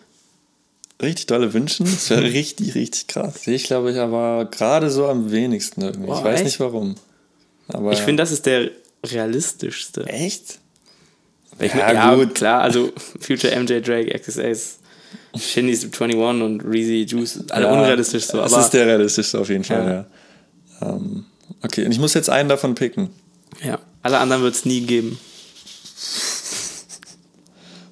richtig 1.01 1.27
dolle 1.27 1.53
wünschen. 1.53 1.85
Es 1.85 2.09
wäre 2.09 2.23
richtig, 2.33 2.73
richtig 2.75 3.07
krass. 3.07 3.45
Ich 3.47 3.65
glaube, 3.65 3.91
ich 3.91 3.99
aber 3.99 4.45
gerade 4.45 4.89
so 4.89 5.07
am 5.07 5.31
wenigsten 5.31 5.81
irgendwie. 5.81 6.07
Boah, 6.07 6.17
ich 6.17 6.23
weiß 6.23 6.35
echt? 6.37 6.45
nicht 6.45 6.59
warum. 6.59 6.95
Aber 7.67 7.91
Ich 7.91 7.99
finde, 7.99 8.21
das 8.23 8.31
ist 8.31 8.45
der 8.45 8.71
realistischste. 9.05 10.05
Echt? 10.07 10.59
Ich 11.59 11.73
Ja, 11.73 11.85
mein, 11.85 11.95
ja, 11.95 12.15
gut. 12.15 12.35
klar, 12.35 12.61
also 12.61 12.91
Future 13.19 13.57
MJ 13.59 13.79
Drake, 13.81 14.17
XSAs, 14.19 14.79
Shindy's 15.37 15.83
21 15.85 16.15
und 16.17 16.61
Reezy, 16.61 17.05
Juice, 17.07 17.39
alle 17.49 17.65
Ja, 17.65 17.71
unrealistisch 17.73 18.25
so. 18.25 18.37
Das 18.37 18.51
Aber 18.53 18.61
ist 18.63 18.71
der 18.71 18.85
realistischste 18.87 19.39
auf 19.39 19.49
jeden 19.49 19.63
Fall, 19.63 20.05
Ja. 20.81 20.87
ja. 20.87 20.95
Ähm, 20.95 21.25
okay, 21.63 21.85
und 21.85 21.91
ich 21.91 21.99
muss 21.99 22.13
jetzt 22.13 22.29
einen 22.29 22.49
davon 22.49 22.75
picken. 22.75 23.09
ja, 23.63 23.79
alle 24.01 24.17
anderen 24.19 24.43
wird 24.43 24.55
es 24.55 24.65
nie 24.65 24.81
geben. 24.81 25.17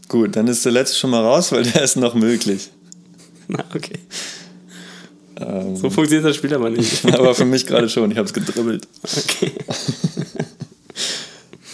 Gut, 0.09 0.35
dann 0.35 0.47
ist 0.47 0.63
der 0.65 0.71
letzte 0.71 0.97
schon 0.97 1.09
mal 1.09 1.23
raus, 1.23 1.51
weil 1.51 1.63
der 1.63 1.81
ist 1.83 1.95
noch 1.95 2.13
möglich. 2.13 2.69
Na, 3.47 3.63
okay. 3.73 3.97
Ähm, 5.39 5.75
So 5.75 5.89
funktioniert 5.89 6.25
das 6.25 6.35
Spiel 6.35 6.53
aber 6.53 6.69
nicht. 6.69 7.05
aber 7.13 7.33
für 7.35 7.45
mich 7.45 7.65
gerade 7.65 7.89
schon, 7.89 8.11
ich 8.11 8.17
habe 8.17 8.27
es 8.27 8.33
gedribbelt. 8.33 8.87
Okay. 9.03 9.51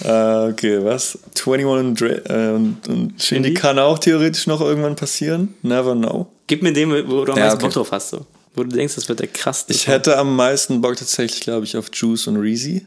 Äh, 0.02 0.50
okay, 0.52 0.80
was? 0.82 1.20
21 1.36 1.66
und, 1.66 2.00
Dre 2.00 2.24
äh, 2.26 2.56
und, 2.56 2.88
und 2.88 3.22
Shindy 3.22 3.54
kann 3.54 3.78
auch 3.80 4.00
theoretisch 4.00 4.48
noch 4.48 4.62
irgendwann 4.62 4.96
passieren. 4.96 5.56
Never 5.62 5.94
know. 5.94 6.28
Gib 6.48 6.64
mir 6.64 6.72
den, 6.72 6.90
wo 6.90 7.26
du 7.26 7.34
am 7.34 7.38
Ja, 7.38 7.44
meisten 7.46 7.58
okay. 7.58 7.66
Bock 7.66 7.74
drauf 7.74 7.92
hast. 7.92 8.12
So. 8.12 8.26
Wo 8.56 8.64
du 8.64 8.70
denkst, 8.70 8.96
das 8.96 9.10
wird 9.10 9.20
der 9.20 9.28
krasseste. 9.28 9.74
Ich 9.74 9.88
hätte 9.88 10.18
am 10.18 10.38
meisten 10.38 10.80
Bock 10.80 10.96
tatsächlich, 10.96 11.42
glaube 11.42 11.66
ich, 11.66 11.76
auf 11.76 11.88
Juice 11.94 12.28
und 12.28 12.38
Reezy. 12.38 12.86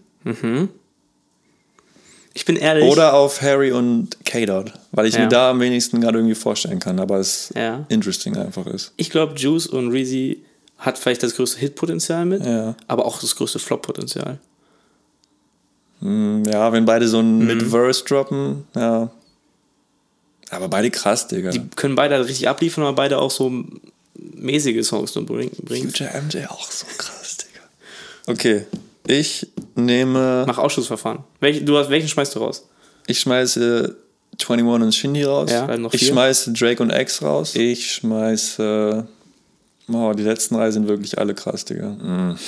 ich 2.35 2.45
bin 2.47 2.57
ehrlich. 2.57 2.85
Oder 2.91 3.13
auf 3.13 3.43
Harry 3.43 3.73
und 3.73 4.25
K-Dot, 4.25 4.73
weil 4.93 5.05
ich 5.07 5.15
Ja. 5.15 5.21
mir 5.21 5.29
da 5.29 5.51
am 5.51 5.61
wenigsten 5.61 6.01
gerade 6.01 6.19
irgendwie 6.19 6.35
vorstellen 6.35 6.79
kann, 6.81 6.99
aber 6.99 7.19
es 7.19 7.53
Ja. 7.55 7.85
interesting 7.91 8.37
einfach 8.39 8.67
ist. 8.67 8.93
Ich 8.97 9.11
glaube, 9.11 9.35
Juice 9.37 9.67
und 9.67 9.91
Reezy 9.91 10.43
hat 10.83 10.99
vielleicht 10.99 11.23
das 11.23 11.35
größte 11.37 11.59
Hitpotenzial 11.61 12.25
mit, 12.27 12.45
Ja. 12.45 12.75
aber 12.89 13.07
auch 13.07 13.21
das 13.21 13.35
größte 13.37 13.59
Flop-Potenzial. 13.59 14.39
Mm, 16.01 16.45
Ja, 16.51 16.73
wenn 16.73 16.85
beide 16.85 17.09
so 17.09 17.21
ein 17.21 17.39
Mid-Verse 17.47 18.05
droppen, 18.05 18.65
ja. 18.75 19.11
Aber 20.51 20.69
beide 20.69 20.91
krass, 20.91 21.29
Digga. 21.29 21.51
Die 21.51 21.63
können 21.77 21.95
beide 21.95 22.17
halt 22.17 22.29
richtig 22.29 22.47
abliefern, 22.49 22.85
aber 22.85 22.95
beide 22.95 23.19
auch 23.19 23.31
so 23.31 23.65
mäßige 24.15 24.87
Songs 24.87 25.15
nur 25.15 25.25
bringen. 25.25 25.51
Future 25.67 26.11
MJ 26.21 26.45
auch 26.49 26.71
so 26.71 26.87
krass, 26.99 27.39
Digga. 27.39 27.63
Okay, 28.27 28.67
ich 29.07 29.47
nehme, 29.75 30.45
Mach 30.47 30.59
Ausschussverfahren. 30.59 31.21
Welch, 31.41 31.65
du 31.65 31.79
hast, 31.79 31.89
welchen 31.91 32.09
schmeißt 32.09 32.35
du 32.35 32.41
raus? 32.41 32.69
ich 33.07 33.19
schmeiße 33.21 33.97
21 34.39 34.65
und 34.67 34.95
Shindy 34.95 35.23
raus. 35.25 35.51
Ja, 35.51 35.69
ich 35.93 36.07
schmeiße 36.07 36.53
Drake 36.53 36.83
und 36.83 36.91
X 36.91 37.23
raus. 37.23 37.55
Ich 37.55 37.93
schmeiße, 37.95 39.07
oh, 39.95 40.13
die 40.15 40.23
letzten 40.23 40.55
drei 40.57 40.71
sind 40.71 40.89
wirklich 40.89 41.19
alle 41.19 41.35
krass, 41.35 41.65
Digga. 41.65 41.89
Mm. 41.91 42.39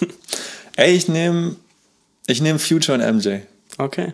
Ey, 0.76 0.94
ich 0.96 1.08
nehme, 1.08 1.56
ich 2.26 2.40
nehme 2.40 2.58
Future 2.58 2.96
und 2.98 3.16
MJ, 3.16 3.40
Okay. 3.78 4.12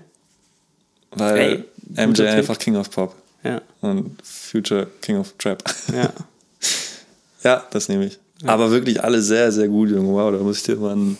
weil 1.10 1.64
Ey, 1.96 2.06
MJ 2.06 2.22
einfach 2.22 2.58
King 2.58 2.76
of 2.76 2.90
Pop 2.90 3.14
Ja. 3.44 3.60
und 3.80 4.16
Future 4.22 4.86
King 5.02 5.18
of 5.18 5.34
Trap. 5.38 5.62
Ja. 5.94 6.12
Ja, 7.44 7.64
das 7.70 7.88
nehme 7.88 8.06
ich. 8.06 8.18
Aber 8.44 8.72
wirklich 8.72 9.04
alle 9.04 9.22
sehr, 9.22 9.52
sehr 9.52 9.68
gut, 9.68 9.88
Junge. 9.90 10.12
Wow, 10.12 10.32
da 10.32 10.38
muss 10.38 10.56
ich 10.56 10.62
dir 10.64 10.74
mal 10.74 10.92
einen 10.92 11.16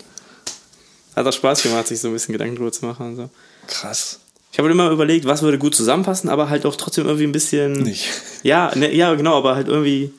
Hat 1.14 1.24
auch 1.24 1.32
Spaß 1.32 1.62
gemacht, 1.62 1.86
sich 1.86 2.00
so 2.00 2.08
ein 2.08 2.14
bisschen 2.14 2.32
Gedanken 2.32 2.56
drüber 2.56 2.72
zu 2.72 2.84
machen 2.84 3.06
und 3.10 3.16
so. 3.16 3.30
krass. 3.68 4.18
Ich 4.50 4.58
habe 4.58 4.68
immer 4.70 4.90
überlegt, 4.90 5.24
was 5.26 5.42
würde 5.42 5.58
gut 5.58 5.76
zusammenpassen, 5.76 6.28
aber 6.28 6.48
halt 6.48 6.66
auch 6.66 6.74
trotzdem 6.74 7.04
irgendwie 7.04 7.26
ein 7.26 7.32
bisschen. 7.32 7.74
Nicht. 7.74 8.08
Ja, 8.42 8.72
ne, 8.74 8.92
ja, 8.92 9.14
genau, 9.14 9.36
aber 9.38 9.54
halt 9.54 9.68
irgendwie. 9.68 10.12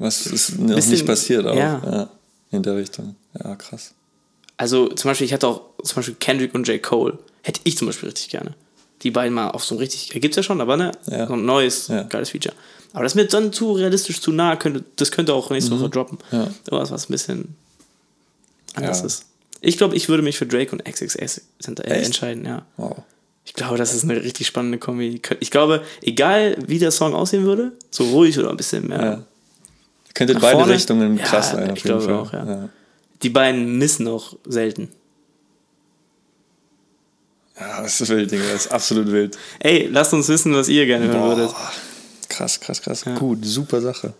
Was 0.00 0.26
ist 0.26 0.58
noch 0.58 0.74
Bisschen- 0.74 0.90
nicht 0.92 1.06
passiert 1.06 1.46
auch. 1.46 1.54
ja. 1.54 1.80
Ja. 1.84 2.10
In 2.50 2.64
der 2.64 2.74
Richtung. 2.76 3.14
Ja, 3.38 3.54
krass. 3.54 3.92
Also 4.56 4.88
zum 4.88 5.08
Beispiel, 5.10 5.24
ich 5.26 5.32
hatte 5.32 5.46
auch 5.46 5.60
zum 5.84 5.96
Beispiel 5.96 6.16
Kendrick 6.18 6.52
und 6.54 6.66
J. 6.66 6.82
Cole. 6.82 7.16
Hätte 7.42 7.60
ich 7.64 7.78
zum 7.78 7.86
Beispiel 7.86 8.08
richtig 8.08 8.28
gerne. 8.28 8.54
Die 9.02 9.10
beiden 9.12 9.32
mal 9.32 9.50
auf 9.50 9.64
so 9.64 9.74
ein 9.76 9.78
richtig. 9.78 10.10
Gibt's 10.20 10.36
ja 10.36 10.42
schon, 10.42 10.60
aber 10.60 10.76
ne? 10.76 10.90
Ja. 11.06 11.26
So 11.28 11.34
ein 11.34 11.44
neues, 11.44 11.86
Ja. 11.88 12.02
geiles 12.02 12.30
Feature. 12.30 12.54
Aber 12.92 13.04
das 13.04 13.12
ist 13.12 13.16
mir 13.16 13.26
dann 13.26 13.52
zu 13.52 13.72
realistisch, 13.72 14.20
zu 14.20 14.32
nah. 14.32 14.56
Könnte, 14.56 14.84
das 14.96 15.12
könnte 15.12 15.32
auch 15.32 15.48
nächste 15.50 15.70
Woche 15.78 15.88
droppen. 15.88 16.18
Mhm. 16.32 16.36
Ja. 16.38 16.50
Irgendwas, 16.70 16.90
was 16.90 17.08
ein 17.08 17.12
bisschen 17.12 17.54
anders 18.74 19.00
Ja. 19.00 19.06
ist. 19.06 19.24
Ich 19.62 19.76
glaube, 19.78 19.94
ich 19.96 20.08
würde 20.08 20.22
mich 20.22 20.36
für 20.38 20.46
Drake 20.46 20.72
und 20.72 20.84
XXS 20.84 21.42
äh, 21.82 21.82
entscheiden, 22.02 22.44
ja. 22.44 22.66
Wow. 22.76 22.96
Ich 23.44 23.54
glaube, 23.54 23.76
das 23.78 23.94
ist 23.94 24.04
eine 24.04 24.22
richtig 24.22 24.46
spannende 24.46 24.78
Kombi. 24.78 25.20
Ich 25.40 25.50
glaube, 25.50 25.82
egal 26.02 26.56
wie 26.66 26.78
der 26.78 26.90
Song 26.90 27.14
aussehen 27.14 27.44
würde, 27.44 27.72
so 27.90 28.04
ruhig 28.04 28.38
oder 28.38 28.50
ein 28.50 28.56
bisschen 28.56 28.88
mehr. 28.88 29.24
Ja. 30.10 30.14
Könnte 30.14 30.34
Nach 30.34 30.40
beide 30.40 30.56
vorne? 30.58 30.74
Richtungen 30.74 31.16
Ja, 31.18 31.24
krass 31.24 31.50
sein, 31.50 31.70
auf 31.70 31.76
ich 31.78 31.84
jeden 31.84 31.98
glaube 32.00 32.26
Fall. 32.26 32.42
auch, 32.42 32.46
ja. 32.48 32.68
Die 33.22 33.30
beiden 33.30 33.78
missen 33.78 34.08
auch 34.08 34.36
selten. 34.46 34.90
Ja, 37.58 37.82
das 37.82 38.00
ist 38.00 38.08
wild, 38.08 38.30
Digga. 38.30 38.44
Das 38.52 38.66
ist 38.66 38.72
absolut 38.72 39.10
wild. 39.12 39.36
Ey, 39.58 39.86
lasst 39.90 40.14
uns 40.14 40.28
wissen, 40.28 40.54
was 40.54 40.68
ihr 40.68 40.86
gerne 40.86 41.06
hören 41.08 41.36
würdet. 41.36 41.54
Krass, 42.28 42.58
krass, 42.58 42.80
krass. 42.80 43.04
Gut, 43.18 43.44
super 43.44 43.80
Sache. 43.82 44.14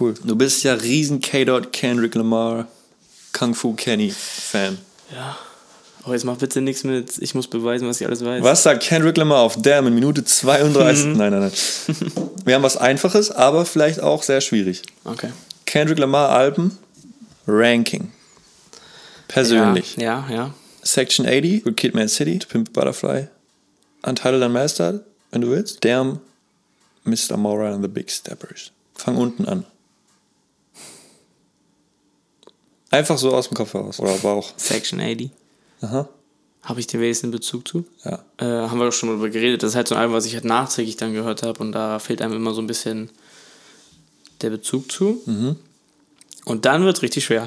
Cool. 0.00 0.14
Du 0.24 0.34
bist 0.34 0.62
ja 0.64 0.74
riesen 0.74 1.20
K-Dot, 1.20 1.72
Kendrick 1.72 2.14
Lamar, 2.14 2.66
Kung 3.32 3.54
Fu 3.54 3.74
Kenny 3.74 4.10
Fan. 4.10 4.78
Ja. 5.14 5.36
Oh, 6.04 6.12
jetzt 6.12 6.24
mach 6.24 6.36
bitte 6.36 6.60
nichts 6.60 6.82
mit, 6.82 7.18
ich 7.18 7.34
muss 7.34 7.46
beweisen, 7.46 7.86
was 7.86 8.00
ich 8.00 8.06
alles 8.06 8.24
weiß. 8.24 8.42
Was 8.42 8.64
sagt 8.64 8.82
Kendrick 8.82 9.16
Lamar 9.16 9.40
auf 9.40 9.60
Damn 9.60 9.86
in 9.86 9.94
Minute 9.94 10.24
32? 10.24 11.16
Nein, 11.16 11.30
nein, 11.30 11.40
nein. 11.40 11.52
Wir 12.44 12.56
haben 12.56 12.62
was 12.62 12.76
Einfaches, 12.76 13.30
aber 13.30 13.64
vielleicht 13.64 14.00
auch 14.00 14.24
sehr 14.24 14.40
schwierig. 14.40 14.82
Okay. 15.04 15.30
Kendrick 15.64 15.98
Lamar 15.98 16.30
Alben, 16.30 16.76
Ranking. 17.46 18.10
Persönlich. 19.28 19.96
Ja, 19.96 20.26
ja. 20.28 20.34
ja. 20.34 20.54
Section 20.82 21.24
80, 21.24 21.62
Good 21.62 21.76
Kid, 21.76 21.94
Mad 21.94 22.08
City, 22.08 22.38
To 22.38 22.48
Pimp 22.48 22.72
Butterfly, 22.72 23.28
Untitled 24.04 24.42
Unmastered, 24.42 25.02
wenn 25.30 25.40
du 25.40 25.50
willst. 25.50 25.84
Damn, 25.84 26.20
Mr. 27.04 27.36
Moral 27.36 27.72
and 27.74 27.84
the 27.84 27.88
Big 27.88 28.10
Steppers. 28.10 28.72
Fang 28.96 29.16
unten 29.16 29.46
an. 29.46 29.64
Einfach 32.90 33.16
so 33.16 33.34
aus 33.34 33.48
dem 33.48 33.56
Kopf 33.56 33.72
heraus. 33.72 34.00
Oder 34.00 34.16
Bauch. 34.18 34.52
Section 34.56 35.00
80. 35.00 35.30
Aha. 35.82 36.08
Habe 36.62 36.80
ich 36.80 36.86
den 36.86 37.00
wenigsten 37.00 37.30
Bezug 37.30 37.66
zu? 37.66 37.84
Ja. 38.04 38.24
Äh, 38.38 38.68
haben 38.68 38.78
wir 38.78 38.84
doch 38.86 38.92
schon 38.92 39.08
mal 39.08 39.16
drüber 39.16 39.30
geredet. 39.30 39.62
Das 39.62 39.70
ist 39.70 39.76
halt 39.76 39.88
so 39.88 39.94
ein 39.94 40.00
Album, 40.00 40.14
was 40.14 40.26
ich 40.26 40.34
halt 40.34 40.44
nachträglich 40.44 40.96
dann 40.96 41.12
gehört 41.12 41.42
habe 41.42 41.60
und 41.60 41.72
da 41.72 41.98
fehlt 41.98 42.22
einem 42.22 42.34
immer 42.34 42.54
so 42.54 42.62
ein 42.62 42.66
bisschen 42.68 43.10
der 44.42 44.50
Bezug 44.50 44.90
zu. 44.90 45.20
Mhm. 45.26 45.56
Und 46.44 46.64
dann 46.64 46.84
wird 46.84 46.96
es 46.96 47.02
richtig 47.02 47.24
schwer. 47.24 47.46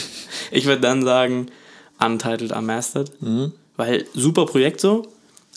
ich 0.50 0.66
würde 0.66 0.80
dann 0.80 1.04
sagen, 1.04 1.46
Untitled 2.00 2.52
Unmastered. 2.52 3.22
Mhm. 3.22 3.52
Weil 3.76 4.06
super 4.14 4.46
Projekt 4.46 4.80
so, 4.80 5.06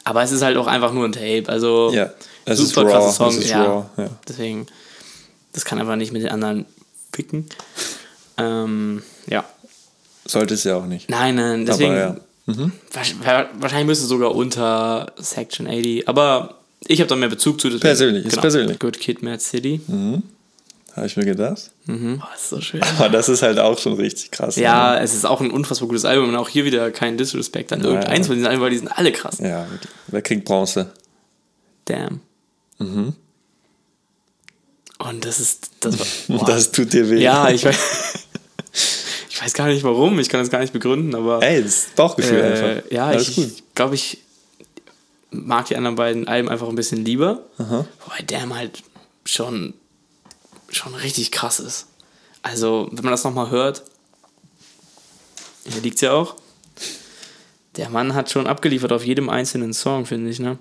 aber 0.04 0.24
es 0.24 0.32
ist 0.32 0.42
halt 0.42 0.58
auch 0.58 0.68
einfach 0.68 0.92
nur 0.94 1.06
ein 1.06 1.12
Tape. 1.12 1.46
Also 1.48 1.92
Ja, 1.94 2.12
es 2.46 2.60
ist 2.60 2.70
super 2.70 2.84
raw, 2.84 2.92
krasse 2.92 3.16
Songs. 3.16 3.38
ist 3.38 3.50
ja. 3.50 3.90
ja. 3.98 4.10
Deswegen, 4.28 4.68
das 5.54 5.66
kann 5.66 5.80
einfach 5.80 5.96
nicht 5.96 6.12
mit 6.12 6.24
den 6.24 6.30
anderen 6.30 6.66
picken. 7.12 7.48
Ähm, 8.38 9.04
ja. 9.28 9.46
Sollte 10.30 10.54
es 10.54 10.64
ja 10.64 10.76
auch 10.78 10.86
nicht. 10.86 11.10
Nein, 11.10 11.36
nein, 11.36 11.66
deswegen 11.66 11.92
Aber 11.94 12.00
ja. 12.48 12.56
Wahrsch- 12.94 13.16
wa- 13.24 13.50
Wahrscheinlich 13.60 13.88
müsste 13.88 14.04
es 14.04 14.10
sogar 14.10 14.34
unter 14.36 15.12
Section 15.18 15.68
80, 15.68 16.08
aber 16.08 16.56
ich 16.88 17.00
habe 17.00 17.08
da 17.08 17.16
mehr 17.16 17.30
Bezug 17.30 17.60
zu. 17.62 17.68
deswegen- 17.68 17.82
Persönlich, 17.82 18.26
ist 18.26 18.40
persönlich. 18.42 18.80
Good 18.80 19.00
Kid, 19.00 19.22
Mad 19.22 19.40
City. 19.40 19.82
Habe 20.96 21.06
ich 21.08 21.16
mir 21.18 21.26
gedacht. 21.26 21.72
Oh, 21.88 21.94
ist 22.36 22.50
so 22.50 22.60
schön. 22.62 22.82
Aber 22.98 23.10
das 23.10 23.30
ist 23.30 23.42
halt 23.44 23.60
auch 23.60 23.78
schon 23.78 23.94
richtig 23.94 24.32
krass. 24.32 24.56
Ja, 24.56 24.98
es 25.00 25.14
ist 25.14 25.26
auch 25.26 25.40
ein 25.42 25.52
unfassbar 25.52 25.88
gutes 25.88 26.06
Album 26.06 26.30
und 26.30 26.36
auch 26.36 26.50
hier 26.50 26.66
wieder 26.66 26.90
kein 26.92 27.18
Disrespect 27.18 27.72
an 27.74 27.82
irgendeins 27.84 28.28
von 28.28 28.36
diesen 28.36 28.48
Alben, 28.48 28.62
weil 28.62 28.72
die 28.72 28.78
sind 28.80 28.88
alle 28.90 29.12
krass. 29.12 29.40
Ne? 29.40 29.50
Ja, 29.50 29.68
wer 30.08 30.22
kriegt 30.22 30.46
Bronze? 30.46 30.92
Damn. 31.86 32.22
Mhm. 32.80 33.14
Und 34.98 35.24
das 35.26 35.40
ist. 35.40 35.70
Das, 35.80 35.98
war. 36.28 36.46
Das 36.48 36.72
tut 36.72 36.92
dir 36.94 37.10
weh. 37.10 37.22
Ja, 37.22 37.50
ich 37.50 37.64
weiß. 37.64 37.78
ich 39.40 39.46
weiß 39.46 39.54
gar 39.54 39.68
nicht 39.68 39.86
warum, 39.86 40.20
ich 40.20 40.28
kann 40.28 40.42
das 40.42 40.50
gar 40.50 40.60
nicht 40.60 40.74
begründen, 40.74 41.16
aber. 41.16 41.42
Ey, 41.42 41.64
das 41.64 41.86
ist 41.86 41.96
Bauchgefühl 41.96 42.40
äh, 42.40 42.44
einfach. 42.44 42.92
ja, 42.92 43.08
Alles 43.08 43.38
ich 43.38 43.64
glaube, 43.74 43.96
ich 43.96 44.18
mag 45.32 45.68
die 45.68 45.78
anderen 45.78 45.96
beiden 45.96 46.28
Alben 46.28 46.50
einfach 46.50 46.68
ein 46.68 46.76
bisschen 46.76 47.06
lieber. 47.06 47.46
Wobei 47.58 48.22
Damn 48.28 48.54
halt 48.54 48.84
schon, 49.24 49.74
schon 50.68 50.94
richtig 50.94 51.32
krass 51.32 51.62
ist. 51.62 51.88
Also, 52.42 52.90
wenn 52.92 53.06
man 53.06 53.12
das 53.12 53.24
nochmal 53.24 53.50
hört, 53.50 53.84
hier 55.66 55.82
liegt 55.82 56.02
ja 56.02 56.12
auch. 56.12 56.36
Der 57.78 57.90
Mann 57.90 58.16
hat 58.16 58.30
schon 58.30 58.46
abgeliefert 58.46 58.92
auf 58.92 59.06
jedem 59.06 59.30
einzelnen 59.30 59.74
Song, 59.74 60.06
finde 60.06 60.32
ich, 60.32 60.40
ne? 60.40 60.58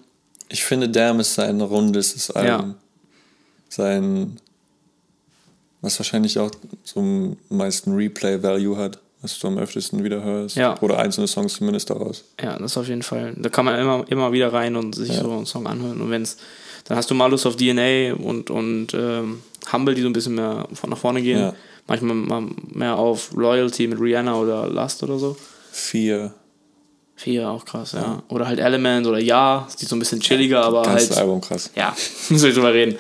Ich 0.51 0.65
finde, 0.65 0.89
Damn 0.89 1.19
ist 1.19 1.35
sein 1.35 1.61
rundestes 1.61 2.31
Album. 2.31 2.77
Sein, 3.69 4.41
was 5.81 5.99
wahrscheinlich 5.99 6.39
auch 6.39 6.51
so 6.85 7.01
am 7.01 7.37
meisten 7.49 7.95
Replay-Value 7.95 8.77
hat, 8.77 8.99
was 9.23 9.39
du 9.39 9.49
am 9.49 9.59
öftesten 9.59 10.05
wieder 10.05 10.23
hörst. 10.23 10.57
Ja. 10.57 10.81
Oder 10.81 10.99
einzelne 10.99 11.27
Songs 11.27 11.55
zumindest 11.55 11.91
daraus. 11.91 12.25
Ja, 12.41 12.59
das 12.59 12.77
auf 12.77 12.89
jeden 12.89 13.03
Fall. 13.03 13.35
Da 13.37 13.49
kann 13.49 13.65
man 13.65 13.79
immer, 13.79 14.05
immer 14.09 14.33
wieder 14.33 14.53
rein 14.53 14.77
und 14.77 14.95
sich 14.95 15.13
so 15.13 15.31
einen 15.31 15.47
Song 15.47 15.67
anhören. 15.67 16.01
Und 16.01 16.11
wenn's, 16.11 16.37
dann 16.85 16.97
hast 16.97 17.11
du 17.11 17.15
Malus 17.15 17.47
auf 17.47 17.57
DNA 17.57 18.15
und, 18.15 18.51
und 18.51 18.95
ähm, 18.95 19.43
Humble, 19.73 19.95
die 19.95 20.03
so 20.03 20.09
ein 20.09 20.13
bisschen 20.13 20.35
mehr 20.35 20.67
von 20.73 20.91
nach 20.91 20.99
vorne 20.99 21.23
gehen. 21.23 21.41
Ja. 21.41 21.55
Manchmal 21.87 22.15
mal 22.15 22.43
mehr 22.73 22.97
auf 22.97 23.33
Loyalty 23.33 23.87
mit 23.87 24.01
Rihanna 24.01 24.37
oder 24.37 24.69
Lust 24.69 25.03
oder 25.03 25.19
so. 25.19 25.37
Vier. 25.73 26.35
Vier 27.17 27.49
auch 27.49 27.65
krass, 27.65 27.93
ja. 27.93 28.23
Oder 28.29 28.47
halt 28.47 28.61
Element 28.61 29.07
oder 29.07 29.19
Ja, 29.19 29.67
die 29.81 29.87
so 29.87 29.97
ein 29.97 29.99
bisschen 29.99 30.21
chilliger, 30.21 30.63
aber 30.63 30.83
Ganzes 30.83 31.11
halt. 31.11 31.21
Album 31.21 31.41
krass. 31.41 31.71
Ja, 31.75 31.97
müssen 32.29 32.47
wir 32.47 32.55
drüber 32.55 32.73
reden. 32.73 32.97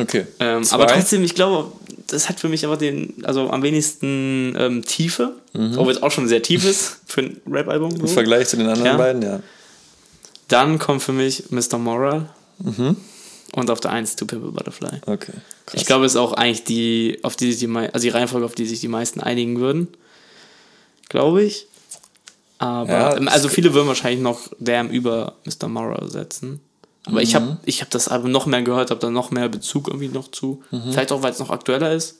Okay. 0.00 0.26
Ähm, 0.38 0.64
aber 0.70 0.86
trotzdem, 0.86 1.22
ich 1.24 1.34
glaube, 1.34 1.72
das 2.06 2.28
hat 2.28 2.40
für 2.40 2.48
mich 2.48 2.64
einfach 2.64 2.78
den, 2.78 3.14
also 3.24 3.50
am 3.50 3.62
wenigsten 3.62 4.54
ähm, 4.58 4.84
Tiefe, 4.84 5.34
obwohl 5.54 5.92
es 5.92 6.02
auch 6.02 6.10
schon 6.10 6.28
sehr 6.28 6.42
tief 6.42 6.64
ist 6.64 6.98
für 7.06 7.22
ein 7.22 7.40
Rap-Album. 7.50 7.92
Im 7.96 8.06
so. 8.06 8.14
Vergleich 8.14 8.48
zu 8.48 8.56
den 8.56 8.66
anderen 8.66 8.86
Ja. 8.86 8.96
beiden, 8.96 9.22
ja. 9.22 9.40
Dann 10.48 10.78
kommt 10.78 11.02
für 11.02 11.12
mich 11.12 11.50
Mr. 11.50 11.78
Moral 11.78 12.28
und 13.52 13.70
auf 13.70 13.80
der 13.80 13.92
1 13.92 14.16
To 14.16 14.26
Pimp 14.26 14.44
a 14.44 14.50
Butterfly. 14.50 15.00
Okay. 15.06 15.32
Krass. 15.66 15.80
Ich 15.80 15.86
glaube, 15.86 16.04
es 16.04 16.12
ist 16.12 16.16
auch 16.16 16.32
eigentlich 16.32 16.64
die, 16.64 17.18
auf 17.22 17.36
die 17.36 17.52
sich 17.52 17.60
die 17.60 17.76
also 17.76 18.00
die 18.00 18.08
Reihenfolge, 18.08 18.44
auf 18.44 18.54
die 18.54 18.66
sich 18.66 18.80
die 18.80 18.88
meisten 18.88 19.20
einigen 19.20 19.60
würden. 19.60 19.88
Glaube 21.08 21.44
ich. 21.44 21.66
Aber, 22.58 22.90
Ja, 22.90 23.16
ähm, 23.16 23.28
also 23.28 23.48
viele 23.48 23.72
würden 23.74 23.88
wahrscheinlich 23.88 24.20
noch 24.20 24.40
Damn 24.58 24.90
über 24.90 25.36
Mr. 25.44 25.68
Moral 25.68 26.10
setzen. 26.10 26.60
Aber 27.06 27.22
ich 27.22 27.34
habe 27.34 27.58
ich 27.64 27.80
hab 27.80 27.90
das 27.90 28.08
Album 28.08 28.30
noch 28.30 28.46
mehr 28.46 28.62
gehört, 28.62 28.90
habe 28.90 29.00
da 29.00 29.10
noch 29.10 29.30
mehr 29.30 29.48
Bezug 29.48 29.88
irgendwie 29.88 30.08
noch 30.08 30.30
zu. 30.30 30.62
Vielleicht 30.70 31.12
auch, 31.12 31.22
weil 31.22 31.32
es 31.32 31.38
noch 31.38 31.50
aktueller 31.50 31.92
ist. 31.92 32.16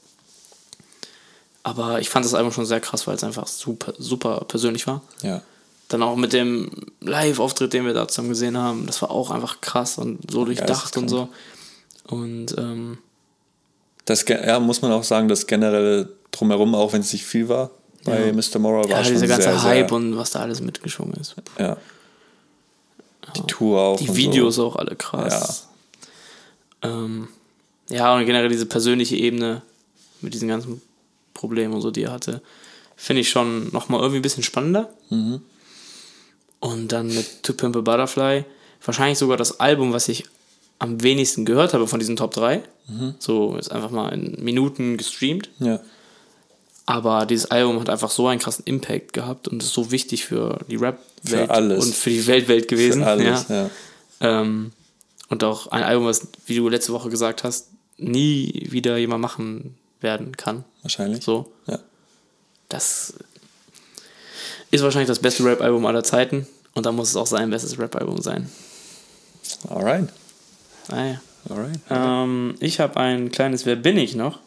Aber 1.63 2.01
ich 2.01 2.09
fand 2.09 2.25
das 2.25 2.35
Album 2.35 2.53
schon 2.53 2.65
sehr 2.67 2.81
krass, 2.81 3.07
weil 3.07 3.15
es 3.17 3.25
einfach 3.25 3.47
super, 3.47 3.93
super 3.99 4.45
persönlich 4.49 4.87
war. 4.87 5.03
ja. 5.23 5.43
Dann 5.89 6.05
auch 6.05 6.15
mit 6.15 6.33
dem 6.33 6.71
Live-Auftritt, 7.01 7.73
den 7.73 7.85
wir 7.85 7.93
da 7.93 8.07
zusammen 8.07 8.29
gesehen 8.29 8.57
haben, 8.57 8.87
das 8.87 9.03
war 9.03 9.11
auch 9.11 9.33
einfach 9.33 9.61
krass 9.61 9.99
und 9.99 10.31
so 10.31 10.45
durchdacht 10.45 10.97
und 10.97 11.09
so. 11.09 11.29
Und 12.07 12.57
ähm, 12.57 12.99
Das, 14.05 14.25
ja, 14.29 14.61
muss 14.61 14.83
man 14.83 14.93
auch 14.93 15.03
sagen, 15.03 15.27
das 15.27 15.49
generelle 15.49 16.09
Drumherum, 16.31 16.77
auch 16.77 16.93
wenn 16.93 17.01
es 17.01 17.13
nicht 17.13 17.25
viel 17.27 17.49
war, 17.49 17.71
bei 18.05 18.29
Ja. 18.29 18.33
Mr. 18.33 18.61
Moral 18.61 18.85
war 18.85 18.99
ja, 18.99 19.03
schon 19.05 19.15
dieser 19.15 19.27
ganze 19.27 19.49
sehr, 19.49 19.63
Hype 19.65 19.89
sehr, 19.89 19.97
und 19.97 20.17
was 20.17 20.31
da 20.31 20.39
alles 20.39 20.61
mitgeschwungen 20.61 21.15
ist. 21.15 21.35
ja. 21.59 21.77
Die 23.37 23.43
Tour 23.47 23.81
auch. 23.81 23.99
Die 23.99 24.15
Videos 24.17 24.57
so. 24.57 24.67
auch 24.67 24.77
alle 24.77 24.97
krass. 24.97 25.69
Ja. 26.83 26.91
Ähm, 26.91 27.29
ja, 27.89 28.15
und 28.15 28.25
generell 28.25 28.49
diese 28.49 28.67
persönliche 28.67 29.17
Ebene 29.17 29.63
mit 30.21 30.35
diesen 30.35 30.49
ganzen 30.49 30.81
Problemen 31.35 31.75
und 31.75 31.81
so, 31.81 31.91
die 31.91 32.05
er 32.05 32.13
hatte, 32.13 32.43
finde 32.97 33.21
ich 33.21 33.31
schon 33.31 33.73
nochmal 33.73 34.01
irgendwie 34.01 34.19
ein 34.21 34.23
bisschen 34.23 34.43
spannender. 34.43 34.93
Mhm. 35.11 35.43
Und 36.61 36.93
dann 36.93 37.09
mit 37.09 37.43
To 37.43 37.55
Pimp 37.55 37.77
a 37.77 37.81
Butterfly, 37.81 38.45
wahrscheinlich 38.85 39.19
sogar 39.19 39.37
das 39.37 39.61
Album, 39.61 39.93
was 39.93 40.09
ich 40.09 40.25
am 40.79 41.03
wenigsten 41.03 41.45
gehört 41.45 41.75
habe 41.75 41.87
von 41.87 41.99
diesen 41.99 42.17
Top 42.17 42.33
3. 42.33 42.63
Mhm. 42.89 43.15
So 43.19 43.57
ist 43.57 43.71
einfach 43.71 43.91
mal 43.91 44.11
in 44.13 44.43
Minuten 44.43 44.97
gestreamt. 44.97 45.51
Ja. 45.59 45.81
Aber 46.87 47.27
dieses 47.27 47.51
Album 47.51 47.79
hat 47.81 47.89
einfach 47.89 48.11
so 48.11 48.27
einen 48.27 48.41
krassen 48.41 48.65
Impact 48.65 49.13
gehabt 49.13 49.49
und 49.49 49.63
ist 49.63 49.73
so 49.73 49.91
wichtig 49.91 50.25
für 50.25 50.59
die 50.69 50.77
Rap-Welt 50.77 51.51
und 51.51 51.95
für 51.95 52.11
die 52.11 52.27
Weltwelt 52.27 52.69
gewesen. 52.69 53.03
Für 53.03 53.11
alles, 53.11 53.47
ja. 53.49 53.63
ja. 53.63 53.71
Ähm, 54.21 54.73
und 55.29 55.45
auch 55.45 55.69
ein 55.69 55.85
Album, 55.85 56.07
was, 56.07 56.27
wie 56.47 56.57
du 56.57 56.69
letzte 56.69 56.93
Woche 56.93 57.09
gesagt 57.09 57.45
hast, 57.45 57.69
nie 57.97 58.67
wieder 58.71 58.97
jemand 58.97 59.23
machen 59.23 59.77
werden 60.01 60.37
kann. 60.37 60.65
Wahrscheinlich. 60.83 61.23
So. 61.23 61.53
Ja. 61.67 61.79
Das 62.69 63.15
ist 64.71 64.83
wahrscheinlich 64.83 65.09
das 65.09 65.19
beste 65.19 65.45
Rap-Album 65.45 65.87
aller 65.87 66.03
Zeiten. 66.03 66.47
Und 66.75 66.87
da 66.87 66.93
muss 66.93 67.11
es 67.11 67.17
auch 67.17 67.27
sein 67.27 67.51
bestes 67.51 67.79
Rap-Album 67.79 68.21
sein. 68.21 68.51
Alright. 69.69 70.09
Naja. 70.89 71.21
Alright. 71.49 71.81
Ähm, 71.91 72.55
ich 72.61 72.81
habe 72.81 72.99
ein 72.99 73.31
kleines 73.31 73.67
Wer 73.67 73.77
bin 73.77 73.97
ich 73.97 74.15
noch? 74.15 74.39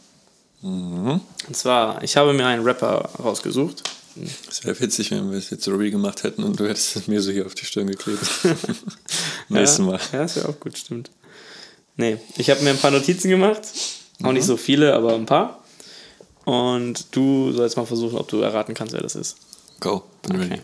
Mhm. 0.64 1.20
Und 1.48 1.56
zwar, 1.56 2.02
ich 2.04 2.18
habe 2.18 2.34
mir 2.34 2.48
einen 2.48 2.64
Rapper 2.64 3.10
rausgesucht. 3.20 3.84
Es 4.50 4.64
wäre 4.64 4.80
witzig, 4.80 5.12
wenn 5.12 5.32
wir 5.32 5.38
es 5.38 5.50
jetzt 5.50 5.68
real 5.68 5.92
gemacht 5.92 6.24
hätten 6.24 6.44
und 6.44 6.60
du 6.60 6.68
hättest 6.68 6.96
es 6.96 7.08
mir 7.08 7.22
so 7.22 7.32
hier 7.32 7.46
auf 7.46 7.56
die 7.56 7.66
Stirn 7.66 7.88
geklebt. 7.88 8.22
Nächstes 9.50 9.80
ja, 9.80 9.84
Mal. 9.84 10.00
Ja, 10.12 10.24
ist 10.24 10.38
ja 10.38 10.46
auch 10.46 10.60
gut, 10.60 10.78
stimmt. 10.78 11.12
Nee, 11.98 12.18
ich 12.38 12.50
habe 12.50 12.62
mir 12.62 12.72
ein 12.72 12.78
paar 12.78 12.92
Notizen 12.92 13.30
gemacht. 13.30 13.62
Auch 14.22 14.32
nicht 14.32 14.46
so 14.46 14.56
viele, 14.56 14.94
aber 14.94 15.16
ein 15.16 15.26
paar. 15.26 15.64
Und 16.46 17.08
du 17.16 17.52
sollst 17.52 17.76
mal 17.78 17.86
versuchen, 17.86 18.18
ob 18.18 18.28
du 18.28 18.42
erraten 18.42 18.74
kannst, 18.74 18.94
wer 18.94 19.02
das 19.02 19.16
ist. 19.16 19.38
Go. 19.80 20.04
Bin 20.22 20.36
ready. 20.36 20.54
Okay. 20.54 20.62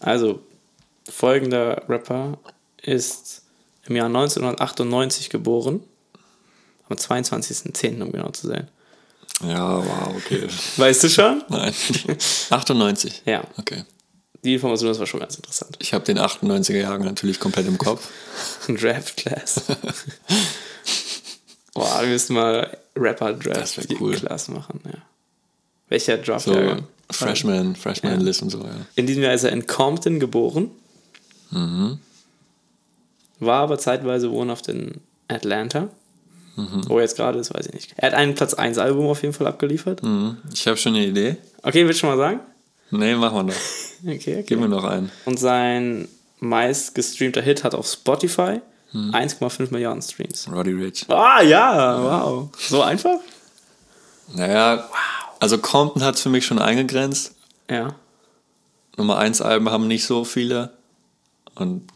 Also, 0.00 0.40
folgender 1.08 1.82
Rapper 1.88 2.38
ist 2.80 3.42
im 3.86 3.96
Jahr 3.96 4.06
1998 4.06 5.30
geboren. 5.30 5.82
Am 6.88 6.96
22.10., 6.96 8.02
um 8.02 8.12
genau 8.12 8.30
zu 8.30 8.46
sein. 8.46 8.68
Ja, 9.42 9.78
wow, 9.78 10.14
okay. 10.16 10.46
Weißt 10.76 11.04
du 11.04 11.08
schon? 11.08 11.42
Nein. 11.48 11.72
98. 12.50 13.22
Ja. 13.24 13.44
Okay. 13.56 13.84
Die 14.44 14.54
Information, 14.54 14.88
das 14.88 14.98
war 14.98 15.06
schon 15.06 15.20
ganz 15.20 15.36
interessant. 15.36 15.76
Ich 15.80 15.94
habe 15.94 16.04
den 16.04 16.18
98er 16.18 16.76
Jahren 16.76 17.02
natürlich 17.04 17.40
komplett 17.40 17.66
im 17.66 17.78
Kopf. 17.78 18.08
Draft 18.68 19.16
Class. 19.16 19.62
Boah, 21.74 22.00
wir 22.00 22.08
müssen 22.08 22.34
mal 22.34 22.76
Rapper 22.96 23.34
Draft 23.34 23.78
cool. 24.00 24.14
Class 24.16 24.48
machen, 24.48 24.80
ja. 24.84 24.98
Welcher 25.88 26.18
Draft 26.18 26.46
So 26.46 26.54
Jahrgang? 26.54 26.84
Freshman, 27.10 27.76
Freshman 27.76 28.18
Ja. 28.18 28.24
List 28.24 28.42
und 28.42 28.50
so, 28.50 28.58
ja. 28.60 28.74
In 28.96 29.06
diesem 29.06 29.22
Jahr 29.22 29.34
ist 29.34 29.44
er 29.44 29.52
in 29.52 29.66
Compton 29.66 30.20
geboren. 30.20 30.70
Mhm. 31.50 31.98
War 33.40 33.62
aber 33.62 33.78
zeitweise 33.78 34.30
wohnhaft 34.30 34.68
in 34.68 35.00
Atlanta. 35.28 35.88
Mhm. 36.58 36.88
Wo 36.88 36.96
er 36.96 37.02
jetzt 37.02 37.16
gerade 37.16 37.38
ist, 37.38 37.54
weiß 37.54 37.66
ich 37.66 37.72
nicht. 37.74 37.94
Er 37.96 38.08
hat 38.08 38.14
ein 38.14 38.34
Platz 38.34 38.54
1 38.54 38.78
Album 38.78 39.06
auf 39.06 39.22
jeden 39.22 39.32
Fall 39.34 39.46
abgeliefert. 39.46 40.02
Mhm. 40.02 40.38
Ich 40.52 40.66
habe 40.66 40.76
schon 40.76 40.94
eine 40.94 41.06
Idee. 41.06 41.36
Okay, 41.62 41.86
willst 41.86 41.98
du 42.02 42.06
schon 42.06 42.10
mal 42.10 42.18
sagen? 42.18 42.40
Nee, 42.90 43.14
machen 43.14 43.36
wir 43.36 43.42
noch. 43.44 43.54
Okay, 44.04 44.14
okay. 44.14 44.44
Gib 44.46 44.60
mir 44.60 44.68
noch 44.68 44.84
einen. 44.84 45.10
Und 45.24 45.38
sein 45.40 46.06
meist 46.38 46.94
gestreamter 46.94 47.42
Hit 47.42 47.64
hat 47.64 47.74
auf 47.74 47.86
Spotify 47.86 48.60
Mhm. 48.92 49.10
1,5 49.14 49.70
Milliarden 49.70 50.00
Streams. 50.00 50.48
Roddy 50.50 50.72
Rich. 50.72 51.04
Ah, 51.10 51.42
ja, 51.42 52.02
wow. 52.02 52.48
So 52.58 52.80
einfach? 52.80 53.18
Naja, 54.34 54.88
also 55.40 55.58
Compton 55.58 56.02
hat 56.02 56.14
es 56.14 56.22
für 56.22 56.30
mich 56.30 56.46
schon 56.46 56.58
eingegrenzt. 56.58 57.34
Ja. 57.70 57.94
Nummer 58.96 59.18
1 59.18 59.42
Alben 59.42 59.68
haben 59.70 59.86
nicht 59.88 60.06
so 60.06 60.24
viele. 60.24 60.72
Und 61.54 61.88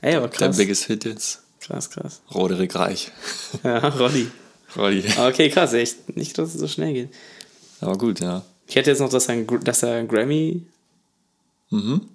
Ey, 0.00 0.14
aber 0.14 0.28
der 0.28 0.46
krass. 0.48 0.56
biggest 0.56 0.84
Hit 0.84 1.04
jetzt, 1.04 1.42
Krass, 1.68 1.88
krass. 1.90 2.20
Roderick 2.34 2.74
Reich. 2.74 3.12
Ja, 3.62 3.78
Roddy. 3.88 4.28
Roddy. 4.76 5.04
Okay, 5.18 5.48
krass, 5.50 5.72
echt. 5.74 6.16
Nicht, 6.16 6.36
dass 6.38 6.54
es 6.54 6.60
so 6.60 6.66
schnell 6.68 6.92
geht. 6.92 7.10
Aber 7.80 7.96
gut, 7.96 8.20
ja. 8.20 8.42
Ich 8.66 8.74
hätte 8.76 8.90
jetzt 8.90 8.98
noch, 9.00 9.08
dass 9.08 9.28
er 9.28 9.34
ein, 9.34 9.46
dass 9.64 9.82
er 9.82 9.94
ein 9.98 10.08
Grammy 10.08 10.62
Mhm. 11.70 12.08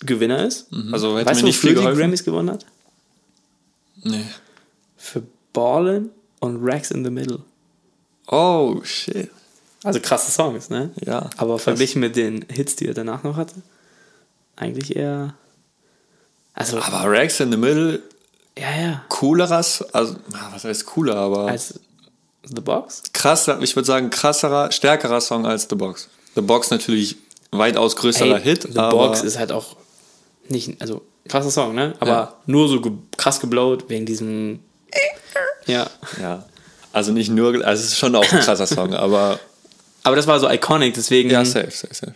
Gewinner 0.00 0.44
ist. 0.44 0.66
Also 0.92 1.16
hätte 1.16 1.30
Weißt 1.30 1.42
du, 1.42 1.46
nicht 1.46 1.58
viel 1.58 1.74
geholfen. 1.74 1.98
Grammys 1.98 2.24
gewonnen 2.24 2.50
hat? 2.50 2.66
Nee. 4.02 4.24
Für 4.96 5.22
Ballin' 5.52 6.10
und 6.40 6.58
Racks 6.64 6.90
in 6.90 7.04
the 7.04 7.10
Middle. 7.10 7.40
Oh, 8.26 8.80
shit. 8.82 9.30
Also 9.84 10.00
krasse 10.00 10.30
Songs, 10.32 10.70
ne? 10.70 10.90
Ja. 11.06 11.30
Aber 11.36 11.54
krass. 11.54 11.62
verglichen 11.64 12.00
mit 12.00 12.16
den 12.16 12.44
Hits, 12.50 12.74
die 12.76 12.88
er 12.88 12.94
danach 12.94 13.22
noch 13.22 13.36
hatte. 13.36 13.54
eigentlich 14.56 14.96
eher. 14.96 15.34
Also, 16.54 16.78
Aber 16.80 17.10
Rex 17.10 17.38
in 17.40 17.50
the 17.52 17.56
Middle, 17.56 18.02
ja, 18.58 18.80
ja. 18.80 19.04
cooleres, 19.08 19.82
also, 19.92 20.16
na, 20.30 20.48
was 20.52 20.64
heißt 20.64 20.86
cooler, 20.86 21.16
aber 21.16 21.48
Als 21.48 21.80
The 22.44 22.60
Box? 22.60 23.02
krasser, 23.12 23.60
ich 23.62 23.74
würde 23.74 23.86
sagen, 23.86 24.10
krasserer, 24.10 24.70
stärkerer 24.70 25.20
Song 25.20 25.46
als 25.46 25.66
The 25.68 25.76
Box. 25.76 26.08
The 26.34 26.40
Box 26.42 26.70
natürlich 26.70 27.16
weitaus 27.50 27.96
größerer 27.96 28.38
Hit, 28.38 28.62
The 28.62 28.68
Box 28.90 29.22
ist 29.22 29.38
halt 29.38 29.52
auch 29.52 29.76
nicht, 30.48 30.80
also 30.80 31.02
krasser 31.28 31.50
Song, 31.50 31.74
ne? 31.74 31.94
Aber 32.00 32.10
Ja. 32.10 32.34
nur 32.46 32.68
so 32.68 32.80
ge 32.80 32.92
krass 33.16 33.40
geblowt 33.40 33.88
wegen 33.88 34.06
diesem. 34.06 34.60
Ja. 35.66 35.88
ja. 36.20 36.44
Also 36.92 37.10
nicht 37.12 37.30
nur, 37.30 37.54
also 37.64 37.82
es 37.82 37.92
ist 37.92 37.98
schon 37.98 38.14
auch 38.14 38.30
ein 38.30 38.40
krasser 38.40 38.66
Song, 38.66 38.92
aber 39.06 39.40
Aber 40.02 40.14
das 40.16 40.26
war 40.26 40.38
so 40.38 40.48
iconic, 40.50 40.92
deswegen 40.92 41.30
ja, 41.30 41.42
safe, 41.46 41.70
safe, 41.70 41.94
safe. 41.94 42.14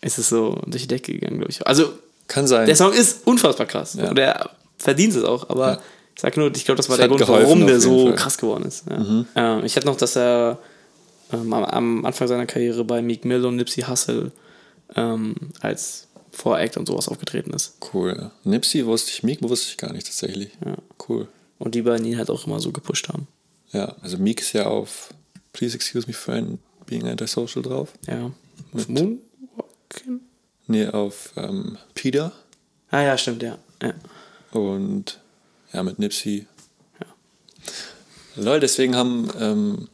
ist 0.00 0.18
es 0.18 0.28
so 0.28 0.60
durch 0.66 0.82
die 0.82 0.88
Decke 0.88 1.12
gegangen, 1.14 1.38
glaube 1.38 1.50
ich. 1.50 1.66
Also, 1.66 1.92
Kann 2.28 2.46
sein. 2.46 2.66
der 2.66 2.76
Song 2.76 2.92
ist 2.92 3.26
unfassbar 3.26 3.66
krass. 3.66 3.94
Ja. 3.94 4.08
Und 4.10 4.18
er 4.20 4.50
verdient 4.84 5.14
es 5.16 5.24
auch, 5.24 5.48
aber 5.50 5.66
Ja. 5.72 5.82
ich 6.14 6.20
sag 6.22 6.36
nur, 6.36 6.54
ich 6.54 6.64
glaube, 6.64 6.76
das 6.76 6.88
war 6.88 6.94
Es 6.94 7.00
der 7.00 7.08
Grund, 7.08 7.26
warum 7.26 7.66
der 7.66 7.80
so 7.80 8.04
Fall. 8.04 8.12
Mhm. 8.12 8.16
krass 8.16 8.38
geworden 8.38 8.64
ist. 8.66 8.84
Ja. 8.88 9.24
Ähm, 9.34 9.64
ich 9.64 9.74
hätte 9.76 9.86
noch, 9.86 9.96
dass 9.96 10.16
er 10.16 10.58
ähm, 11.32 11.52
am, 11.52 11.64
am 11.64 12.04
Anfang 12.06 12.28
seiner 12.28 12.46
Karriere 12.46 12.84
bei 12.84 13.02
Meek 13.02 13.24
Mill 13.24 13.44
und 13.44 13.56
Nipsey 13.56 13.82
Hussle 13.82 14.30
ähm, 14.94 15.34
als 15.60 16.06
Voract 16.32 16.76
und 16.76 16.86
sowas 16.86 17.08
aufgetreten 17.08 17.52
ist. 17.52 17.74
Cool. 17.92 18.16
ja. 18.18 18.30
Nipsey 18.44 18.84
wusste 18.86 19.10
ich, 19.12 19.22
Meek 19.22 19.42
wusste 19.42 19.68
ich 19.70 19.76
gar 19.76 19.92
nicht 19.92 20.06
tatsächlich. 20.06 20.50
Ja. 20.64 20.76
Cool. 21.08 21.28
Und 21.58 21.74
die 21.74 21.82
beiden 21.82 22.04
ihn 22.06 22.18
halt 22.18 22.30
auch 22.30 22.46
immer 22.46 22.60
so 22.60 22.72
gepusht 22.72 23.08
haben. 23.08 23.26
Ja, 23.72 23.94
also 24.02 24.18
Meek 24.18 24.40
ist 24.40 24.52
ja 24.52 24.66
auf 24.66 25.08
Please 25.52 25.74
Excuse 25.76 26.06
Me 26.06 26.12
Friend 26.12 26.58
Being 26.86 27.06
Antisocial 27.08 27.62
drauf. 27.62 27.92
Ja. 28.06 28.30
Auf 28.74 28.88
Moonwalking? 28.88 30.20
Nee, 30.66 30.86
auf 30.88 31.32
ähm, 31.36 31.78
Peter 31.94 32.32
Ah 32.90 33.02
ja, 33.02 33.16
stimmt, 33.18 33.42
ja. 33.42 33.56
ja. 33.82 33.92
Und 34.54 35.20
ja, 35.72 35.82
mit 35.82 35.98
Nipsey. 35.98 36.46
Lol, 38.36 38.60
deswegen 38.60 38.96
haben 38.96 39.28
ähm, 39.40 39.88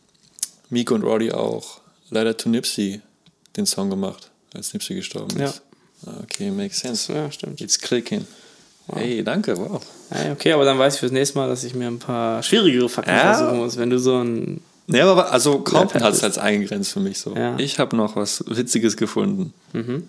Meek 0.70 0.90
und 0.90 1.02
Roddy 1.02 1.32
auch 1.32 1.80
leider 2.10 2.36
to 2.36 2.48
Nipsey 2.48 3.00
den 3.56 3.66
Song 3.66 3.90
gemacht, 3.90 4.30
als 4.54 4.72
Nipsey 4.72 4.96
gestorben 4.96 5.38
Ja. 5.38 5.46
ist. 5.46 5.62
Ah, 6.06 6.12
Okay, 6.22 6.50
makes 6.50 6.80
sense. 6.80 7.12
Ja, 7.12 7.30
stimmt. 7.30 7.60
It's 7.60 7.78
clicking. 7.78 8.26
Hey, 8.92 9.22
danke, 9.22 9.56
wow. 9.56 9.80
Ja, 10.10 10.32
okay, 10.32 10.52
aber 10.52 10.64
dann 10.64 10.78
weiß 10.78 10.94
ich 10.94 11.00
fürs 11.00 11.12
nächste 11.12 11.38
Mal, 11.38 11.48
dass 11.48 11.62
ich 11.62 11.74
mir 11.74 11.86
ein 11.86 11.98
paar 12.00 12.42
schwierigere 12.42 12.88
Fakten 12.88 13.10
Ja. 13.12 13.34
versuchen 13.34 13.58
muss, 13.58 13.76
wenn 13.76 13.90
du 13.90 13.98
so 13.98 14.18
ein. 14.18 14.62
Nee, 14.88 15.00
aber 15.02 15.30
also 15.30 15.60
Compton 15.60 16.00
Ja, 16.00 16.06
hat 16.08 16.14
es 16.14 16.24
als 16.24 16.38
eingegrenzt 16.38 16.92
für 16.92 16.98
mich 17.00 17.18
so. 17.20 17.36
Ja. 17.36 17.56
Ich 17.58 17.78
habe 17.78 17.94
noch 17.94 18.16
was 18.16 18.42
Witziges 18.48 18.96
gefunden. 18.96 19.52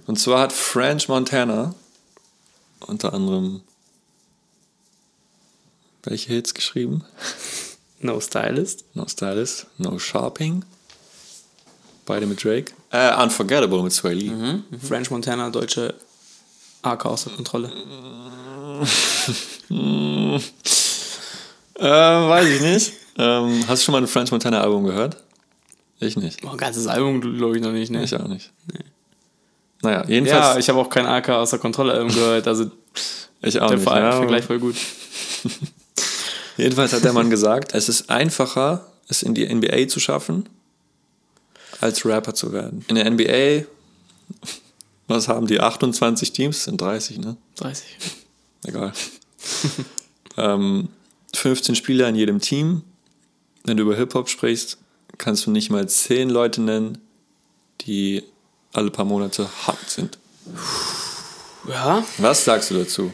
Und 0.07 0.17
zwar 0.19 0.39
hat 0.41 0.53
French 0.53 1.07
Montana 1.09 1.75
unter 2.87 3.13
anderem 3.13 3.61
welche 6.03 6.33
Hits 6.33 6.53
geschrieben? 6.53 7.03
No 7.99 8.19
Stylist. 8.19 8.85
No 8.93 9.05
Stylist, 9.07 9.67
No 9.77 9.99
Sharping. 9.99 10.63
Beide 12.05 12.25
mit 12.25 12.43
Drake. 12.43 12.73
Äh, 12.91 13.15
Unforgettable 13.21 13.83
mit 13.83 13.93
Sway 13.93 14.13
Lee. 14.13 14.31
French 14.85 15.11
Montana, 15.11 15.49
deutsche 15.49 15.93
AK 16.81 17.05
außer 17.05 17.29
Kontrolle. 17.31 17.71
Äh, 21.75 21.83
weiß 21.83 22.47
ich 22.47 22.61
nicht. 22.61 22.93
ähm, 23.17 23.63
hast 23.67 23.81
du 23.81 23.85
schon 23.85 23.93
mal 23.93 24.01
ein 24.01 24.07
French 24.07 24.31
Montana 24.31 24.61
Album 24.61 24.83
gehört? 24.85 25.17
Ich 25.99 26.15
nicht. 26.15 26.43
Ein 26.45 26.57
ganzes 26.57 26.85
Album 26.87 27.21
glaube 27.21 27.57
ich 27.57 27.63
noch 27.63 27.71
nicht, 27.71 27.91
ne? 27.91 28.03
Ich 28.03 28.15
auch 28.15 28.27
nicht. 28.27 28.51
Naja, 29.81 30.01
Ja, 30.03 30.07
jedenfalls. 30.07 30.57
ich 30.57 30.69
habe 30.69 30.79
auch 30.79 30.89
kein 30.89 31.05
AK 31.07 31.29
außer 31.29 31.57
Kontrolle 31.59 31.93
Album 31.93 32.09
gehört, 32.09 32.47
also 32.47 32.69
ich, 33.41 33.59
auch 33.59 33.67
der 33.69 33.77
nicht. 33.77 33.87
Ver 33.87 33.99
ja, 33.99 34.11
Vergleich 34.11 34.45
voll 34.45 34.59
gut. 34.59 34.75
Jedenfalls 36.57 36.93
hat 36.93 37.03
der 37.03 37.13
Mann 37.13 37.29
gesagt, 37.29 37.73
es 37.73 37.89
ist 37.89 38.09
einfacher, 38.09 38.85
es 39.07 39.23
in 39.23 39.33
die 39.33 39.53
NBA 39.53 39.87
zu 39.87 39.99
schaffen, 39.99 40.49
als 41.79 42.05
Rapper 42.05 42.33
zu 42.33 42.53
werden. 42.53 42.85
In 42.87 42.95
der 42.95 43.09
NBA, 43.09 43.65
was 45.07 45.27
haben 45.27 45.47
die? 45.47 45.59
28 45.59 46.31
Teams? 46.31 46.63
Sind 46.63 46.79
30, 46.79 47.19
ne? 47.19 47.37
30. 47.55 47.85
Egal. 48.65 48.93
ähm, 50.37 50.89
15 51.35 51.75
Spieler 51.75 52.07
in 52.09 52.15
jedem 52.15 52.39
Team. 52.39 52.83
Wenn 53.63 53.77
du 53.77 53.83
über 53.83 53.95
Hip-Hop 53.95 54.29
sprichst, 54.29 54.77
kannst 55.17 55.45
du 55.45 55.51
nicht 55.51 55.69
mal 55.69 55.87
10 55.87 56.29
Leute 56.29 56.61
nennen, 56.61 56.97
die 57.81 58.23
alle 58.73 58.91
paar 58.91 59.05
Monate 59.05 59.49
hart 59.67 59.89
sind. 59.89 60.17
Ja, 61.67 62.03
Was 62.17 62.45
sagst 62.45 62.71
du 62.71 62.75
dazu? 62.75 63.11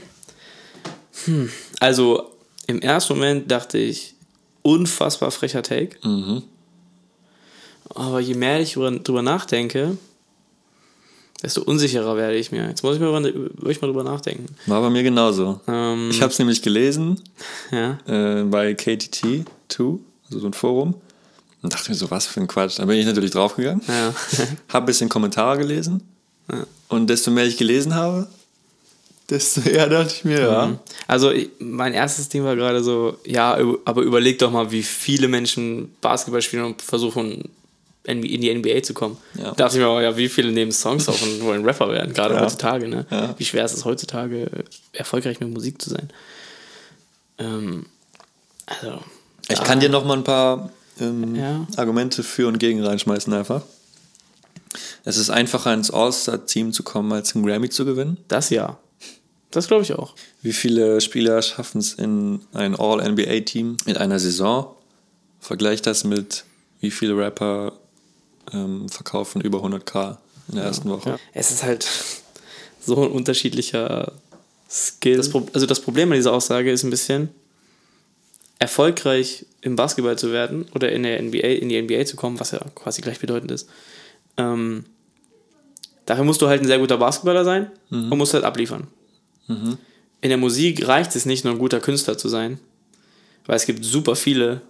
also 1.79 2.36
im 2.67 2.81
ersten 2.81 3.13
Moment 3.13 3.49
dachte 3.49 3.77
ich, 3.77 4.13
unfassbar 4.61 5.31
frecher 5.31 5.63
Take. 5.63 5.97
Mhm. 6.07 6.43
Aber 7.95 8.19
je 8.19 8.33
mehr 8.35 8.59
ich 8.59 8.73
drüber, 8.73 9.21
nachdenke, 9.21 9.97
desto 11.41 11.61
unsicherer 11.61 12.17
werde 12.17 12.35
ich 12.37 12.51
mir. 12.51 12.67
Jetzt 12.67 12.83
muss 12.83 12.95
ich 12.95 13.01
mal, 13.01 13.25
ich 13.69 13.81
mal 13.81 13.87
drüber 13.87 14.03
nachdenken. 14.03 14.47
War 14.65 14.81
bei 14.81 14.89
mir 14.89 15.03
genauso. 15.03 15.61
Ähm, 15.67 16.09
Ich 16.11 16.21
habe 16.21 16.31
es 16.31 16.39
nämlich 16.39 16.61
gelesen 16.61 17.21
ja. 17.71 17.97
äh, 18.07 18.43
bei 18.43 18.71
KTT2, 18.73 19.99
also 20.25 20.39
so 20.39 20.45
ein 20.47 20.53
Forum, 20.53 20.95
und 21.61 21.73
dachte 21.73 21.89
mir 21.89 21.95
so, 21.95 22.11
was 22.11 22.27
für 22.27 22.41
ein 22.41 22.47
Quatsch. 22.47 22.77
Da 22.79 22.85
bin 22.85 22.97
ich 22.97 23.05
natürlich 23.05 23.31
draufgegangen, 23.31 23.81
Ja. 23.87 24.13
habe 24.69 24.83
ein 24.83 24.85
bisschen 24.85 25.09
Kommentare 25.09 25.57
gelesen 25.57 26.01
und 26.89 27.09
desto 27.09 27.31
mehr 27.31 27.45
ich 27.45 27.57
gelesen 27.57 27.95
habe, 27.95 28.27
desto 29.29 29.61
eher 29.61 29.87
dachte 29.89 30.13
ich 30.15 30.23
mir, 30.25 30.39
ja, 30.41 30.79
Also 31.07 31.31
ich- 31.31 31.49
mein 31.59 31.93
erstes 31.93 32.29
Ding 32.29 32.43
war 32.43 32.55
gerade 32.55 32.83
so, 32.83 33.17
ja, 33.25 33.57
aber 33.85 34.01
überleg 34.01 34.39
doch 34.39 34.51
mal, 34.51 34.71
wie 34.71 34.83
viele 34.83 35.27
Menschen 35.27 35.93
Basketball 36.01 36.41
spielen 36.41 36.63
und 36.63 36.81
versuchen 36.81 37.49
in 38.03 38.21
die 38.21 38.49
NBA 38.49 38.81
zu 38.83 38.93
kommen. 38.93 39.17
Ja. 39.37 39.45
Da 39.51 39.65
dachte 39.65 39.75
ich 39.75 39.81
mir, 39.83 39.89
auch, 39.89 39.99
ja, 39.99 40.15
wie 40.15 40.29
viele 40.29 40.53
nehmen 40.53 40.71
Songs 40.71 41.09
auf 41.09 41.21
und 41.21 41.41
wollen 41.43 41.65
Rapper 41.65 41.89
werden, 41.91 42.13
gerade 42.13 42.35
Ja. 42.35 42.41
heutzutage, 42.41 42.87
ne? 42.87 43.05
Ja. 43.11 43.35
Wie 43.37 43.43
schwer 43.43 43.65
ist 43.65 43.73
es 43.73 43.83
heutzutage, 43.83 44.49
erfolgreich 44.93 45.41
mit 45.41 45.49
Musik 45.49 45.81
zu 45.81 45.89
sein? 45.89 46.09
Ähm, 47.37 47.85
also. 48.65 49.01
Ich 49.49 49.61
kann 49.61 49.79
dir 49.81 49.89
noch 49.89 50.05
mal 50.05 50.17
ein 50.17 50.23
paar 50.23 50.71
ähm. 50.99 51.67
Argumente 51.75 52.23
für 52.23 52.47
und 52.47 52.59
gegen 52.59 52.81
reinschmeißen 52.83 53.31
einfach. 53.33 53.61
Es 55.03 55.17
ist 55.17 55.29
einfacher 55.29 55.73
ins 55.73 55.91
All-Star-Team 55.91 56.71
zu 56.73 56.83
kommen, 56.83 57.11
als 57.13 57.35
einen 57.35 57.45
Grammy 57.45 57.69
zu 57.69 57.83
gewinnen. 57.85 58.17
Das 58.29 58.49
ja. 58.49 58.77
Das 59.51 59.67
glaube 59.67 59.83
ich 59.83 59.93
auch. 59.93 60.13
Wie 60.41 60.53
viele 60.53 60.99
Spieler 61.01 61.41
schaffen 61.41 61.79
es 61.79 61.93
in 61.93 62.41
ein 62.53 62.75
All-NBA-Team 62.75 63.77
in 63.85 63.97
einer 63.97 64.19
Saison? 64.19 64.75
Vergleich 65.39 65.81
das 65.81 66.03
mit, 66.03 66.43
wie 66.81 66.91
viele 66.91 67.17
Rapper 67.17 67.73
ähm, 68.51 68.89
verkaufen 68.89 69.41
über 69.41 69.59
100k 69.63 70.17
in 70.49 70.55
der 70.55 70.65
ersten 70.65 70.89
Woche. 70.89 71.11
Ja. 71.11 71.19
Es 71.33 71.51
ist 71.51 71.63
halt 71.63 71.87
so 72.85 73.03
ein 73.03 73.11
unterschiedlicher 73.11 74.11
Skill. 74.69 75.17
Das 75.17 75.33
also 75.33 75.65
das 75.65 75.79
Problem 75.79 76.11
an 76.11 76.17
dieser 76.17 76.33
Aussage 76.33 76.71
ist 76.71 76.83
ein 76.83 76.89
bisschen, 76.89 77.29
erfolgreich 78.59 79.45
im 79.61 79.75
Basketball 79.75 80.17
zu 80.17 80.31
werden 80.31 80.65
oder 80.73 80.91
in 80.91 81.03
der 81.03 81.21
NBA, 81.21 81.37
in 81.37 81.69
die 81.69 81.81
NBA 81.81 82.05
zu 82.05 82.15
kommen, 82.15 82.39
was 82.39 82.51
ja 82.51 82.59
quasi 82.75 83.01
gleichbedeutend 83.01 83.51
ist. 83.51 83.69
Ähm, 84.37 84.85
dafür 86.05 86.23
musst 86.23 86.41
du 86.41 86.47
halt 86.47 86.61
ein 86.61 86.67
sehr 86.67 86.79
guter 86.79 86.97
Basketballer 86.97 87.45
sein 87.45 87.71
und 87.91 88.17
musst 88.17 88.33
halt 88.33 88.43
abliefern. 88.43 88.87
In 89.47 90.29
der 90.29 90.37
Musik 90.37 90.87
reicht 90.87 91.15
es 91.15 91.25
nicht, 91.25 91.43
nur 91.43 91.53
ein 91.53 91.59
guter 91.59 91.79
Künstler 91.79 92.17
zu 92.17 92.29
sein, 92.29 92.59
weil 93.45 93.55
es 93.55 93.65
gibt 93.65 93.83
super 93.85 94.15
viele 94.15 94.61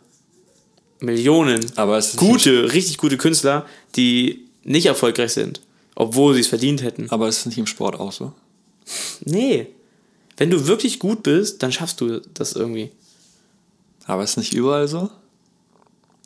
Millionen 0.99 1.63
Aber 1.75 1.97
es 1.97 2.09
ist 2.09 2.17
gute, 2.17 2.73
richtig 2.73 2.97
gute 2.97 3.17
Künstler, 3.17 3.65
die 3.95 4.45
nicht 4.63 4.85
erfolgreich 4.85 5.33
sind, 5.33 5.61
obwohl 5.95 6.33
sie 6.33 6.41
es 6.41 6.47
verdient 6.47 6.81
hätten. 6.81 7.07
Aber 7.09 7.27
ist 7.27 7.39
es 7.39 7.45
nicht 7.45 7.57
im 7.57 7.67
Sport 7.67 7.99
auch 7.99 8.11
so? 8.11 8.33
Nee. 9.23 9.67
Wenn 10.37 10.49
du 10.49 10.67
wirklich 10.67 10.99
gut 10.99 11.23
bist, 11.23 11.63
dann 11.63 11.71
schaffst 11.71 12.01
du 12.01 12.19
das 12.33 12.53
irgendwie. 12.53 12.91
Aber 14.05 14.23
ist 14.23 14.37
nicht 14.37 14.53
überall 14.53 14.87
so? 14.87 15.09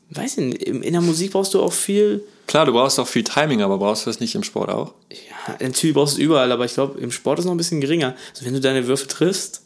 Weiß 0.10 0.38
ich 0.38 0.46
nicht, 0.46 0.64
in 0.64 0.92
der 0.92 1.02
Musik 1.02 1.32
brauchst 1.32 1.54
du 1.54 1.62
auch 1.62 1.74
viel. 1.74 2.24
Klar, 2.52 2.66
du 2.66 2.74
brauchst 2.74 3.00
auch 3.00 3.08
viel 3.08 3.24
Timing, 3.24 3.62
aber 3.62 3.78
brauchst 3.78 4.06
du 4.06 4.10
das 4.10 4.20
nicht 4.20 4.36
im 4.36 4.44
Sport 4.44 4.70
auch? 4.70 4.94
Ja, 5.10 5.56
natürlich 5.62 5.96
brauchst 5.96 6.18
du 6.18 6.22
es 6.22 6.26
überall, 6.26 6.52
aber 6.52 6.66
ich 6.66 6.74
glaube, 6.74 7.00
im 7.00 7.10
Sport 7.10 7.40
ist 7.40 7.44
es 7.44 7.46
noch 7.46 7.54
ein 7.54 7.58
bisschen 7.58 7.80
geringer. 7.80 8.14
Also 8.34 8.44
wenn 8.44 8.52
du 8.54 8.60
deine 8.60 8.88
Würfe 8.88 9.08
triffst, 9.08 9.62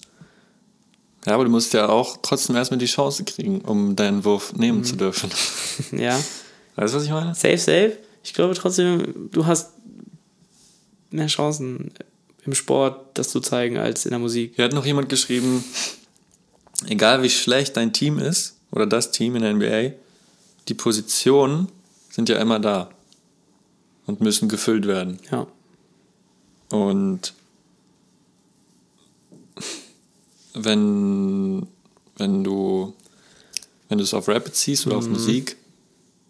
Ja, 1.26 1.34
aber 1.34 1.45
du 1.45 1.50
musst 1.50 1.74
ja 1.74 1.89
auch 1.89 2.17
trotzdem 2.21 2.56
erstmal 2.56 2.78
die 2.78 2.86
Chance 2.86 3.24
kriegen, 3.24 3.62
um 3.62 3.95
deinen 3.95 4.24
Wurf 4.24 4.54
nehmen 4.54 4.84
zu 4.84 4.95
dürfen. 4.98 5.32
ja, 5.98 6.15
Weißt 6.76 6.93
du, 6.93 6.98
was 7.00 7.06
ich 7.06 7.10
meine? 7.10 7.34
safe, 7.34 7.58
safe. 7.58 7.98
Ich 8.24 8.36
glaube 8.36 8.54
trotzdem, 8.54 9.32
du 9.32 9.48
hast 9.48 9.71
mehr 11.10 11.26
Chancen 11.26 11.89
im 12.45 12.54
Sport, 12.54 13.17
das 13.17 13.30
zu 13.30 13.39
zeigen, 13.39 13.80
als 13.80 14.06
in 14.06 14.12
der 14.12 14.19
Musik. 14.19 14.54
Hier 14.58 14.65
hat 14.65 14.74
noch 14.74 14.86
jemand 14.86 15.10
geschrieben, 15.10 15.63
egal 16.86 17.24
wie 17.24 17.32
schlecht 17.32 17.78
dein 17.78 17.93
Team 17.93 18.19
ist 18.19 18.58
oder 18.71 18.86
das 18.86 19.10
Team 19.10 19.36
in 19.36 19.41
der 19.41 19.54
NBA, 19.56 19.95
die 20.67 20.76
Positionen 20.76 21.69
sind 22.15 22.30
ja 22.30 22.38
immer 22.38 22.60
da 22.60 22.89
und 24.06 24.21
müssen 24.21 24.47
gefüllt 24.47 24.88
werden. 24.88 25.19
Ja. 25.32 25.47
Und 26.69 27.34
wenn, 30.54 31.67
wenn 32.15 32.45
du 32.45 32.93
wenn 33.89 33.97
du 33.97 34.04
es 34.06 34.13
auf 34.13 34.30
Rap 34.30 34.49
ziehst 34.56 34.88
oder 34.88 34.95
mhm. 34.95 35.01
auf 35.01 35.10
Musik, 35.10 35.58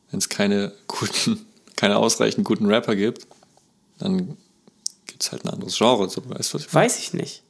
wenn 0.10 0.18
es 0.18 0.28
keine 0.28 0.74
guten, 0.88 1.46
keine 1.76 1.98
ausreichend 1.98 2.46
guten 2.46 2.66
Rapper 2.66 2.96
gibt, 2.96 3.28
dann 4.00 4.38
gibt 5.06 5.22
es 5.22 5.32
halt 5.32 5.46
ein 5.46 5.50
anderes 5.50 5.78
Genre. 5.78 6.10
So, 6.10 6.28
weißt, 6.28 6.56
was 6.56 6.66
ich? 6.66 6.74
Weiß 6.74 7.00
ich 7.00 7.14
nicht. 7.14 7.44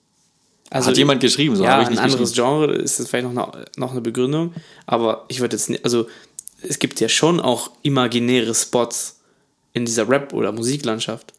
Also, 0.71 0.89
Hat 0.89 0.97
jemand 0.97 1.21
geschrieben, 1.21 1.55
so 1.55 1.63
ja, 1.63 1.71
habe 1.71 1.83
ich 1.83 1.89
nicht 1.89 1.99
Ein 1.99 2.05
anderes 2.11 2.33
Genre 2.33 2.73
ist 2.73 2.99
das 2.99 3.07
vielleicht 3.07 3.31
noch 3.31 3.53
eine, 3.53 3.65
noch 3.77 3.91
eine 3.91 4.01
Begründung, 4.01 4.53
aber 4.85 5.23
ich 5.27 5.39
würde 5.39 5.55
jetzt 5.55 5.69
nicht, 5.69 5.85
also 5.85 6.07
es 6.61 6.79
gibt 6.79 6.99
ja 6.99 7.09
schon 7.09 7.39
auch 7.39 7.71
imaginäre 7.83 8.55
Spots 8.55 9.19
in 9.73 9.85
dieser 9.85 10.07
Rap- 10.07 10.33
oder 10.33 10.51
Musiklandschaft. 10.51 11.33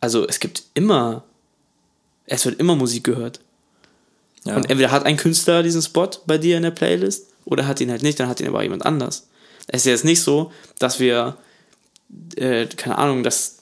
Also 0.00 0.26
es 0.26 0.40
gibt 0.40 0.64
immer, 0.74 1.24
es 2.26 2.44
wird 2.44 2.58
immer 2.60 2.76
Musik 2.76 3.04
gehört. 3.04 3.40
Ja. 4.44 4.56
Und 4.56 4.70
entweder 4.70 4.90
hat 4.90 5.04
ein 5.04 5.16
Künstler 5.16 5.62
diesen 5.62 5.82
Spot 5.82 6.10
bei 6.26 6.38
dir 6.38 6.56
in 6.56 6.62
der 6.62 6.70
Playlist 6.70 7.26
oder 7.44 7.66
hat 7.66 7.80
ihn 7.80 7.90
halt 7.90 8.02
nicht, 8.02 8.18
dann 8.20 8.28
hat 8.28 8.40
ihn 8.40 8.48
aber 8.48 8.62
jemand 8.62 8.86
anders. 8.86 9.28
Es 9.66 9.78
ist 9.78 9.86
ja 9.86 9.92
jetzt 9.92 10.04
nicht 10.04 10.22
so, 10.22 10.52
dass 10.78 11.00
wir, 11.00 11.36
äh, 12.36 12.66
keine 12.66 12.98
Ahnung, 12.98 13.22
dass 13.22 13.58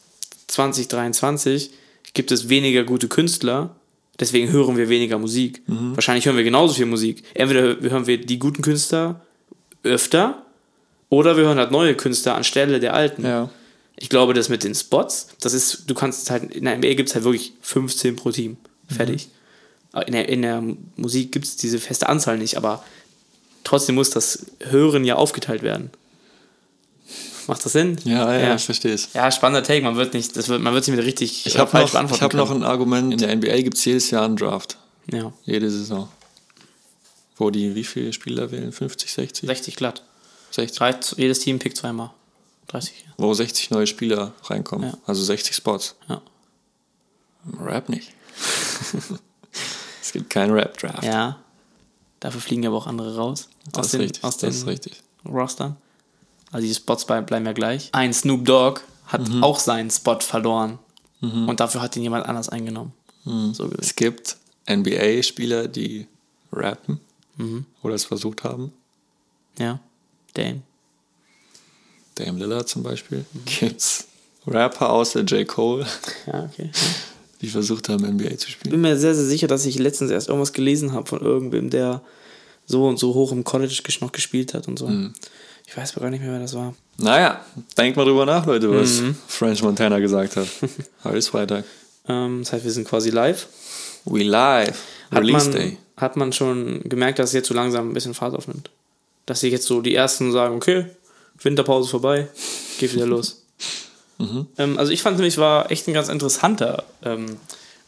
2023 0.48 1.70
gibt 2.12 2.30
es 2.30 2.48
weniger 2.48 2.84
gute 2.84 3.08
Künstler, 3.08 3.74
deswegen 4.20 4.50
hören 4.50 4.76
wir 4.76 4.88
weniger 4.88 5.18
Musik. 5.18 5.62
Wahrscheinlich 5.94 6.26
hören 6.26 6.36
wir 6.36 6.44
genauso 6.44 6.74
viel 6.74 6.86
Musik. 6.86 7.24
Entweder 7.34 7.80
hören 7.90 8.06
wir 8.06 8.18
die 8.20 8.38
guten 8.38 8.62
Künstler 8.62 9.22
öfter 9.82 10.43
oder 11.08 11.36
wir 11.36 11.44
hören 11.44 11.58
halt 11.58 11.70
neue 11.70 11.94
Künstler 11.94 12.34
anstelle 12.34 12.80
der 12.80 12.94
alten. 12.94 13.24
Ja. 13.24 13.50
Ich 13.96 14.08
glaube, 14.08 14.34
das 14.34 14.48
mit 14.48 14.64
den 14.64 14.74
Spots, 14.74 15.28
das 15.40 15.52
ist, 15.52 15.84
du 15.88 15.94
kannst 15.94 16.30
halt, 16.30 16.52
in 16.52 16.64
der 16.64 16.76
NBA 16.76 16.94
gibt 16.94 17.08
es 17.10 17.14
halt 17.14 17.24
wirklich 17.24 17.52
15 17.62 18.16
pro 18.16 18.32
Team. 18.32 18.56
Fertig. 18.88 19.28
In, 20.06 20.12
der, 20.12 20.28
in 20.28 20.42
der 20.42 20.62
Musik 20.96 21.30
gibt 21.30 21.44
es 21.44 21.56
diese 21.56 21.78
feste 21.78 22.08
Anzahl 22.08 22.36
nicht, 22.36 22.56
aber 22.56 22.82
trotzdem 23.62 23.94
muss 23.94 24.10
das 24.10 24.46
Hören 24.60 25.04
ja 25.04 25.14
aufgeteilt 25.14 25.62
werden. 25.62 25.90
Macht 27.46 27.64
das 27.64 27.72
Sinn? 27.72 27.98
Ja, 28.04 28.32
ja, 28.32 28.40
ja. 28.40 28.54
ich 28.56 28.64
verstehe 28.64 28.92
es. 28.92 29.10
Ja, 29.12 29.30
spannender 29.30 29.62
Take, 29.62 29.82
man 29.84 29.96
wird 29.96 30.14
nicht, 30.14 30.36
das 30.36 30.48
wird, 30.48 30.62
man 30.62 30.74
wird 30.74 30.84
sich 30.84 30.94
mit 30.94 31.04
richtig 31.04 31.46
Ich 31.46 31.54
äh, 31.54 31.58
habe 31.58 31.70
falsch 31.70 31.82
noch, 31.82 31.86
ich 31.88 31.92
beantworten 31.92 32.24
hab 32.24 32.34
noch 32.34 32.48
können. 32.48 32.62
ein 32.64 32.68
Argument. 32.68 33.12
In 33.12 33.18
der 33.18 33.34
NBA 33.36 33.62
gibt 33.62 33.76
es 33.76 33.84
jedes 33.84 34.10
Jahr 34.10 34.24
einen 34.24 34.36
Draft. 34.36 34.78
Ja, 35.12 35.32
Jede 35.44 35.70
Saison. 35.70 36.08
Wo 37.36 37.50
die 37.50 37.74
wie 37.74 37.84
viele 37.84 38.12
Spieler 38.12 38.50
wählen? 38.50 38.72
50, 38.72 39.12
60? 39.12 39.46
60 39.46 39.76
glatt. 39.76 40.02
60. 40.54 40.78
Drei, 40.78 40.94
jedes 41.16 41.40
Team 41.40 41.58
pickt 41.58 41.76
zweimal. 41.76 42.10
30. 42.68 43.04
Wo 43.18 43.32
60 43.34 43.70
neue 43.70 43.86
Spieler 43.86 44.32
reinkommen. 44.44 44.90
Ja. 44.90 44.98
Also 45.06 45.22
60 45.22 45.54
Spots. 45.54 45.96
Ja. 46.08 46.22
Rap 47.60 47.88
nicht. 47.88 48.10
es 50.02 50.12
gibt 50.12 50.30
keinen 50.30 50.52
Rap-Draft. 50.52 51.04
Ja. 51.04 51.38
Dafür 52.20 52.40
fliegen 52.40 52.62
ja 52.62 52.70
aber 52.70 52.78
auch 52.78 52.86
andere 52.86 53.16
raus. 53.16 53.48
das 53.72 53.74
aus 53.80 53.86
ist 53.86 53.92
den, 53.92 54.00
richtig. 54.00 54.24
Aus 54.24 54.36
den 54.38 54.48
das 54.48 54.56
ist 54.56 54.66
richtig. 54.66 55.02
Rostern. 55.26 55.76
Also 56.52 56.66
die 56.66 56.74
Spots 56.74 57.04
bleiben 57.06 57.44
ja 57.46 57.52
gleich. 57.52 57.90
Ein 57.92 58.12
Snoop 58.14 58.44
Dogg 58.44 58.80
hat 59.06 59.28
Mhm. 59.28 59.42
auch 59.44 59.58
seinen 59.58 59.90
Spot 59.90 60.20
verloren. 60.20 60.78
Und 61.20 61.58
dafür 61.60 61.80
hat 61.80 61.96
ihn 61.96 62.02
jemand 62.02 62.26
anders 62.26 62.50
eingenommen. 62.50 62.92
Mhm. 63.24 63.54
So. 63.54 63.70
Es 63.78 63.96
gibt 63.96 64.36
NBA-Spieler, 64.66 65.68
die 65.68 66.06
rappen 66.52 67.00
Mhm. 67.36 67.64
oder 67.82 67.94
es 67.94 68.04
versucht 68.04 68.44
haben. 68.44 68.72
Ja. 69.58 69.80
Dame. 70.34 70.62
Dame 72.16 72.38
Lillard 72.38 72.68
zum 72.68 72.82
Beispiel. 72.82 73.24
Mhm. 73.32 73.40
Gibt's 73.46 74.06
Rapper 74.46 74.90
außer 74.90 75.22
J. 75.22 75.46
Cole, 75.48 75.86
Ja, 76.26 76.44
okay. 76.44 76.70
die 77.40 77.48
versucht 77.48 77.88
haben, 77.88 78.04
NBA 78.04 78.36
zu 78.36 78.48
Ich 78.48 78.52
spielen. 78.54 78.72
bin 78.72 78.80
mir 78.82 78.96
sehr, 78.96 79.14
sehr 79.14 79.24
sicher, 79.24 79.46
dass 79.46 79.64
ich 79.66 79.78
letztens 79.78 80.10
erst 80.10 80.28
irgendwas 80.28 80.52
gelesen 80.52 80.92
habe 80.92 81.06
von 81.06 81.20
irgendwem, 81.20 81.70
der 81.70 82.02
so 82.66 82.86
und 82.86 82.98
so 82.98 83.14
hoch 83.14 83.32
im 83.32 83.44
College 83.44 83.80
noch 84.00 84.12
gespielt 84.12 84.54
hat 84.54 84.68
und 84.68 84.78
so. 84.78 84.86
Mhm. 84.88 85.12
Ich 85.66 85.76
weiß 85.76 85.92
aber 85.92 86.02
gar 86.02 86.10
nicht 86.10 86.20
mehr, 86.22 86.30
wer 86.32 86.40
das 86.40 86.54
war. 86.54 86.74
Naja, 86.98 87.44
denkt 87.78 87.96
mal 87.96 88.04
drüber 88.04 88.26
nach, 88.26 88.44
Leute, 88.46 88.70
was 88.70 89.00
Mhm. 89.00 89.16
French 89.26 89.62
Montana 89.62 89.98
gesagt 89.98 90.36
hat. 90.36 90.46
Heute 91.04 91.16
ist 91.16 91.28
Freitag. 91.28 91.64
Ähm, 92.06 92.40
das 92.42 92.52
heißt, 92.52 92.64
wir 92.64 92.70
sind 92.70 92.86
quasi 92.86 93.08
live. 93.10 93.48
We 94.04 94.22
live. 94.22 94.78
Hat 95.10 95.22
Release 95.22 95.48
man, 95.48 95.56
Day. 95.58 95.78
hat 95.96 96.16
man 96.16 96.32
schon 96.34 96.82
gemerkt, 96.84 97.18
dass 97.18 97.30
es 97.30 97.34
jetzt 97.34 97.48
so 97.48 97.54
langsam 97.54 97.88
ein 97.90 97.94
bisschen 97.94 98.12
Fahrt 98.14 98.34
aufnimmt. 98.34 98.70
Dass 99.26 99.40
sich 99.40 99.52
jetzt 99.52 99.66
so 99.66 99.80
die 99.80 99.94
ersten 99.94 100.32
sagen, 100.32 100.56
okay, 100.56 100.86
Winterpause 101.42 101.88
vorbei, 101.88 102.28
geht 102.78 102.94
wieder 102.94 103.06
los. 103.06 103.40
Mhm. 104.16 104.46
Ähm, 104.58 104.78
also 104.78 104.92
ich 104.92 105.02
fand 105.02 105.16
nämlich, 105.16 105.38
war 105.38 105.72
echt 105.72 105.88
ein 105.88 105.92
ganz 105.92 106.08
interessanter 106.08 106.84
ähm, 107.04 107.36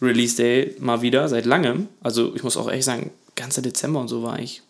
Release 0.03 0.35
Day 0.35 0.75
mal 0.81 1.01
wieder, 1.01 1.29
seit 1.29 1.47
langem. 1.47 1.89
Also 2.03 2.35
ich 2.35 2.43
muss 2.43 2.57
auch 2.57 2.69
echt 2.69 2.83
sagen, 2.83 3.13
ganzer 3.37 3.63
Dezember 3.63 4.01
und 4.01 4.09
so 4.09 4.25
war 4.25 4.33
eigentlich 4.33 4.63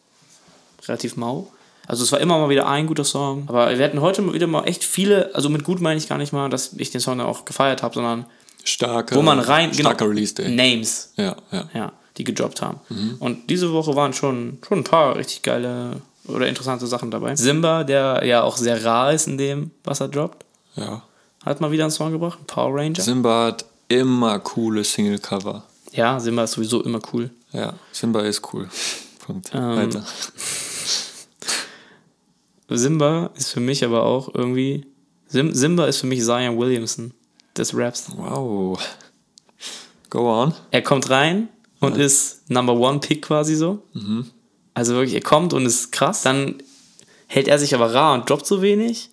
relativ 0.87 1.17
mau. 1.17 1.51
Also 1.87 2.03
es 2.03 2.13
war 2.13 2.21
immer 2.21 2.39
mal 2.39 2.51
wieder 2.51 2.69
ein 2.69 2.87
guter 2.87 3.05
Song. 3.05 3.45
Aber 3.49 3.77
wir 3.77 3.85
hatten 3.85 4.01
heute 4.01 4.23
mal 4.23 4.35
wieder 4.35 4.47
mal 4.47 4.65
echt 4.65 4.85
viele, 4.85 5.35
also 5.35 5.49
mit 5.49 5.65
gut 5.65 5.81
meine 5.81 5.99
ich 5.99 6.09
gar 6.09 6.19
nicht 6.19 6.33
mal, 6.33 6.51
dass 6.51 6.73
ich 6.77 6.91
den 6.91 7.01
Song 7.01 7.19
dann 7.19 7.27
auch 7.27 7.45
gefeiert 7.45 7.83
habe, 7.83 7.95
sondern 7.95 8.27
Starker, 8.65 9.15
wo 9.15 9.23
man 9.23 9.39
rein, 9.39 9.73
starker 9.73 10.09
Release 10.09 10.35
Day. 10.35 10.49
Names 10.49 11.13
Ja, 11.17 11.37
ja. 11.53 11.69
ja, 11.73 11.93
die 12.17 12.25
gedroppt 12.25 12.63
haben. 12.63 12.81
Mhm. 12.89 13.17
Und 13.21 13.51
diese 13.51 13.73
Woche 13.73 13.95
waren 13.95 14.13
schon, 14.13 14.59
schon 14.67 14.79
ein 14.79 14.85
paar 14.85 15.15
richtig 15.17 15.43
geile 15.43 16.03
oder 16.29 16.49
interessante 16.49 16.87
Sachen 16.87 17.11
dabei. 17.11 17.37
Simba, 17.37 17.85
der 17.85 18.23
ja 18.25 18.43
auch 18.43 18.57
sehr 18.57 18.85
rar 18.85 19.13
ist 19.13 19.27
in 19.27 19.39
dem, 19.39 19.71
was 19.85 20.01
er 20.01 20.09
droppt, 20.09 20.45
ja. 20.77 21.03
hat 21.45 21.61
mal 21.61 21.71
wieder 21.71 21.85
einen 21.85 21.91
Song 21.91 22.13
gebracht, 22.13 22.39
Power 22.47 22.75
Ranger. 22.75 23.03
Simba 23.03 23.47
hat 23.47 23.65
immer 23.89 24.39
coole 24.41 24.83
Single-Cover. 24.85 25.63
ja, 25.93 26.19
Simba 26.21 26.45
ist 26.45 26.53
sowieso 26.53 26.83
immer 26.83 27.01
cool. 27.13 27.31
Ja, 27.53 27.75
Simba 27.93 28.21
ist 28.23 28.43
cool. 28.53 28.69
Punkt. 29.25 29.51
Ähm, 29.55 29.77
Weiter. 29.77 30.05
Simba 32.69 33.31
ist 33.37 33.53
für 33.53 33.61
mich 33.61 33.85
aber 33.85 34.03
auch 34.03 34.35
irgendwie, 34.35 34.87
Sim, 35.29 35.53
Simba 35.55 35.87
ist 35.87 35.99
für 35.99 36.07
mich 36.07 36.23
Zion 36.25 36.59
Williamson 36.59 37.13
des 37.57 37.73
Raps. 37.77 38.09
Wow. 38.17 38.79
Go 40.11 40.31
on. 40.43 40.55
Er 40.71 40.83
kommt 40.83 41.11
rein 41.11 41.49
und 41.81 41.97
ist 41.97 42.49
Number 42.51 42.75
One 42.75 42.99
Pick 43.01 43.23
quasi 43.23 43.55
so. 43.55 43.83
Mhm. 43.93 44.31
Also 44.77 44.93
wirklich, 44.95 45.15
er 45.15 45.23
kommt 45.23 45.53
und 45.55 45.65
ist 45.65 45.91
krass. 45.91 46.21
Dann 46.23 46.57
hält 47.29 47.49
er 47.49 47.59
sich 47.59 47.75
aber 47.75 47.95
rar 47.95 48.13
und 48.15 48.29
droppt 48.29 48.47
so 48.47 48.61
wenig. 48.63 49.09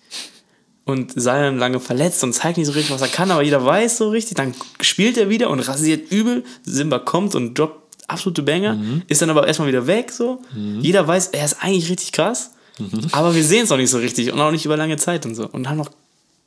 Und 0.84 1.12
Zion 1.20 1.56
lange 1.58 1.80
verletzt 1.80 2.22
und 2.22 2.34
zeigt 2.34 2.58
nicht 2.58 2.66
so 2.66 2.72
richtig, 2.72 2.92
was 2.94 3.00
er 3.00 3.08
kann, 3.08 3.30
aber 3.30 3.42
jeder 3.42 3.64
weiß 3.64 3.96
so 3.96 4.10
richtig. 4.10 4.36
Dann 4.36 4.54
spielt 4.82 5.16
er 5.16 5.30
wieder 5.30 5.48
und 5.48 5.60
rasiert 5.60 6.12
übel. 6.12 6.44
Simba 6.64 6.98
kommt 6.98 7.34
und 7.34 7.58
droppt 7.58 8.04
absolute 8.06 8.42
Banger, 8.42 8.74
Mhm. 8.74 9.02
ist 9.08 9.22
dann 9.22 9.30
aber 9.30 9.46
erstmal 9.46 9.68
wieder 9.68 9.86
weg 9.86 10.12
so. 10.12 10.42
Jeder 10.54 11.08
weiß, 11.08 11.28
er 11.28 11.46
ist 11.46 11.56
eigentlich 11.62 11.88
richtig 11.88 12.12
krass, 12.12 12.50
Mhm. 12.78 13.06
aber 13.12 13.34
wir 13.34 13.42
sehen 13.42 13.64
es 13.64 13.70
noch 13.70 13.78
nicht 13.78 13.88
so 13.90 13.96
richtig 13.96 14.30
und 14.30 14.38
auch 14.42 14.50
nicht 14.50 14.66
über 14.66 14.76
lange 14.76 14.98
Zeit 14.98 15.24
und 15.24 15.34
so. 15.34 15.48
Und 15.48 15.66
haben 15.70 15.78
noch 15.78 15.90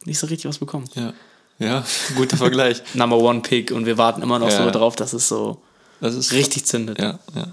nicht 0.05 0.19
so 0.19 0.27
richtig 0.27 0.47
was 0.47 0.59
bekommen. 0.59 0.85
Ja. 0.93 1.13
Ja, 1.57 1.83
guter 2.15 2.37
Vergleich. 2.37 2.83
Number 2.93 3.17
One 3.17 3.39
Pick 3.41 3.71
und 3.71 3.87
wir 3.87 3.97
warten 3.97 4.21
immer 4.21 4.37
noch 4.37 4.51
Ja. 4.51 4.63
so 4.65 4.69
drauf, 4.69 4.95
dass 4.95 5.13
es 5.13 5.27
so 5.27 5.59
Das 5.99 6.13
ist 6.13 6.31
richtig 6.33 6.65
zündet. 6.67 6.99
Ja, 6.99 7.17
ja. 7.35 7.47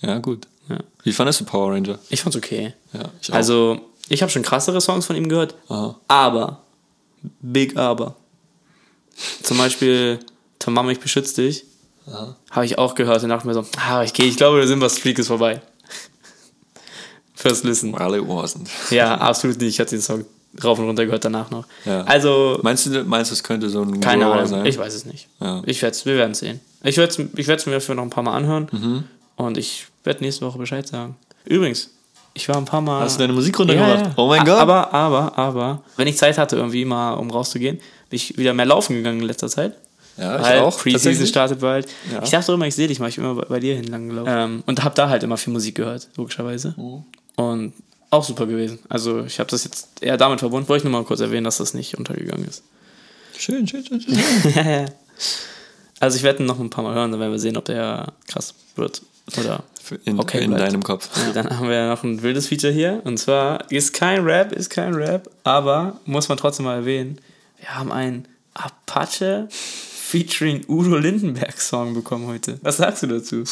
Ja, 0.00 0.18
gut. 0.18 0.46
Ja. 0.68 0.78
Wie 1.04 1.12
fandest 1.12 1.40
du 1.40 1.44
Power 1.44 1.72
Ranger? 1.72 1.98
Ich 2.10 2.22
fand's 2.22 2.36
okay. 2.36 2.74
Ja, 2.92 3.10
ich. 3.20 3.32
Also, 3.32 3.80
ich 4.08 4.22
habe 4.22 4.30
schon 4.30 4.42
krassere 4.42 4.80
Songs 4.80 5.06
von 5.06 5.16
ihm 5.16 5.28
gehört, 5.28 5.54
Aha. 5.68 5.98
aber, 6.08 6.62
big 7.40 7.76
aber. 7.76 8.16
Zum 9.42 9.56
Beispiel 9.58 10.20
Tamam, 10.58 10.90
ich 10.90 11.00
beschütze 11.00 11.42
dich. 11.42 11.64
Habe 12.50 12.66
ich 12.66 12.78
auch 12.78 12.94
gehört 12.94 13.22
und 13.22 13.28
dachte 13.30 13.46
mir 13.46 13.54
so, 13.54 13.64
ah, 13.88 14.02
ich, 14.02 14.12
gehe, 14.12 14.26
ich 14.26 14.36
glaube, 14.36 14.58
der 14.58 14.66
Simba 14.66 14.88
Streak 14.88 15.18
ist 15.18 15.26
vorbei. 15.28 15.60
First 17.34 17.64
Listen. 17.64 17.92
Well, 17.92 18.14
it 18.14 18.22
wasn't. 18.24 18.68
Ja, 18.90 19.16
absolut 19.16 19.58
nicht. 19.60 19.70
Ich 19.70 19.80
hatte 19.80 19.90
den 19.96 20.02
Song 20.02 20.24
rauf 20.62 20.78
und 20.78 20.86
runter 20.86 21.04
gehört 21.04 21.24
danach 21.24 21.50
noch. 21.50 21.66
Ja. 21.84 22.02
Also, 22.02 22.58
Meinst 22.62 22.86
du, 22.86 23.04
meinst 23.04 23.30
du, 23.30 23.34
es 23.34 23.42
könnte 23.42 23.68
so 23.70 23.82
ein 23.82 24.00
keine 24.00 24.26
Ahnung. 24.26 24.46
sein? 24.46 24.66
Ich 24.66 24.78
weiß 24.78 24.94
es 24.94 25.04
nicht. 25.04 25.28
Ja. 25.40 25.62
Ich 25.66 25.82
werd's, 25.82 26.06
wir 26.06 26.16
werden 26.16 26.32
es 26.32 26.38
sehen. 26.38 26.60
Ich 26.82 26.96
werde 26.96 27.12
es 27.12 27.38
ich 27.38 27.46
werd's 27.48 27.66
mir 27.66 27.72
dafür 27.72 27.94
noch 27.96 28.04
ein 28.04 28.10
paar 28.10 28.22
Mal 28.22 28.34
anhören. 28.36 28.68
Mhm. 28.70 29.04
Und 29.36 29.56
ich 29.58 29.86
werde 30.04 30.24
nächste 30.24 30.44
Woche 30.46 30.58
Bescheid 30.58 30.86
sagen. 30.86 31.16
Übrigens, 31.44 31.90
ich 32.34 32.48
war 32.48 32.56
ein 32.56 32.64
paar 32.64 32.80
Mal. 32.80 33.00
Hast 33.00 33.16
du 33.16 33.20
deine 33.20 33.32
Musik 33.32 33.58
runter 33.58 33.74
Ja, 33.74 33.86
gemacht? 33.94 34.06
ja. 34.06 34.22
Oh 34.22 34.26
mein 34.28 34.44
Gott. 34.44 34.58
Aber, 34.58 34.92
aber, 34.92 35.36
aber, 35.38 35.82
wenn 35.96 36.06
ich 36.08 36.16
Zeit 36.18 36.36
hatte, 36.38 36.56
irgendwie 36.56 36.84
mal, 36.84 37.14
um 37.14 37.30
rauszugehen, 37.30 37.76
bin 38.10 38.16
ich 38.16 38.36
wieder 38.36 38.52
mehr 38.54 38.66
laufen 38.66 38.94
gegangen 38.96 39.20
in 39.20 39.26
letzter 39.26 39.48
Zeit. 39.48 39.74
ja, 40.16 40.36
ich 40.36 40.42
Weil 40.42 40.60
auch. 40.60 40.78
Preseason 40.78 41.26
startet 41.26 41.60
bald. 41.60 41.88
Ja. 42.12 42.22
Ich 42.22 42.30
dachte 42.30 42.52
immer, 42.52 42.66
ich 42.66 42.74
sehe 42.74 42.88
dich 42.88 42.98
mal. 43.00 43.08
Ich 43.08 43.16
bin 43.16 43.24
immer 43.24 43.34
bei, 43.34 43.46
bei 43.48 43.60
dir 43.60 43.74
hinlang 43.76 44.08
gelaufen. 44.08 44.30
Ähm, 44.30 44.62
und 44.66 44.84
habe 44.84 44.94
da 44.94 45.08
halt 45.08 45.22
immer 45.22 45.36
viel 45.36 45.52
Musik 45.52 45.76
gehört, 45.76 46.08
logischerweise. 46.16 46.74
Mhm. 46.76 47.04
Und 47.36 47.72
auch 48.10 48.24
super 48.24 48.46
gewesen. 48.46 48.78
Also 48.88 49.24
ich 49.24 49.38
habe 49.40 49.50
das 49.50 49.64
jetzt 49.64 49.88
eher 50.02 50.16
damit 50.16 50.40
verbunden. 50.40 50.68
Wollte 50.68 50.86
ich 50.86 50.90
nur 50.90 50.98
mal 51.00 51.06
kurz 51.06 51.20
erwähnen, 51.20 51.44
dass 51.44 51.56
das 51.58 51.74
nicht 51.74 51.96
untergegangen 51.98 52.46
ist. 52.46 52.62
Schön, 53.36 53.66
schön, 53.66 53.84
schön, 53.84 54.00
schön. 54.00 54.16
also 56.00 56.16
ich 56.16 56.22
werde 56.22 56.42
ihn 56.42 56.46
noch 56.46 56.58
ein 56.60 56.70
paar 56.70 56.84
Mal 56.84 56.94
hören, 56.94 57.10
dann 57.10 57.20
werden 57.20 57.32
wir 57.32 57.38
sehen, 57.38 57.56
ob 57.56 57.64
der 57.66 58.12
krass 58.28 58.54
wird. 58.76 59.02
Oder 59.38 59.64
In, 60.04 60.18
Okay, 60.18 60.44
in 60.44 60.52
deinem 60.52 60.82
Kopf. 60.82 61.08
Dann 61.34 61.50
haben 61.50 61.68
wir 61.68 61.88
noch 61.88 62.02
ein 62.04 62.22
wildes 62.22 62.48
Feature 62.48 62.72
hier. 62.72 63.00
Und 63.04 63.18
zwar 63.18 63.70
ist 63.70 63.92
kein 63.92 64.24
Rap, 64.24 64.52
ist 64.52 64.70
kein 64.70 64.94
Rap, 64.94 65.30
aber 65.44 66.00
muss 66.04 66.28
man 66.28 66.38
trotzdem 66.38 66.64
mal 66.64 66.76
erwähnen. 66.76 67.18
Wir 67.58 67.74
haben 67.74 67.92
einen 67.92 68.28
Apache 68.54 69.48
featuring 69.50 70.64
Udo 70.68 70.96
Lindenberg 70.96 71.60
Song 71.60 71.94
bekommen 71.94 72.26
heute. 72.28 72.58
Was 72.62 72.76
sagst 72.76 73.02
du 73.02 73.08
dazu? 73.08 73.42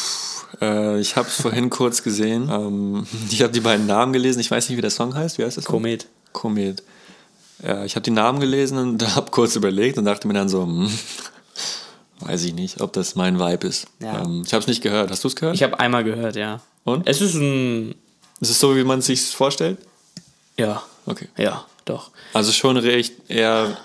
Äh, 0.61 0.99
ich 0.99 1.15
habe 1.17 1.27
es 1.27 1.41
vorhin 1.41 1.69
kurz 1.69 2.03
gesehen. 2.03 2.49
Ähm, 2.55 3.05
ich 3.29 3.41
habe 3.41 3.51
die 3.51 3.59
beiden 3.59 3.85
Namen 3.87 4.13
gelesen. 4.13 4.39
Ich 4.39 4.49
weiß 4.49 4.69
nicht, 4.69 4.77
wie 4.77 4.81
der 4.81 4.89
Song 4.91 5.13
heißt. 5.13 5.37
Wie 5.37 5.43
heißt 5.43 5.57
das? 5.57 5.65
Komet. 5.65 6.07
Komet. 6.31 6.83
Ja, 7.63 7.83
ich 7.83 7.95
habe 7.95 8.03
die 8.03 8.11
Namen 8.11 8.39
gelesen 8.39 8.77
und 8.77 9.15
habe 9.15 9.31
kurz 9.31 9.55
überlegt 9.55 9.97
und 9.97 10.05
dachte 10.05 10.27
mir 10.27 10.33
dann 10.33 10.47
so, 10.47 10.63
hm, 10.63 10.89
weiß 12.19 12.43
ich 12.45 12.53
nicht, 12.53 12.81
ob 12.81 12.93
das 12.93 13.15
mein 13.15 13.39
Vibe 13.39 13.67
ist. 13.67 13.87
Ja. 13.99 14.21
Ähm, 14.23 14.43
ich 14.45 14.53
habe 14.53 14.61
es 14.61 14.67
nicht 14.67 14.81
gehört. 14.81 15.11
Hast 15.11 15.23
du 15.23 15.27
es 15.27 15.35
gehört? 15.35 15.55
Ich 15.55 15.63
habe 15.63 15.79
einmal 15.79 16.03
gehört, 16.03 16.35
ja. 16.35 16.61
Und? 16.83 17.07
Es 17.07 17.21
ist 17.21 17.35
ein. 17.35 17.95
Ist 18.41 18.49
es 18.51 18.59
so, 18.59 18.75
wie 18.75 18.83
man 18.83 18.99
es 18.99 19.05
sich 19.07 19.21
vorstellt? 19.21 19.77
Ja. 20.57 20.83
Okay. 21.05 21.27
Ja, 21.37 21.65
doch. 21.85 22.11
Also 22.33 22.51
schon 22.51 22.77
recht 22.77 23.13
eher, 23.29 23.77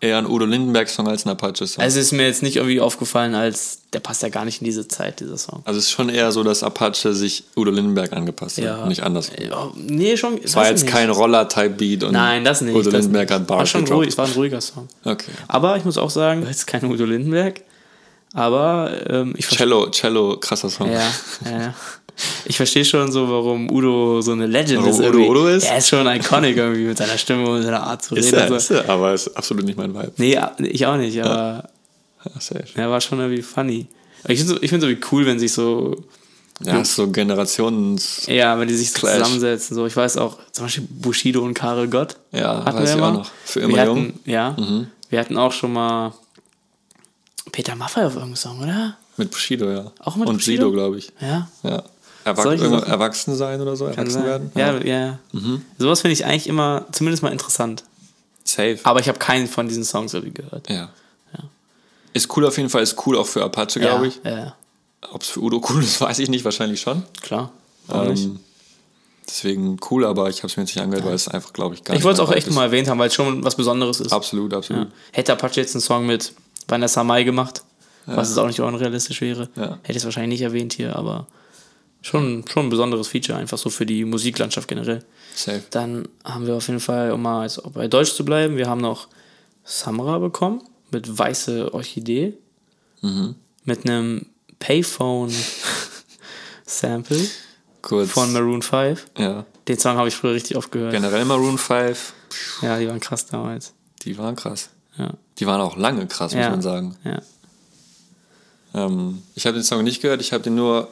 eher 0.00 0.18
ein 0.18 0.26
Udo 0.26 0.46
Lindenberg-Song 0.46 1.06
als 1.08 1.26
ein 1.26 1.30
Apache-Song. 1.30 1.82
Also 1.82 1.98
ist 2.00 2.12
mir 2.12 2.26
jetzt 2.26 2.42
nicht 2.42 2.56
irgendwie 2.56 2.80
aufgefallen, 2.80 3.34
als 3.34 3.80
der 3.92 4.00
passt 4.00 4.22
ja 4.22 4.28
gar 4.30 4.44
nicht 4.44 4.60
in 4.62 4.64
diese 4.64 4.86
Zeit, 4.88 5.20
dieser 5.20 5.36
Song. 5.36 5.62
Also 5.64 5.78
es 5.78 5.86
ist 5.86 5.90
schon 5.90 6.08
eher 6.08 6.30
so, 6.32 6.42
dass 6.44 6.62
Apache 6.62 7.12
sich 7.14 7.44
Udo 7.56 7.70
Lindenberg 7.70 8.12
angepasst 8.12 8.56
hat, 8.58 8.64
Ja. 8.64 8.86
nicht 8.86 9.02
anders. 9.02 9.30
Ja, 9.38 9.70
nee, 9.74 10.16
schon. 10.16 10.38
Es 10.42 10.54
war 10.56 10.68
jetzt 10.68 10.86
kein 10.86 11.10
Roller-Type-Beat 11.10 12.04
und 12.04 12.12
Nein, 12.12 12.44
das 12.44 12.60
nicht. 12.62 12.74
Udo 12.74 12.84
das 12.90 12.92
Lindenberg 13.02 13.28
nicht. 13.28 13.38
hat 13.40 13.46
Bars 13.46 13.58
war 13.58 13.66
schon 13.66 13.80
gedroppt. 13.84 13.98
ruhig, 14.00 14.08
es 14.10 14.18
war 14.18 14.26
ein 14.26 14.32
ruhiger 14.32 14.60
Song. 14.60 14.88
Okay. 15.04 15.30
Aber 15.48 15.76
ich 15.76 15.84
muss 15.84 15.98
auch 15.98 16.10
sagen, 16.10 16.46
jetzt 16.46 16.66
kein 16.66 16.84
Udo 16.84 17.04
Lindenberg, 17.04 17.60
aber 18.34 18.90
ähm, 19.08 19.34
ich 19.36 19.46
verstehe. 19.46 19.66
Cello, 19.66 19.90
Cello, 19.90 20.36
krasser 20.38 20.70
Song. 20.70 20.90
Ja, 20.90 21.00
ja. 21.44 21.74
Ich 22.44 22.56
verstehe 22.56 22.84
schon 22.84 23.10
so, 23.10 23.30
warum 23.30 23.70
Udo 23.70 24.20
so 24.20 24.32
eine 24.32 24.46
Legend 24.46 24.80
Warum 24.80 24.90
ist. 24.90 24.98
Udo 24.98 25.06
irgendwie. 25.06 25.28
Udo 25.30 25.46
ist? 25.48 25.64
Er 25.64 25.78
ist 25.78 25.88
schon 25.88 26.06
iconic 26.06 26.56
irgendwie 26.56 26.84
mit 26.84 26.98
seiner 26.98 27.16
Stimme 27.16 27.48
und 27.48 27.62
seiner 27.62 27.82
Art 27.82 28.02
zu 28.02 28.14
reden. 28.14 28.26
Ist 28.26 28.32
er, 28.34 28.50
und 28.50 28.56
ist 28.56 28.68
so. 28.68 28.74
er, 28.74 28.88
aber 28.90 29.14
ist 29.14 29.28
absolut 29.36 29.64
nicht 29.64 29.78
mein 29.78 29.94
Vibe. 29.94 30.12
Nee, 30.18 30.38
ich 30.64 30.84
auch 30.86 30.96
nicht, 30.96 31.18
aber 31.22 31.64
Ja, 32.24 32.40
safe. 32.40 32.64
er 32.74 32.90
war 32.90 33.00
schon 33.00 33.20
irgendwie 33.20 33.40
funny. 33.42 33.86
Ich 34.28 34.38
finde 34.38 34.54
es 34.62 34.68
find's 34.68 34.84
irgendwie 34.84 35.06
cool, 35.12 35.24
wenn 35.24 35.38
sich 35.38 35.52
so, 35.52 35.96
Ja, 36.62 36.84
so 36.84 37.08
Generations... 37.10 38.26
ja, 38.26 38.58
wenn 38.58 38.68
die 38.68 38.74
sich 38.74 38.92
so 38.92 39.06
zusammensetzen. 39.06 39.74
So, 39.74 39.86
ich 39.86 39.96
weiß 39.96 40.18
auch, 40.18 40.36
zum 40.52 40.66
Beispiel 40.66 40.86
Bushido 40.90 41.40
und 41.42 41.54
Karel 41.54 41.88
Gott. 41.88 42.16
Ja, 42.32 42.64
hatten 42.66 42.76
weiß 42.76 42.82
wir 42.82 42.90
ich 42.90 42.96
immer. 42.98 43.08
auch 43.08 43.12
noch. 43.14 43.30
Für 43.46 43.60
immer 43.60 43.76
wir 43.76 43.84
jung. 43.86 43.98
Hatten, 44.08 44.20
ja, 44.26 44.56
wir 45.08 45.18
hatten 45.20 45.38
auch 45.38 45.52
schon 45.52 45.72
mal 45.72 46.12
Peter 47.52 47.74
Maffay 47.76 48.00
auf 48.04 48.14
irgendeinem 48.14 48.36
Song, 48.36 48.60
oder? 48.62 48.96
Mit 49.16 49.30
Bushido, 49.30 49.70
ja. 49.70 49.92
Auch 50.00 50.16
mit 50.16 50.28
Und 50.28 50.36
Bushido? 50.36 50.64
Sido, 50.66 50.72
glaube 50.72 50.98
ich. 50.98 51.12
Ja, 51.20 51.48
Ja. 51.62 51.82
Erwach 52.22 52.44
erwachsen 52.86 53.34
sein 53.34 53.62
oder 53.62 53.76
so, 53.76 53.86
kann 53.86 53.94
erwachsen 53.94 54.12
sein. 54.12 54.24
werden. 54.24 54.50
Ja, 54.54 54.78
ja. 54.80 55.18
Mhm. 55.32 55.62
Sowas 55.78 56.02
finde 56.02 56.12
ich 56.12 56.26
eigentlich 56.26 56.48
immer 56.48 56.84
zumindest 56.92 57.22
mal 57.22 57.32
interessant. 57.32 57.82
Safe. 58.44 58.78
Aber 58.82 59.00
ich 59.00 59.08
habe 59.08 59.18
keinen 59.18 59.46
von 59.48 59.68
diesen 59.68 59.84
Songs 59.84 60.12
irgendwie 60.12 60.34
gehört. 60.42 60.68
ja. 60.68 60.90
Ist 62.12 62.36
cool 62.36 62.44
auf 62.44 62.56
jeden 62.56 62.68
Fall, 62.68 62.82
ist 62.82 63.06
cool 63.06 63.16
auch 63.16 63.26
für 63.26 63.44
Apache, 63.44 63.78
glaube 63.78 64.08
ich. 64.08 64.20
Ja, 64.24 64.36
ja, 64.38 64.54
Ob 65.12 65.22
es 65.22 65.28
für 65.28 65.40
Udo 65.40 65.64
cool 65.70 65.80
ist, 65.82 66.00
weiß 66.00 66.18
ich 66.18 66.28
nicht, 66.28 66.44
wahrscheinlich 66.44 66.80
schon. 66.80 67.04
klar. 67.22 67.52
Warum 67.86 68.08
nicht? 68.08 68.24
Ähm, 68.24 68.40
deswegen 69.28 69.78
cool, 69.90 70.04
aber 70.04 70.28
ich 70.28 70.38
habe 70.38 70.48
es 70.48 70.56
mir 70.56 70.64
jetzt 70.64 70.74
nicht 70.74 70.82
angehört, 70.82 71.06
weil 71.06 71.14
es 71.14 71.28
einfach, 71.28 71.52
glaube 71.52 71.76
ich, 71.76 71.84
gar 71.84 71.94
Ich 71.94 72.00
nicht 72.00 72.04
wollte 72.04 72.20
es 72.20 72.28
auch 72.28 72.32
echt 72.32 72.48
Vibe 72.48 72.56
mal 72.56 72.64
erwähnt 72.64 72.88
haben, 72.88 72.98
weil 72.98 73.06
es 73.08 73.14
schon 73.14 73.44
was 73.44 73.54
Besonderes 73.54 74.00
ist. 74.00 74.06
ist. 74.08 74.12
Absolut, 74.12 74.52
absolut. 74.52 74.88
Ja. 74.88 74.94
Hätte 75.12 75.32
Apache 75.32 75.60
jetzt 75.60 75.74
einen 75.76 75.82
Song 75.82 76.04
mit 76.06 76.32
Vanessa 76.68 77.04
Mai 77.04 77.24
gemacht, 77.24 77.62
was 78.06 78.28
jetzt 78.30 78.38
auch 78.38 78.46
nicht 78.46 78.60
unrealistisch 78.60 79.20
wäre, 79.20 79.48
Ja. 79.56 79.78
hätte 79.82 79.90
ich 79.92 79.96
es 79.98 80.04
wahrscheinlich 80.04 80.40
nicht 80.40 80.46
erwähnt 80.46 80.72
hier, 80.72 80.96
aber 80.96 81.26
schon, 82.02 82.44
schon 82.48 82.66
ein 82.66 82.70
besonderes 82.70 83.08
Feature, 83.08 83.38
einfach 83.38 83.58
so 83.58 83.68
für 83.70 83.84
die 83.86 84.04
Musiklandschaft 84.04 84.68
generell. 84.68 85.04
Safe. 85.34 85.62
Dann 85.70 86.08
haben 86.24 86.46
wir 86.46 86.54
auf 86.56 86.66
jeden 86.68 86.80
Fall, 86.80 87.12
um 87.12 87.22
mal 87.22 87.42
jetzt 87.44 87.60
bei 87.74 87.88
Deutsch 87.88 88.14
zu 88.14 88.24
bleiben, 88.24 88.56
wir 88.56 88.68
haben 88.68 88.80
noch 88.80 89.08
Samra 89.64 90.18
bekommen 90.18 90.62
mit 90.90 91.18
Weiße 91.18 91.72
Orchidee. 91.74 92.34
Mhm. 93.02 93.34
Mit 93.64 93.86
einem 93.86 94.26
Payphone-Sample 94.58 97.20
von 98.06 98.32
Maroon 98.32 98.62
5. 98.62 99.06
ja. 99.18 99.44
Den 99.68 99.78
Song 99.78 99.96
habe 99.98 100.08
ich 100.08 100.16
früher 100.16 100.32
richtig 100.34 100.56
oft 100.56 100.72
gehört. 100.72 100.92
Generell 100.92 101.24
Maroon 101.24 101.56
5, 101.58 102.12
Ja, 102.62 102.76
die 102.78 102.88
waren 102.88 102.98
krass 102.98 103.26
damals. 103.26 103.72
die 104.02 104.18
waren 104.18 104.34
krass. 104.34 104.70
Ja, 105.00 105.14
Die 105.38 105.46
waren 105.46 105.60
auch 105.60 105.76
lange 105.76 106.06
krass, 106.06 106.34
muss 106.34 106.42
Ja. 106.44 106.50
man 106.50 106.62
sagen. 106.62 106.96
ja. 107.04 107.20
Ähm, 108.74 109.22
ich 109.34 109.46
habe 109.46 109.54
den 109.54 109.64
Song 109.64 109.82
nicht 109.82 110.00
gehört, 110.00 110.20
ich 110.20 110.32
habe 110.32 110.44
den 110.44 110.54
nur 110.54 110.88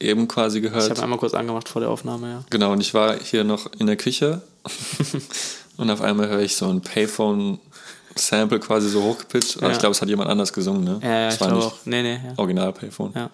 eben 0.00 0.26
quasi 0.26 0.58
Ich 0.58 0.64
gehört. 0.64 0.90
habe 0.90 1.02
einmal 1.02 1.18
kurz 1.18 1.34
angemacht 1.34 1.68
vor 1.68 1.80
der 1.80 1.90
Aufnahme, 1.90 2.28
ja. 2.30 2.44
Genau, 2.50 2.72
und 2.72 2.80
ich 2.80 2.94
war 2.94 3.16
hier 3.18 3.44
noch 3.44 3.70
in 3.78 3.86
der 3.86 3.96
Küche 3.96 4.42
und 5.76 5.90
auf 5.90 6.00
einmal 6.00 6.28
höre 6.28 6.40
ich 6.40 6.56
so 6.56 6.66
ein 6.68 6.80
Payphone-Sample 6.80 8.58
quasi 8.60 8.88
so 8.88 9.02
hochgepitcht. 9.02 9.58
Aber 9.58 9.66
Ja. 9.68 9.72
ich 9.72 9.78
glaube, 9.78 9.92
es 9.92 10.00
hat 10.02 10.08
jemand 10.08 10.30
anders 10.30 10.52
gesungen, 10.52 10.82
ne? 10.84 10.98
Ja, 11.02 11.08
ja, 11.08 11.28
Es 11.28 11.34
ich 11.34 11.40
war 11.42 11.52
nicht 11.52 11.64
auch. 11.64 11.74
Nee, 11.84 12.02
nee, 12.02 12.14
ja. 12.14 12.32
Original 12.38 12.72
Payphone. 12.72 13.12
ja. 13.14 13.30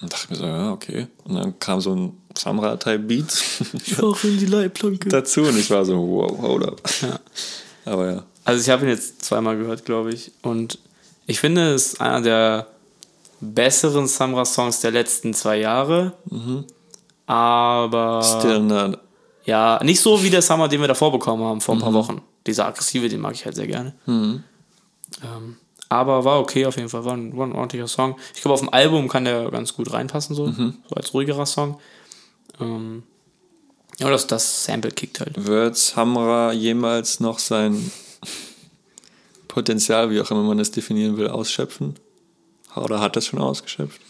Und 0.00 0.12
dachte 0.12 0.28
mir 0.30 0.36
so, 0.36 0.44
ja, 0.46 0.70
okay. 0.72 1.08
Und 1.24 1.34
dann 1.34 1.58
kam 1.58 1.80
so 1.80 1.92
ein 1.94 2.16
Samra-Type-Beat 2.36 3.42
Auch 4.00 4.22
in 4.22 4.38
die 4.38 4.46
Leitplanke. 4.46 5.08
dazu 5.10 5.40
und 5.42 5.58
ich 5.58 5.68
war 5.70 5.84
so, 5.84 5.96
wow, 5.98 6.38
hold 6.40 6.68
up. 6.68 6.80
Ja. 7.02 7.18
Aber 7.84 8.12
ja. 8.12 8.22
Also 8.48 8.62
ich 8.62 8.70
habe 8.70 8.84
ihn 8.84 8.88
jetzt 8.88 9.22
zweimal 9.22 9.58
gehört, 9.58 9.84
glaube 9.84 10.10
ich. 10.10 10.32
Und 10.40 10.78
ich 11.26 11.38
finde, 11.38 11.74
es 11.74 11.88
ist 11.92 12.00
einer 12.00 12.22
der 12.22 12.66
besseren 13.40 14.06
Samra-Songs 14.06 14.80
der 14.80 14.90
letzten 14.90 15.34
zwei 15.34 15.58
Jahre. 15.58 16.14
Aber 17.26 18.22
Still 18.22 18.60
not. 18.60 18.98
ja, 19.44 19.78
nicht 19.84 20.00
so 20.00 20.22
wie 20.22 20.30
der 20.30 20.40
Summer, 20.40 20.66
den 20.66 20.80
wir 20.80 20.88
davor 20.88 21.12
bekommen 21.12 21.44
haben, 21.44 21.60
vor 21.60 21.74
ein 21.74 21.80
paar 21.82 21.92
Wochen. 21.92 22.22
Dieser 22.46 22.64
aggressive, 22.66 23.10
den 23.10 23.20
mag 23.20 23.34
ich 23.34 23.44
halt 23.44 23.54
sehr 23.54 23.66
gerne. 23.66 23.94
Ähm, 25.22 25.56
aber 25.90 26.24
war 26.24 26.40
okay 26.40 26.64
auf 26.64 26.76
jeden 26.76 26.88
Fall, 26.88 27.04
war 27.04 27.14
ein, 27.18 27.36
war 27.36 27.46
ein 27.46 27.52
ordentlicher 27.52 27.86
Song. 27.86 28.16
Ich 28.34 28.40
glaube, 28.40 28.54
auf 28.54 28.60
dem 28.60 28.72
Album 28.72 29.08
kann 29.08 29.26
der 29.26 29.50
ganz 29.50 29.74
gut 29.74 29.92
reinpassen, 29.92 30.34
so, 30.34 30.50
so 30.50 30.72
als 30.96 31.12
ruhigerer 31.12 31.44
Song. 31.44 31.78
Ähm, 32.60 33.02
ja, 33.98 34.08
das, 34.08 34.26
das 34.26 34.64
Sample 34.64 34.90
kickt 34.92 35.20
halt. 35.20 35.44
Wird 35.44 35.76
Samra 35.76 36.52
jemals 36.52 37.20
noch 37.20 37.38
sein 37.38 37.90
Potenzial, 39.48 40.10
wie 40.10 40.20
auch 40.20 40.30
immer 40.30 40.42
man 40.42 40.58
es 40.58 40.70
definieren 40.70 41.16
will, 41.16 41.28
ausschöpfen? 41.28 41.94
Oder 42.76 43.00
hat 43.00 43.16
das 43.16 43.26
schon 43.26 43.40
ausgeschöpft? 43.40 44.00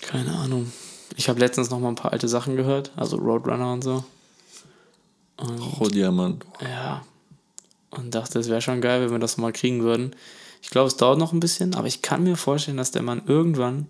Keine 0.00 0.32
Ahnung. 0.32 0.72
Ich 1.16 1.28
habe 1.28 1.40
letztens 1.40 1.70
noch 1.70 1.80
mal 1.80 1.88
ein 1.88 1.96
paar 1.96 2.12
alte 2.12 2.28
Sachen 2.28 2.56
gehört, 2.56 2.92
also 2.96 3.16
Roadrunner 3.16 3.72
und 3.72 3.82
so. 3.82 4.04
Rohdiamant. 5.80 6.44
Ja. 6.60 7.04
Und 7.90 8.14
dachte, 8.14 8.38
es 8.38 8.48
wäre 8.48 8.62
schon 8.62 8.80
geil, 8.80 9.02
wenn 9.02 9.10
wir 9.10 9.18
das 9.18 9.36
mal 9.36 9.52
kriegen 9.52 9.82
würden. 9.82 10.14
Ich 10.62 10.70
glaube, 10.70 10.88
es 10.88 10.96
dauert 10.96 11.18
noch 11.18 11.32
ein 11.32 11.40
bisschen, 11.40 11.74
aber 11.74 11.86
ich 11.86 12.02
kann 12.02 12.24
mir 12.24 12.36
vorstellen, 12.36 12.76
dass 12.76 12.90
der 12.90 13.02
Mann 13.02 13.22
irgendwann. 13.26 13.86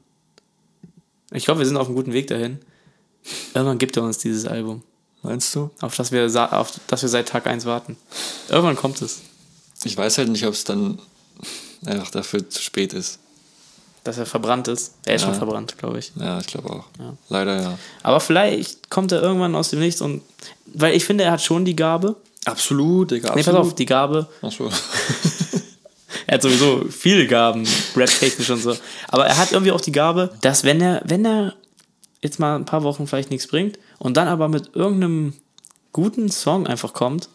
Ich 1.30 1.44
glaube, 1.44 1.60
wir 1.60 1.66
sind 1.66 1.76
auf 1.76 1.86
einem 1.86 1.96
guten 1.96 2.12
Weg 2.12 2.26
dahin. 2.26 2.58
Irgendwann 3.54 3.78
gibt 3.78 3.96
er 3.96 4.02
uns 4.02 4.18
dieses 4.18 4.46
Album, 4.46 4.82
Meinst 5.24 5.54
du? 5.54 5.70
auf 5.80 5.96
das 5.96 6.12
wir, 6.12 6.28
sa- 6.30 6.46
auf 6.52 6.72
das 6.86 7.02
wir 7.02 7.08
seit 7.08 7.28
Tag 7.28 7.46
1 7.46 7.64
warten. 7.64 7.96
Irgendwann 8.48 8.76
kommt 8.76 9.02
es. 9.02 9.20
Ich 9.84 9.96
weiß 9.96 10.18
halt 10.18 10.28
nicht, 10.28 10.46
ob 10.46 10.52
es 10.54 10.64
dann 10.64 10.98
einfach 11.84 12.10
dafür 12.10 12.48
zu 12.48 12.62
spät 12.62 12.92
ist. 12.92 13.18
Dass 14.04 14.18
er 14.18 14.26
verbrannt 14.26 14.68
ist. 14.68 14.92
Er 15.06 15.14
ist 15.16 15.22
Ja. 15.22 15.28
schon 15.28 15.34
verbrannt, 15.36 15.78
glaube 15.78 15.98
ich. 15.98 16.12
Ja, 16.16 16.38
ich 16.38 16.46
glaube 16.46 16.70
auch. 16.70 16.84
Leider 17.30 17.60
ja. 17.60 17.78
Aber 18.02 18.20
vielleicht 18.20 18.90
kommt 18.90 19.12
er 19.12 19.22
irgendwann 19.22 19.54
aus 19.56 19.70
dem 19.70 19.80
Nichts 19.80 20.00
und. 20.02 20.22
Weil 20.66 20.94
ich 20.94 21.04
finde, 21.06 21.24
er 21.24 21.32
hat 21.32 21.42
schon 21.42 21.64
die 21.64 21.74
Gabe. 21.74 22.16
Absolut, 22.44 23.10
Digga, 23.10 23.34
Nee, 23.34 23.42
pass 23.42 23.54
auf, 23.54 23.74
die 23.74 23.86
Gabe. 23.86 24.28
Ach 24.42 24.52
so. 24.52 24.70
Er 26.26 26.34
hat 26.36 26.42
sowieso 26.42 26.84
viele 26.90 27.26
Gaben, 27.26 27.66
rap-technisch 27.94 28.48
und 28.48 28.62
so. 28.62 28.74
Aber 29.08 29.26
er 29.26 29.36
hat 29.36 29.52
irgendwie 29.52 29.72
auch 29.72 29.80
die 29.80 29.92
Gabe, 29.92 30.32
dass 30.40 30.64
wenn 30.64 30.80
er, 30.80 31.02
wenn 31.04 31.24
er 31.26 31.54
jetzt 32.22 32.38
mal 32.40 32.56
ein 32.56 32.64
paar 32.64 32.82
Wochen 32.82 33.06
vielleicht 33.06 33.30
nichts 33.30 33.46
bringt 33.46 33.78
und 34.04 34.16
dann 34.16 34.28
aber 34.28 34.48
mit 34.48 34.74
irgendeinem 34.76 35.32
guten 35.92 36.30
Song 36.30 36.66
einfach 36.66 36.92
kommt, 36.92 37.28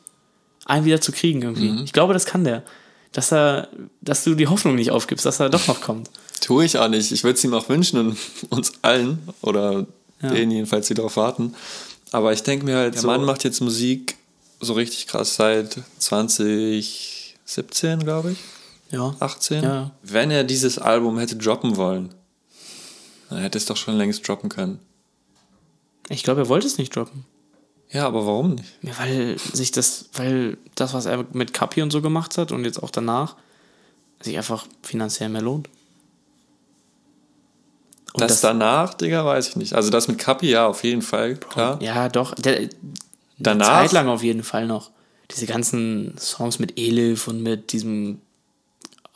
einen 0.65 0.85
wieder 0.85 1.01
zu 1.01 1.11
kriegen 1.11 1.41
irgendwie. 1.41 1.83
Ich 1.83 1.93
glaube, 1.93 2.13
das 2.13 2.25
kann 2.25 2.43
der. 2.43 2.63
Dass 3.11 3.31
er, 3.33 3.69
dass 4.01 4.23
du 4.23 4.35
die 4.35 4.47
Hoffnung 4.47 4.75
nicht 4.75 4.91
aufgibst, 4.91 5.25
dass 5.25 5.39
er 5.39 5.49
doch 5.49 5.65
noch 5.67 5.81
kommt. 5.81 6.11
Tue 6.41 6.63
ich 6.65 6.77
auch 6.77 6.87
nicht. 6.89 7.11
Ich 7.11 7.23
würde 7.23 7.37
es 7.37 7.43
ihm 7.43 7.53
auch 7.55 7.67
wünschen 7.67 7.99
und 7.99 8.17
uns 8.49 8.73
allen 8.83 9.17
oder 9.41 9.87
Ja. 10.21 10.29
denen 10.29 10.51
jedenfalls, 10.51 10.87
die 10.87 10.93
darauf 10.93 11.17
warten. 11.17 11.55
Aber 12.11 12.31
ich 12.33 12.43
denke 12.43 12.65
mir 12.65 12.77
halt, 12.77 12.93
der 12.93 13.01
So. 13.01 13.07
Mann 13.07 13.25
macht 13.25 13.43
jetzt 13.43 13.61
Musik 13.61 14.15
so 14.59 14.73
richtig 14.73 15.07
krass 15.07 15.35
seit 15.35 15.79
2017, 15.97 17.99
glaube 17.99 18.31
ich. 18.33 18.37
Ja. 18.91 19.15
18. 19.19 19.63
Ja. 19.63 19.91
Wenn 20.03 20.29
er 20.31 20.43
dieses 20.43 20.77
Album 20.77 21.17
hätte 21.17 21.35
droppen 21.35 21.77
wollen, 21.77 22.09
dann 23.29 23.39
hätte 23.39 23.57
es 23.57 23.65
doch 23.65 23.77
schon 23.77 23.95
längst 23.97 24.27
droppen 24.27 24.49
können. 24.49 24.79
Ich 26.09 26.23
glaube, 26.23 26.41
er 26.41 26.49
wollte 26.49 26.67
es 26.67 26.77
nicht 26.77 26.95
droppen. 26.95 27.25
Ja, 27.91 28.05
aber 28.05 28.25
warum 28.25 28.55
nicht? 28.55 28.71
Ja, 28.81 28.97
weil 28.99 29.37
sich 29.39 29.71
das, 29.71 30.09
weil 30.13 30.57
das, 30.75 30.93
was 30.93 31.05
er 31.05 31.25
mit 31.33 31.53
Kapi 31.53 31.81
und 31.81 31.91
so 31.91 32.01
gemacht 32.01 32.37
hat 32.37 32.51
und 32.51 32.65
jetzt 32.65 32.81
auch 32.81 32.91
danach, 32.91 33.35
sich 34.21 34.37
einfach 34.37 34.67
finanziell 34.83 35.29
mehr 35.29 35.41
lohnt. 35.41 35.69
Und 38.13 38.21
das, 38.21 38.41
danach, 38.41 38.93
Digga, 38.95 39.23
weiß 39.25 39.49
ich 39.49 39.55
nicht. 39.55 39.73
Also 39.73 39.89
das 39.89 40.07
mit 40.07 40.17
Kapi, 40.19 40.49
ja, 40.49 40.67
auf 40.67 40.83
jeden 40.83 41.01
Fall, 41.01 41.35
klar. 41.37 41.81
Ja, 41.81 42.09
doch. 42.09 42.35
Der, 42.35 42.69
Danach? 43.39 43.69
Eine 43.69 43.87
Zeit 43.87 43.91
lang 43.93 44.09
auf 44.09 44.21
jeden 44.21 44.43
Fall 44.43 44.67
noch. 44.67 44.91
Diese 45.31 45.45
ganzen 45.45 46.17
Songs 46.17 46.59
mit 46.59 46.77
Elif 46.77 47.27
und 47.27 47.41
mit 47.41 47.71
diesem 47.71 48.21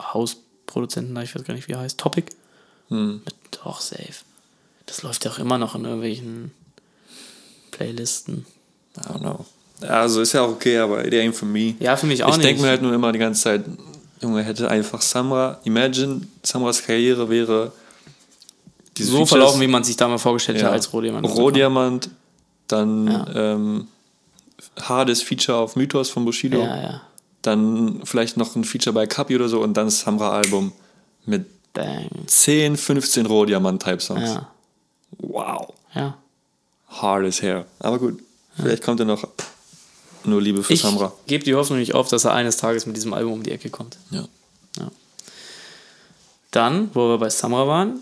Hausproduzenten, 0.02 1.16
ich 1.22 1.36
weiß 1.36 1.44
gar 1.44 1.54
nicht, 1.54 1.68
wie 1.68 1.74
er 1.74 1.80
heißt, 1.80 2.00
Topic. 2.00 2.32
Hm. 2.88 3.22
Mit, 3.26 3.36
doch, 3.64 3.82
safe. 3.82 4.24
Das 4.86 5.04
läuft 5.04 5.26
ja 5.26 5.32
auch 5.32 5.39
immer 5.39 5.58
noch 5.58 5.76
in 5.76 5.84
irgendwelchen 5.84 6.52
Playlisten. 7.74 8.46
I 8.98 9.02
don't 9.02 9.20
know. 9.20 9.46
Also 9.88 10.22
ist 10.22 10.34
ja 10.34 10.42
auch 10.44 10.50
okay, 10.50 10.78
aber 10.78 11.06
it 11.06 11.14
ain't 11.14 11.34
for 11.34 11.48
me. 11.48 11.76
Ja, 11.80 11.98
für 11.98 12.06
mich 12.06 12.24
auch 12.24 12.30
ich 12.30 12.38
nicht. 12.38 12.48
denke 12.48 12.62
mir 12.62 12.70
halt 12.70 12.82
nur 12.82 12.94
immer 12.94 13.12
die 13.12 13.20
ganze 13.20 13.42
Zeit, 13.42 13.66
Junge, 14.22 14.42
hätte 14.44 14.70
einfach 14.70 15.02
Samra, 15.02 15.60
imagine, 15.66 16.22
Samras 16.44 16.82
Karriere 16.84 17.30
wäre 17.30 17.74
so 18.98 19.04
Features- 19.18 19.30
verlaufen, 19.30 19.60
wie 19.62 19.68
man 19.68 19.84
sich 19.84 19.98
da 19.98 20.08
mal 20.08 20.18
vorgestellt 20.20 20.60
ja, 20.60 20.68
hat 20.68 20.74
als 20.74 20.94
Rohdiamant. 20.94 21.28
Rohdiamant, 21.28 22.10
dann 22.68 23.08
Ja. 23.08 23.28
ähm, 23.36 23.88
hartes 24.80 25.22
Feature 25.22 25.58
auf 25.58 25.76
Mythos 25.76 26.10
von 26.10 26.24
Bushido, 26.24 26.60
Ja, 26.60 26.82
ja. 26.82 27.02
dann 27.42 28.02
vielleicht 28.06 28.38
noch 28.38 28.56
ein 28.56 28.64
Feature 28.64 28.94
bei 28.94 29.06
Kapi 29.08 29.36
oder 29.36 29.50
so 29.50 29.60
und 29.62 29.74
dann 29.76 29.88
das 29.88 30.00
Samra-Album 30.02 30.72
mit 31.26 31.46
Bang. 31.74 32.08
10, 32.28 32.78
15 32.78 33.26
Rohdiamant-Type-Songs. 33.26 34.30
Ja. 34.30 34.48
Wow. 35.18 35.74
Ja. 35.96 36.18
Hard 37.02 37.26
as 37.26 37.41
hair. 37.41 37.66
Aber 37.80 38.00
gut, 38.00 38.22
vielleicht 38.56 38.84
kommt 38.84 39.00
er 39.00 39.06
noch 39.06 39.28
nur 40.26 40.41
Liebe 40.41 40.64
für 40.64 40.74
Ich 40.74 40.82
Samra. 40.82 41.12
gebe 41.28 41.44
die 41.44 41.56
Hoffnung 41.56 41.80
nicht 41.80 41.94
auf, 41.96 42.08
dass 42.08 42.24
er 42.26 42.34
eines 42.34 42.58
Tages 42.58 42.86
mit 42.86 42.96
diesem 42.96 43.14
Album 43.14 43.34
um 43.34 43.44
die 43.44 43.52
Ecke 43.52 43.70
kommt. 43.70 43.98
Ja. 44.12 44.26
Dann, 46.52 46.91
wo 46.94 47.10
wir 47.10 47.18
bei 47.18 47.30
Samra 47.30 47.68
waren, 47.68 48.00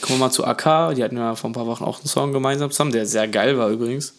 kommen 0.00 0.18
wir 0.18 0.26
mal 0.26 0.30
zu 0.32 0.44
AK. 0.44 0.94
Die 0.96 1.04
hatten 1.04 1.16
ja 1.16 1.36
vor 1.36 1.50
ein 1.50 1.52
paar 1.52 1.66
Wochen 1.66 1.84
auch 1.84 1.98
einen 1.98 2.08
Song 2.08 2.32
gemeinsam 2.32 2.70
zusammen, 2.70 2.90
der 2.92 3.06
sehr 3.06 3.28
geil 3.28 3.58
war 3.58 3.68
übrigens. 3.68 4.12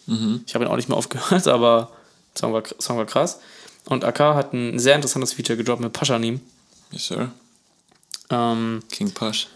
Ich 0.46 0.54
habe 0.54 0.64
ihn 0.64 0.70
auch 0.70 0.76
nicht 0.76 0.88
mehr 0.88 0.96
aufgehört, 0.96 1.46
aber 1.48 1.90
Song 2.36 2.52
war, 2.54 2.62
Song 2.78 2.96
war 2.96 3.04
krass. 3.04 3.40
Und 3.86 4.04
AK 4.04 4.18
hat 4.20 4.52
ein 4.54 4.78
sehr 4.78 4.94
interessantes 4.94 5.32
Feature 5.34 5.56
gedroppt 5.56 5.82
mit 5.82 5.92
Paschanim. 5.92 6.40
Yes, 6.92 7.08
sir. 7.08 7.30
Ähm, 8.30 8.82
King 8.90 9.10
Pasch. 9.12 9.48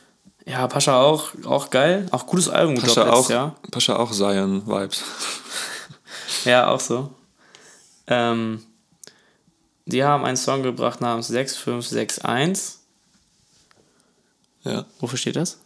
Ja, 0.46 0.66
Pascha 0.68 1.00
auch, 1.00 1.32
auch 1.44 1.70
geil. 1.70 2.06
Auch 2.12 2.26
gutes 2.26 2.48
Album 2.48 2.76
Pascha 2.76 3.02
letztes 3.02 3.06
auch, 3.08 3.30
Jahr. 3.30 3.56
Pascha 3.70 3.96
auch 3.96 4.12
Zion-Vibes. 4.12 5.02
Ja, 6.44 6.68
auch 6.68 6.78
so. 6.78 7.10
Ähm, 8.06 8.62
die 9.84 10.04
haben 10.04 10.24
einen 10.24 10.36
Song 10.36 10.62
gebracht 10.62 11.00
namens 11.00 11.26
6561. 11.26 12.78
Ja. 14.62 14.84
Wofür 15.00 15.18
steht 15.18 15.34
das? 15.34 15.58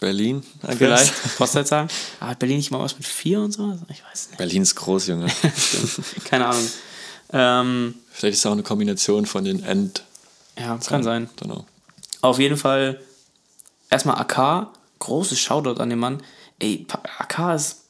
Berlin. 0.00 0.42
Vielleicht. 0.76 1.36
Postleitzahl. 1.38 1.88
Aber 2.20 2.30
hat 2.30 2.38
Berlin 2.40 2.58
nicht 2.58 2.70
mal 2.70 2.80
was 2.80 2.96
mit 2.96 3.06
4 3.06 3.40
und 3.40 3.52
so? 3.52 3.78
Ich 3.88 4.04
weiß 4.04 4.28
nicht. 4.28 4.38
Berlin 4.38 4.62
ist 4.62 4.74
groß, 4.74 5.06
Junge. 5.06 5.28
Keine 6.24 6.48
Ahnung. 6.48 6.68
Ähm, 7.32 7.94
Vielleicht 8.10 8.34
ist 8.34 8.40
es 8.40 8.46
auch 8.46 8.52
eine 8.52 8.62
Kombination 8.62 9.24
von 9.24 9.44
den 9.44 9.62
End. 9.62 10.04
ja, 10.58 10.76
kann 10.76 11.02
sein. 11.02 11.30
Know. 11.38 11.64
Auf 12.20 12.38
jeden 12.38 12.56
Fall 12.58 13.00
erstmal 13.92 14.16
AK. 14.20 14.68
Großes 14.98 15.38
Shoutout 15.38 15.80
an 15.80 15.90
den 15.90 15.98
Mann. 15.98 16.22
Ey, 16.58 16.86
AK 17.18 17.54
ist 17.54 17.84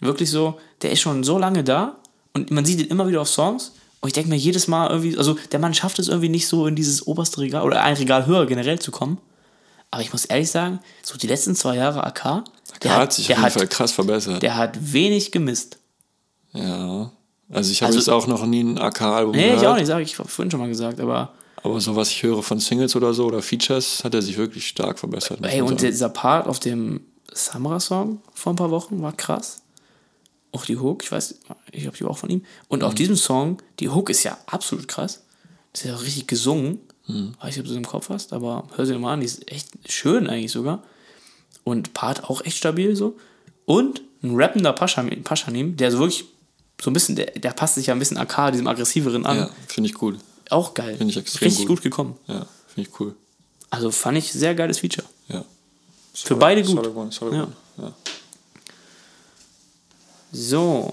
wirklich 0.00 0.30
so, 0.30 0.58
der 0.82 0.90
ist 0.92 1.00
schon 1.00 1.24
so 1.24 1.38
lange 1.38 1.62
da 1.64 1.96
und 2.34 2.50
man 2.50 2.64
sieht 2.64 2.80
ihn 2.80 2.86
immer 2.88 3.06
wieder 3.08 3.20
auf 3.20 3.28
Songs. 3.28 3.72
Und 4.00 4.08
ich 4.08 4.12
denke 4.14 4.28
mir 4.30 4.36
jedes 4.36 4.68
Mal 4.68 4.90
irgendwie, 4.90 5.16
also 5.16 5.36
der 5.52 5.58
Mann 5.60 5.72
schafft 5.72 5.98
es 5.98 6.08
irgendwie 6.08 6.28
nicht 6.28 6.46
so 6.46 6.66
in 6.66 6.74
dieses 6.76 7.06
oberste 7.06 7.40
Regal 7.40 7.62
oder 7.62 7.82
ein 7.82 7.96
Regal 7.96 8.26
höher 8.26 8.44
generell 8.46 8.78
zu 8.78 8.90
kommen. 8.90 9.18
Aber 9.90 10.02
ich 10.02 10.12
muss 10.12 10.24
ehrlich 10.26 10.50
sagen, 10.50 10.80
so 11.02 11.16
die 11.16 11.26
letzten 11.26 11.54
zwei 11.54 11.76
Jahre 11.76 12.04
AK, 12.04 12.44
Der 12.82 12.96
hat 12.96 13.12
sich 13.12 13.28
der 13.28 13.36
auf 13.36 13.42
jeden 13.42 13.46
hat, 13.46 13.52
Fall 13.60 13.68
krass 13.68 13.92
verbessert. 13.92 14.42
der 14.42 14.56
hat 14.56 14.92
wenig 14.92 15.32
gemisst. 15.32 15.78
ja. 16.52 17.10
Also 17.52 17.70
ich 17.70 17.82
habe 17.82 17.88
Also- 17.88 17.98
jetzt 17.98 18.08
auch 18.08 18.26
noch 18.26 18.44
nie 18.46 18.62
ein 18.64 18.78
AK-Album 18.78 19.36
Nee, 19.36 19.44
gehört. 19.44 19.62
ich 19.62 19.68
auch 19.68 19.74
nicht, 19.76 19.86
sage 19.86 20.02
ich 20.02 20.16
vorhin 20.16 20.50
schon 20.50 20.60
mal 20.60 20.68
gesagt, 20.68 20.98
aber 20.98 21.34
Aber 21.64 21.80
so 21.80 21.96
was 21.96 22.10
ich 22.10 22.22
höre 22.22 22.42
von 22.42 22.60
Singles 22.60 22.94
oder 22.94 23.12
so 23.14 23.24
oder 23.24 23.42
Features, 23.42 24.04
hat 24.04 24.14
er 24.14 24.22
sich 24.22 24.36
wirklich 24.36 24.66
stark 24.68 24.98
verbessert. 24.98 25.38
Ey, 25.42 25.60
und 25.62 25.68
sagen. 25.68 25.78
dieser 25.78 26.08
Part 26.10 26.46
auf 26.46 26.60
dem 26.60 27.00
Samra-Song 27.32 28.20
vor 28.34 28.52
ein 28.52 28.56
paar 28.56 28.70
Wochen 28.70 29.00
war 29.02 29.12
krass. 29.12 29.62
Auch 30.52 30.64
die 30.66 30.76
Hook, 30.76 31.02
ich 31.02 31.10
weiß, 31.10 31.40
ich 31.72 31.82
glaube, 31.82 31.96
die 31.96 32.04
war 32.04 32.10
auch 32.10 32.18
von 32.18 32.30
ihm. 32.30 32.44
Und 32.68 32.80
Mhm. 32.80 32.84
auf 32.84 32.94
diesem 32.94 33.16
Song, 33.16 33.58
die 33.80 33.88
Hook 33.88 34.08
ist 34.10 34.22
ja 34.22 34.38
absolut 34.46 34.86
krass. 34.86 35.22
Das 35.72 35.82
ist 35.82 35.88
ja 35.88 35.96
richtig 35.96 36.28
gesungen. 36.28 36.78
Mhm. 37.06 37.34
Weiß 37.40 37.56
nicht, 37.56 37.58
ob 37.60 37.64
du 37.64 37.70
das 37.70 37.76
im 37.78 37.86
Kopf 37.86 38.08
hast, 38.10 38.32
aber 38.32 38.68
hör 38.76 38.86
sie 38.86 38.92
dir 38.92 38.98
mal 38.98 39.14
an, 39.14 39.20
die 39.20 39.26
ist 39.26 39.50
echt 39.50 39.68
schön 39.88 40.28
eigentlich 40.28 40.52
sogar. 40.52 40.82
Und 41.64 41.92
Part 41.94 42.24
auch 42.30 42.44
echt 42.44 42.56
stabil 42.58 42.94
so. 42.94 43.16
Und 43.64 44.02
ein 44.22 44.36
rappender 44.36 44.72
Paschanim, 44.74 45.22
Paschanim 45.24 45.76
der 45.76 45.90
so 45.90 45.98
wirklich 45.98 46.26
so 46.80 46.90
ein 46.90 46.92
bisschen, 46.92 47.16
der, 47.16 47.26
der 47.32 47.50
passt 47.52 47.76
sich 47.76 47.86
ja 47.86 47.94
ein 47.94 47.98
bisschen 47.98 48.18
AK, 48.18 48.52
diesem 48.52 48.66
aggressiveren 48.66 49.24
an. 49.26 49.36
ja, 49.38 49.50
finde 49.66 49.88
ich 49.90 50.00
cool. 50.02 50.18
Auch 50.54 50.74
geil. 50.74 50.96
Finde 50.96 51.10
ich 51.10 51.16
extrem 51.18 51.46
Richtig 51.48 51.66
gut. 51.66 51.76
gut 51.78 51.82
gekommen. 51.82 52.16
Ja, 52.26 52.46
finde 52.72 52.88
ich 52.88 53.00
cool. 53.00 53.14
Also 53.70 53.90
fand 53.90 54.18
ich 54.18 54.32
sehr 54.32 54.54
geiles 54.54 54.78
Feature. 54.78 55.06
Ja. 55.28 55.44
Für 56.14 56.36
beide 56.36 56.62
gut. 56.62 56.86
One, 56.96 57.10
solid 57.10 57.34
Ja. 57.34 57.48
Ja. 57.78 57.92
So. 60.32 60.92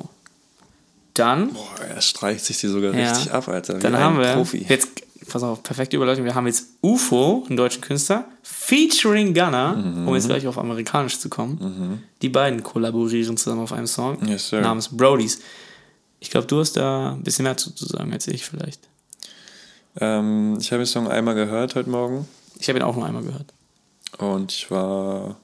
Dann, 1.14 1.51
Boah, 1.53 1.76
er 1.82 2.01
streicht 2.01 2.45
sich 2.45 2.57
die 2.59 2.68
sogar 2.68 2.93
Ja. 2.95 3.12
richtig 3.12 3.32
ab, 3.34 3.47
Alter. 3.49 3.78
Wie 3.78 3.82
dann 3.82 3.95
ein 3.95 4.01
haben 4.01 4.18
wir 4.20 4.34
Profi. 4.34 4.66
jetzt, 4.68 4.88
pass 5.28 5.43
auf, 5.43 5.62
perfekte 5.62 5.97
Überleitung. 5.97 6.24
Wir 6.24 6.34
haben 6.36 6.47
jetzt 6.47 6.68
UFO, 6.82 7.43
einen 7.47 7.57
deutschen 7.57 7.82
Künstler, 7.82 8.26
featuring 8.43 9.34
Gunner, 9.34 9.76
Mhm. 9.76 10.07
um 10.07 10.16
jetzt 10.16 10.28
gleich 10.28 10.47
auf 10.47 10.57
amerikanisch 10.57 11.20
zu 11.20 11.28
kommen. 11.28 12.01
Die 12.22 12.30
beiden 12.30 12.64
kollaborieren 12.64 13.36
zusammen 13.36 13.62
auf 13.62 13.74
einem 13.74 13.88
Song 13.88 14.26
Yes, 14.26 14.51
namens 14.53 14.88
Brodies. 14.89 15.39
Ich 16.22 16.30
glaube, 16.30 16.47
du 16.47 16.59
hast 16.62 16.74
da 16.78 17.12
ein 17.14 17.24
bisschen 17.24 17.43
mehr 17.43 17.57
zu, 17.57 17.72
zu 17.72 17.86
sagen 17.88 18.14
als 18.14 18.28
ich 18.28 18.45
vielleicht. 18.45 18.80
Ähm, 19.98 20.58
ich 20.60 20.72
habe 20.72 20.82
den 20.84 20.88
Song 20.88 21.08
einmal 21.10 21.36
gehört 21.36 21.76
heute 21.76 21.89
Morgen 21.89 22.28
Ich 22.60 22.70
habe 22.70 22.80
ihn 22.80 22.84
auch 22.84 22.96
nur 22.96 23.06
einmal 23.06 23.24
gehört. 23.24 23.54
und 24.20 24.52
ich 24.52 24.72
war 24.72 25.36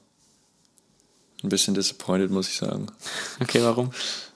ein 1.42 1.48
bisschen 1.50 1.74
disappointed, 1.74 2.30
muss 2.30 2.48
ich 2.48 2.56
sagen. 2.56 2.86
Okay, 3.40 3.60
warum? 3.62 3.90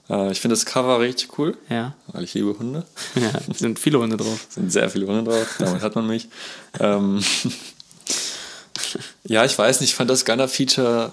Äh, 0.09 0.31
ich 0.31 0.39
finde 0.41 0.53
das 0.53 0.65
Cover 0.65 0.99
richtig 0.99 1.37
cool, 1.37 1.57
Ja, 1.69 1.95
weil 2.07 2.23
ich 2.25 2.33
liebe 2.33 2.57
Hunde. 2.57 2.85
ja 3.15 3.31
sind 3.53 3.79
viele 3.79 3.99
Hunde 3.99 4.17
drauf. 4.17 4.45
sind 4.49 4.71
sehr 4.71 4.89
viele 4.89 5.07
Hunde 5.07 5.23
drauf, 5.31 5.55
damit 5.59 5.81
hat 5.81 5.95
man 5.95 6.05
mich. 6.07 6.29
ähm, 6.79 7.23
ja, 9.23 9.43
ich 9.45 9.57
weiß 9.57 9.81
nicht, 9.81 9.91
ich 9.91 9.95
fand 9.95 10.09
das 10.09 10.25
Gunner-Feature 10.25 11.11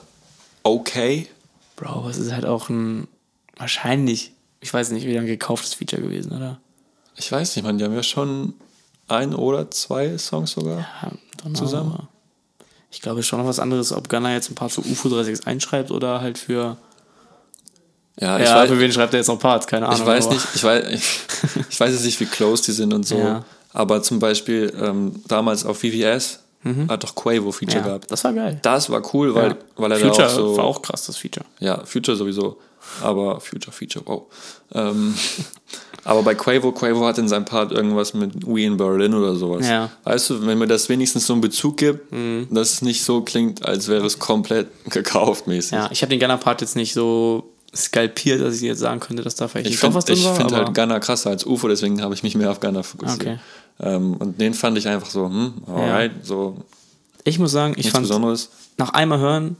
okay. 0.62 1.28
Bro, 1.76 2.08
es 2.10 2.18
ist 2.18 2.32
halt 2.32 2.44
auch 2.44 2.68
ein, 2.68 3.08
wahrscheinlich, 3.56 4.32
ich 4.60 4.72
weiß 4.72 4.90
nicht, 4.90 5.06
wieder 5.06 5.20
ein 5.20 5.26
gekauftes 5.26 5.74
Feature 5.74 6.02
gewesen, 6.02 6.32
oder? 6.32 6.60
Ich 7.16 7.30
weiß 7.32 7.56
nicht, 7.56 7.64
man, 7.64 7.78
die 7.78 7.84
haben 7.84 7.94
ja 7.94 8.02
schon 8.02 8.54
ein 9.10 9.34
oder 9.34 9.70
zwei 9.70 10.16
Songs 10.18 10.52
sogar. 10.52 10.86
Ja, 11.02 11.54
Zusammen? 11.54 12.08
Ich 12.90 13.00
glaube 13.00 13.22
schon 13.22 13.38
noch 13.40 13.46
was 13.46 13.58
anderes, 13.60 13.92
ob 13.92 14.08
Gunner 14.08 14.32
jetzt 14.32 14.50
ein 14.50 14.54
paar 14.54 14.68
zu 14.68 14.80
UFO 14.82 15.08
36 15.08 15.46
einschreibt 15.46 15.90
oder 15.90 16.20
halt 16.20 16.38
für. 16.38 16.76
Ja, 18.18 18.38
ich 18.38 18.46
ja, 18.48 18.56
weiß, 18.56 18.68
für 18.68 18.78
wen 18.78 18.92
schreibt 18.92 19.14
er 19.14 19.18
jetzt 19.20 19.28
noch 19.28 19.38
Parts? 19.38 19.66
Keine 19.66 19.86
Ahnung. 19.86 20.00
ich 20.00 20.06
weiß 20.06 20.26
aber- 20.26 20.34
nicht, 20.34 20.46
ich 20.54 20.62
weiß, 20.64 20.84
ich, 20.90 21.20
ich 21.70 21.80
weiß 21.80 21.92
jetzt 21.92 22.04
nicht, 22.04 22.20
wie 22.20 22.26
close 22.26 22.62
die 22.64 22.72
sind 22.72 22.92
und 22.92 23.06
so. 23.06 23.16
Ja. 23.18 23.44
Aber 23.72 24.02
zum 24.02 24.18
Beispiel 24.18 24.72
ähm, 24.78 25.22
damals 25.28 25.64
auf 25.64 25.78
VVS 25.78 26.40
hat 26.88 27.02
doch 27.04 27.14
Quavo 27.14 27.52
Feature 27.52 27.80
Mhm. 27.80 27.86
Ja, 27.86 27.92
gehabt. 27.92 28.10
das 28.10 28.22
war 28.24 28.32
geil. 28.34 28.58
Das 28.60 28.90
war 28.90 29.02
cool, 29.14 29.34
weil, 29.34 29.56
weil 29.76 29.92
er 29.92 29.98
Future 29.98 30.18
da 30.18 30.26
auch 30.26 30.30
so. 30.36 30.56
war 30.58 30.64
auch 30.64 30.82
krass, 30.82 31.06
das 31.06 31.16
Feature. 31.16 31.46
Ja, 31.58 31.82
Future 31.86 32.14
sowieso. 32.18 32.58
Aber 33.02 33.40
Future, 33.40 33.72
Feature, 33.72 34.04
wow. 34.06 34.22
Ähm, 34.74 35.14
aber 36.04 36.22
bei 36.22 36.34
Quavo, 36.34 36.72
Quavo 36.72 37.04
hat 37.06 37.18
in 37.18 37.28
seinem 37.28 37.44
Part 37.44 37.72
irgendwas 37.72 38.14
mit 38.14 38.46
We 38.46 38.62
in 38.62 38.76
Berlin 38.76 39.14
oder 39.14 39.34
sowas. 39.36 39.68
Ja. 39.68 39.86
Mhm. 39.86 39.90
Weißt 40.04 40.30
du, 40.30 40.46
wenn 40.46 40.58
mir 40.58 40.66
das 40.66 40.88
wenigstens 40.88 41.26
so 41.26 41.32
einen 41.34 41.42
Bezug 41.42 41.76
gibt, 41.76 42.12
dass 42.50 42.72
es 42.74 42.82
nicht 42.82 43.02
so 43.04 43.20
klingt, 43.22 43.64
als 43.64 43.88
wäre 43.88 44.06
es 44.06 44.18
komplett 44.18 44.68
gekauft 44.90 45.46
mäßig. 45.46 45.72
Ja, 45.72 45.88
ich 45.92 46.02
habe 46.02 46.10
den 46.10 46.20
Gunner-Part 46.20 46.60
jetzt 46.62 46.76
nicht 46.76 46.92
so 46.92 47.50
skalpiert, 47.74 48.40
dass 48.40 48.56
ich 48.56 48.62
jetzt 48.62 48.80
sagen 48.80 48.98
könnte, 49.00 49.22
dass 49.22 49.34
da 49.36 49.46
vielleicht 49.46 49.70
Ich 49.70 49.78
finde 49.78 49.94
was 49.96 50.04
drin 50.04 50.16
ich 50.16 50.24
war. 50.24 50.34
find 50.36 50.52
aber- 50.52 50.64
halt 50.66 50.74
Gunner 50.74 50.98
krasser 51.00 51.30
als 51.30 51.46
UFO, 51.46 51.68
deswegen 51.68 52.02
habe 52.02 52.14
ich 52.14 52.22
mich 52.22 52.34
mehr 52.34 52.50
auf 52.50 52.60
Gunner 52.60 52.82
fokussiert. 52.82 53.20
Okay. 53.20 53.38
Ähm, 53.78 54.14
und 54.16 54.40
den 54.40 54.54
fand 54.54 54.76
ich 54.76 54.88
einfach 54.88 55.08
so, 55.10 55.26
hm, 55.26 55.54
alright, 55.66 56.10
so 56.24 56.56
ich 57.24 57.38
muss 57.38 57.52
sagen, 57.52 57.74
ich 57.76 57.90
fand 57.90 58.04
Besonderes. 58.08 58.50
nach 58.78 58.90
einmal 58.94 59.18
hören 59.20 59.56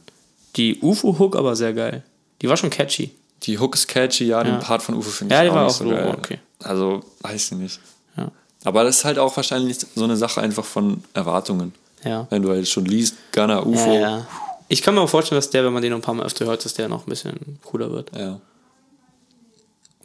die 0.57 0.80
UFO-Hook 0.80 1.36
aber 1.36 1.55
sehr 1.55 1.72
geil. 1.72 2.03
Die 2.43 2.49
war 2.49 2.57
schon 2.57 2.70
catchy. 2.70 3.11
Die 3.45 3.59
Hook 3.59 3.74
ist 3.74 3.88
catchy, 3.88 4.24
ja, 4.26 4.43
den 4.45 4.59
Part 4.61 4.82
von 4.82 4.95
UFO 4.95 5.11
finde 5.11 5.34
Ja, 5.34 5.43
ich 5.43 5.47
die 5.49 5.51
auch 5.51 5.55
war 5.57 5.64
nicht 5.64 5.74
auch 5.74 5.78
so 5.78 5.84
so, 5.84 5.91
geil. 5.91 6.14
okay. 6.18 6.38
Also, 6.62 7.03
weiß 7.22 7.53
ich 7.53 7.59
nicht. 7.59 7.80
Ja. 8.16 8.30
Aber 8.64 8.84
das 8.84 8.99
ist 8.99 9.05
halt 9.07 9.18
auch 9.18 9.34
wahrscheinlich 9.36 9.78
so 9.95 10.05
eine 10.05 10.16
Sache 10.16 10.41
einfach 10.43 10.64
von 10.64 11.03
Erwartungen. 11.14 11.72
Ja. 12.05 12.26
Wenn 12.30 12.43
du 12.43 12.51
halt 12.51 12.68
schon 12.68 12.84
liest, 12.84 13.14
Gunner, 13.32 13.66
UFO. 13.66 13.93
Ja, 13.95 14.01
ja. 14.01 14.26
Ich 14.68 14.82
kann 14.82 14.95
mir 14.95 15.01
auch 15.01 15.09
vorstellen, 15.09 15.38
dass 15.38 15.51
der, 15.51 15.64
wenn 15.64 15.72
man 15.72 15.82
den 15.82 15.91
noch 15.93 15.99
ein 15.99 16.03
paar 16.03 16.14
Mal 16.14 16.24
öfter 16.26 16.45
hört, 16.47 16.64
dass 16.64 16.74
der 16.74 16.88
noch 16.88 17.07
ein 17.07 17.11
bisschen 17.11 17.59
cooler 17.64 17.91
wird. 17.91 18.11
Ja, 18.16 18.41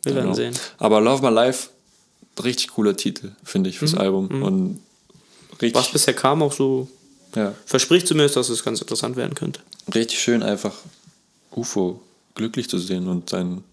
Wir 0.03 0.13
werden 0.15 0.25
genau. 0.25 0.33
sehen. 0.36 0.53
Aber 0.77 1.01
Love 1.01 1.21
My 1.21 1.33
Life, 1.33 1.69
richtig 2.43 2.69
cooler 2.69 2.95
Titel, 2.95 3.31
finde 3.43 3.69
ich, 3.69 3.79
fürs 3.79 3.93
Mhm. 3.93 3.99
Album. 3.99 4.43
Und 4.43 4.81
richtig, 5.61 5.75
Was 5.75 5.91
bisher 5.91 6.13
kam, 6.13 6.41
auch 6.41 6.53
so 6.53 6.88
ja, 7.36 7.53
verspricht 7.65 8.07
zumindest, 8.07 8.38
dass 8.38 8.49
es 8.49 8.63
ganz 8.63 8.79
interessant 8.81 9.15
werden 9.17 9.36
könnte. 9.36 9.59
richtig 9.93 10.19
schön, 10.19 10.41
einfach 10.43 10.73
UFO 11.55 11.99
glücklich 12.36 12.69
zu 12.69 12.77
sehen 12.77 13.07
und 13.07 13.29
sein 13.29 13.63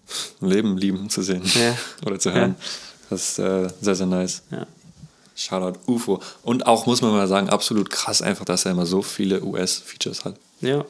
Leben 0.41 0.77
lieben 0.77 1.09
zu 1.09 1.21
sehen. 1.21 1.43
Ja. 1.43 1.77
Oder 2.05 2.19
zu 2.19 2.33
hören. 2.33 2.55
Das 3.09 3.29
ist 3.29 3.39
äh, 3.39 3.69
sehr, 3.81 3.95
sehr 3.95 4.07
nice. 4.07 4.41
Ja. 4.51 4.65
Shoutout 5.35 5.79
UFO. 5.91 6.21
Und 6.43 6.65
auch, 6.65 6.85
muss 6.85 7.01
man 7.01 7.11
mal 7.11 7.27
sagen, 7.27 7.49
absolut 7.49 7.89
krass 7.89 8.21
einfach, 8.21 8.45
dass 8.45 8.65
er 8.65 8.71
immer 8.71 8.85
so 8.85 9.01
viele 9.01 9.43
US-Features 9.43 10.25
hat. 10.25 10.35
Ja. 10.61 10.85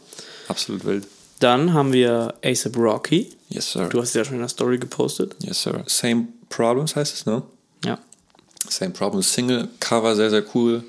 Absolut 0.48 0.86
wild. 0.86 1.08
Dann 1.40 1.74
haben 1.74 1.92
wir 1.92 2.36
ASAP 2.44 2.78
Rocky. 2.78 3.32
Yes, 3.50 3.72
sir. 3.72 3.90
Du 3.90 4.02
hast 4.02 4.14
ja 4.14 4.24
schon 4.24 4.36
in 4.36 4.42
der 4.42 4.50
Story 4.50 4.78
gepostet. 4.78 5.36
Yes, 5.42 5.64
sir. 5.64 5.84
Same 5.88 6.28
Problems 6.50 6.96
heißt 6.96 7.14
es, 7.14 7.26
ne? 7.26 7.42
Ja. 7.84 8.00
Same 8.70 8.92
Problems. 8.92 9.34
Single, 9.34 9.68
Cover 9.80 10.16
sehr, 10.16 10.30
sehr 10.30 10.44
cool. 10.56 10.84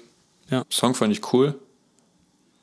Ja. 0.50 0.64
Song 0.70 0.94
fand 0.94 1.12
ich 1.12 1.32
cool. 1.32 1.54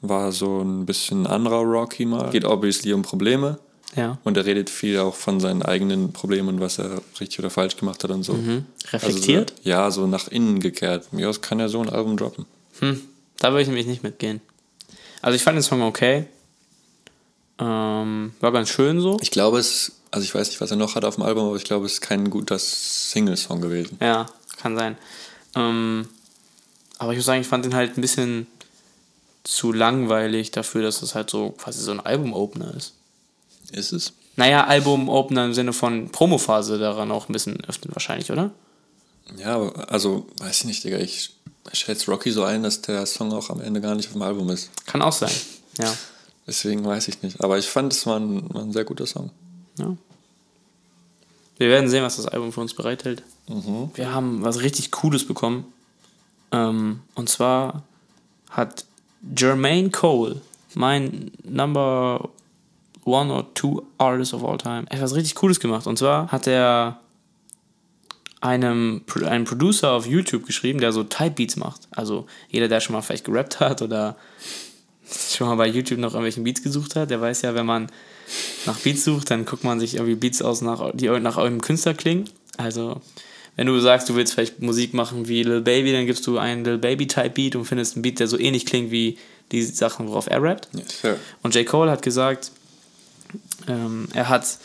War 0.02 0.32
so 0.32 0.62
ein 0.62 0.86
bisschen 0.86 1.28
anderer 1.28 1.62
Rocky 1.62 2.06
mal. 2.06 2.30
Geht 2.32 2.46
obviously 2.46 2.94
um 2.94 3.02
Probleme. 3.02 3.60
Ja. 3.96 4.18
Und 4.24 4.38
er 4.38 4.46
redet 4.46 4.70
viel 4.70 5.00
auch 5.00 5.16
von 5.16 5.40
seinen 5.40 5.64
eigenen 5.64 6.14
Problemen 6.14 6.48
und 6.50 6.60
was 6.62 6.80
er 6.80 7.02
richtig 7.20 7.40
oder 7.40 7.50
falsch 7.50 7.76
gemacht 7.76 8.04
hat 8.04 8.12
und 8.12 8.24
so. 8.24 8.34
Mhm. 8.34 8.66
Reflektiert? 8.92 9.52
Also, 9.52 9.70
ja, 9.70 9.92
so 9.92 10.08
nach 10.08 10.28
innen 10.30 10.60
gekehrt. 10.60 11.12
Mir 11.12 11.30
aus 11.30 11.42
kann 11.42 11.60
er 11.60 11.68
so 11.68 11.82
ein 11.82 11.90
Album 11.90 12.16
droppen. 12.16 12.46
Hm, 12.80 13.02
da 13.38 13.52
würde 13.52 13.64
ich 13.64 13.68
nämlich 13.68 13.88
nicht 13.88 14.04
mitgehen. 14.04 14.42
Also 15.22 15.36
ich 15.36 15.44
fand 15.44 15.58
den 15.58 15.64
Song 15.64 15.82
okay. 15.82 16.26
Ähm, 17.60 18.34
war 18.40 18.52
ganz 18.52 18.70
schön 18.70 19.02
so. 19.02 19.18
Ich 19.22 19.30
glaube, 19.30 19.60
es, 19.60 19.92
also 20.10 20.24
ich 20.24 20.34
weiß 20.34 20.48
nicht, 20.48 20.62
was 20.62 20.72
er 20.72 20.78
noch 20.78 20.96
hat 20.96 21.06
auf 21.06 21.16
dem 21.16 21.24
Album, 21.24 21.48
aber 21.48 21.58
ich 21.58 21.64
glaube, 21.64 21.86
es 21.86 21.94
ist 21.94 22.02
kein 22.02 22.30
guter 22.30 22.58
Single-Song 22.58 23.62
gewesen. 23.62 23.98
Ja, 24.02 24.26
kann 24.58 24.78
sein. 24.78 24.98
Ähm, 25.56 26.08
aber 26.98 27.12
ich 27.12 27.18
muss 27.18 27.26
sagen, 27.26 27.42
ich 27.42 27.48
fand 27.48 27.66
den 27.66 27.76
halt 27.76 27.98
ein 27.98 28.02
bisschen 28.02 28.48
zu 29.44 29.74
langweilig 29.74 30.52
dafür, 30.52 30.82
dass 30.82 31.02
es 31.02 31.14
halt 31.14 31.30
so 31.30 31.52
quasi 31.52 31.82
so 31.82 31.92
ein 31.92 32.00
Album-Opener 32.00 32.74
ist. 32.76 32.94
Ist 33.72 33.92
es? 33.92 34.14
Naja, 34.36 34.66
Album-Opener 34.66 35.46
im 35.46 35.54
Sinne 35.54 35.74
von 35.74 36.10
Promophase 36.10 36.78
daran 36.78 37.12
auch 37.12 37.30
ein 37.30 37.34
bisschen 37.34 37.64
öffnen 37.66 37.94
wahrscheinlich, 37.94 38.32
oder? 38.32 38.52
Ja, 39.38 39.60
also, 39.88 40.28
weiß 40.40 40.60
ich 40.60 40.66
nicht, 40.66 40.84
Digga. 40.84 40.98
Ich 40.98 41.36
schätze 41.74 42.10
Rocky 42.12 42.32
so 42.32 42.44
ein, 42.44 42.64
dass 42.64 42.82
der 42.82 43.06
Song 43.06 43.32
auch 43.34 43.50
am 43.50 43.62
Ende 43.62 43.82
gar 43.82 43.96
nicht 43.96 44.08
auf 44.08 44.14
dem 44.14 44.22
Album 44.22 44.50
ist. 44.50 44.70
Kann 44.86 45.02
auch 45.02 45.14
sein. 45.14 45.32
Ja. 45.80 45.94
Deswegen 46.48 46.84
weiß 46.84 47.08
ich 47.08 47.22
nicht. 47.22 47.42
Aber 47.44 47.58
ich 47.58 47.68
fand, 47.68 47.94
es 47.94 48.06
war 48.06 48.20
ein, 48.20 48.54
war 48.54 48.62
ein 48.62 48.74
sehr 48.74 48.84
guter 48.84 49.06
Song. 49.06 49.32
ja. 49.78 49.96
Wir 51.58 51.70
werden 51.70 51.88
sehen, 51.88 52.02
was 52.02 52.16
das 52.16 52.26
Album 52.26 52.52
für 52.52 52.62
uns 52.62 52.74
bereithält. 52.74 53.22
Wir 53.94 54.12
haben 54.12 54.42
was 54.42 54.62
richtig 54.62 54.90
Cooles 54.90 55.28
bekommen. 55.28 55.72
Ähm, 56.52 57.02
und 57.14 57.30
zwar 57.30 57.84
hat 58.50 58.86
Jermaine 59.38 59.92
Cole, 59.92 60.42
mein 60.74 61.30
Number 61.44 62.30
One 63.06 63.34
or 63.34 63.54
Two 63.54 63.84
Artist 63.98 64.34
of 64.34 64.44
All 64.44 64.58
Time, 64.58 64.86
etwas 64.90 65.16
richtig 65.16 65.36
Cooles 65.36 65.60
gemacht. 65.60 65.88
Und 65.88 65.98
zwar 65.98 66.32
hat 66.32 66.48
er 66.48 67.00
einem, 68.42 69.02
einem 69.24 69.46
Producer 69.46 69.92
auf 69.92 70.08
YouTube 70.08 70.46
geschrieben, 70.46 70.80
der 70.80 70.92
so 70.92 71.04
Type 71.04 71.32
Beats 71.32 71.56
macht. 71.56 71.88
Also 71.92 72.26
jeder, 72.50 72.68
der 72.68 72.80
schon 72.80 72.94
mal 72.94 73.02
vielleicht 73.02 73.26
gerappt 73.26 73.60
hat 73.60 73.82
oder 73.82 74.18
schon 75.36 75.48
mal 75.48 75.56
bei 75.56 75.68
YouTube 75.68 76.00
nach 76.00 76.10
irgendwelchen 76.10 76.44
Beats 76.44 76.64
gesucht 76.64 76.96
hat, 76.96 77.12
der 77.12 77.22
weiß 77.22 77.44
ja, 77.44 77.54
wenn 77.56 77.66
man 77.66 77.88
nach 78.66 78.80
Beats 78.80 79.04
sucht, 79.04 79.30
dann 79.30 79.46
guckt 79.46 79.64
man 79.64 79.80
sich 79.80 79.96
irgendwie 79.96 80.16
Beats 80.16 80.42
aus, 80.42 80.62
nach, 80.62 80.92
die 80.94 81.08
nach 81.08 81.38
irgendeinem 81.38 81.62
Künstler 81.62 81.94
klingen. 81.94 82.30
Also, 82.58 83.02
wenn 83.56 83.68
du 83.68 83.80
sagst, 83.80 84.10
du 84.10 84.16
willst 84.16 84.34
vielleicht 84.34 84.62
Musik 84.62 84.94
machen 84.94 85.28
wie 85.28 85.44
Lil 85.44 85.62
Baby, 85.62 85.92
dann 85.92 86.06
gibst 86.06 86.26
du 86.26 86.38
einen 86.38 86.64
Lil 86.64 86.78
Baby 86.78 87.08
Type 87.08 87.32
Beat 87.32 87.56
und 87.56 87.66
findest 87.66 87.96
einen 87.96 88.02
Beat, 88.02 88.20
der 88.20 88.28
so 88.28 88.40
ähnlich 88.40 88.66
klingt 88.66 88.92
wie 88.92 89.18
die 89.52 89.62
Sachen, 89.62 90.08
worauf 90.08 90.28
er 90.28 90.42
rappt. 90.42 90.70
Yes. 90.74 91.20
Und 91.44 91.54
J. 91.56 91.66
Cole 91.66 91.92
hat 91.92 92.02
gesagt, 92.02 92.52
ähm, 93.68 94.08
er 94.14 94.30
hat, 94.30 94.58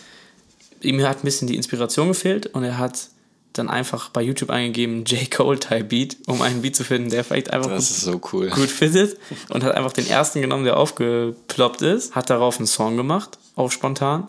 ihm 0.80 1.02
hat 1.02 1.18
ein 1.18 1.24
bisschen 1.24 1.48
die 1.48 1.56
Inspiration 1.56 2.08
gefehlt 2.08 2.46
und 2.46 2.64
er 2.64 2.78
hat 2.78 3.08
dann 3.52 3.70
einfach 3.70 4.10
bei 4.10 4.22
YouTube 4.22 4.50
eingegeben 4.50 5.04
J. 5.04 5.30
Cole 5.30 5.58
Type 5.58 5.84
Beat, 5.84 6.16
um 6.26 6.42
einen 6.42 6.62
Beat 6.62 6.76
zu 6.76 6.84
finden, 6.84 7.10
der 7.10 7.24
vielleicht 7.24 7.52
einfach 7.52 7.72
ist 7.72 8.00
so 8.00 8.20
cool. 8.32 8.50
gut 8.50 8.70
fittet 8.70 9.18
und 9.48 9.64
hat 9.64 9.74
einfach 9.74 9.92
den 9.92 10.06
ersten 10.06 10.40
genommen, 10.40 10.64
der 10.64 10.76
aufgeploppt 10.76 11.82
ist, 11.82 12.14
hat 12.14 12.30
darauf 12.30 12.58
einen 12.58 12.66
Song 12.66 12.96
gemacht, 12.96 13.38
auch 13.54 13.70
spontan 13.70 14.28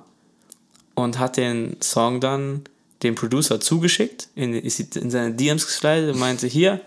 und 0.96 1.20
hat 1.20 1.38
den 1.38 1.78
Song 1.82 2.22
dann 2.22 2.64
dem 3.04 3.16
Producer 3.16 3.60
zugeschickt, 3.60 4.30
in, 4.36 4.54
in 4.54 5.12
seine 5.12 5.34
DMs 5.34 5.66
geslidet 5.66 6.14
und 6.14 6.20
meinte, 6.20 6.48
hier, 6.48 6.82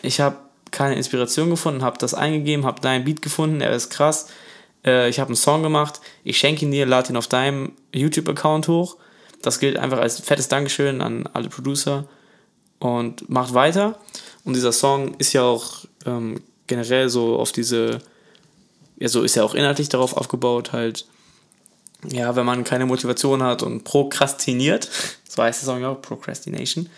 ich 0.00 0.20
habe 0.20 0.36
keine 0.70 0.96
Inspiration 0.96 1.50
gefunden, 1.50 1.82
habe 1.82 1.98
das 1.98 2.14
eingegeben, 2.14 2.64
habe 2.64 2.80
deinen 2.80 3.04
Beat 3.04 3.22
gefunden, 3.22 3.60
er 3.60 3.72
ist 3.72 3.90
krass, 3.90 4.28
äh, 4.84 5.08
ich 5.08 5.18
habe 5.20 5.28
einen 5.28 5.36
Song 5.36 5.62
gemacht, 5.62 6.00
ich 6.24 6.38
schenke 6.38 6.64
ihn 6.64 6.70
dir, 6.70 6.86
lade 6.86 7.10
ihn 7.12 7.16
auf 7.16 7.26
deinem 7.26 7.72
YouTube-Account 7.94 8.68
hoch. 8.68 8.96
Das 9.42 9.58
gilt 9.60 9.78
einfach 9.78 9.98
als 9.98 10.20
fettes 10.20 10.48
Dankeschön 10.48 11.00
an 11.02 11.28
alle 11.32 11.48
Producer 11.48 12.06
und 12.78 13.28
macht 13.28 13.52
weiter. 13.54 13.98
Und 14.44 14.54
dieser 14.54 14.72
Song 14.72 15.14
ist 15.18 15.32
ja 15.32 15.42
auch 15.42 15.84
ähm, 16.06 16.42
generell 16.66 17.08
so 17.08 17.36
auf 17.38 17.52
diese, 17.52 17.98
ja, 18.98 19.08
so 19.08 19.22
ist 19.22 19.34
ja 19.36 19.44
auch 19.44 19.54
inhaltlich 19.54 19.88
darauf 19.88 20.16
aufgebaut, 20.16 20.72
halt, 20.72 21.06
ja, 22.08 22.36
wenn 22.36 22.44
man 22.46 22.64
keine 22.64 22.84
Motivation 22.86 23.42
hat 23.42 23.62
und 23.62 23.84
prokrastiniert, 23.84 24.88
so 25.28 25.42
heißt 25.42 25.62
der 25.62 25.66
Song 25.66 25.80
ja 25.82 25.90
auch, 25.90 26.00
Procrastination, 26.02 26.88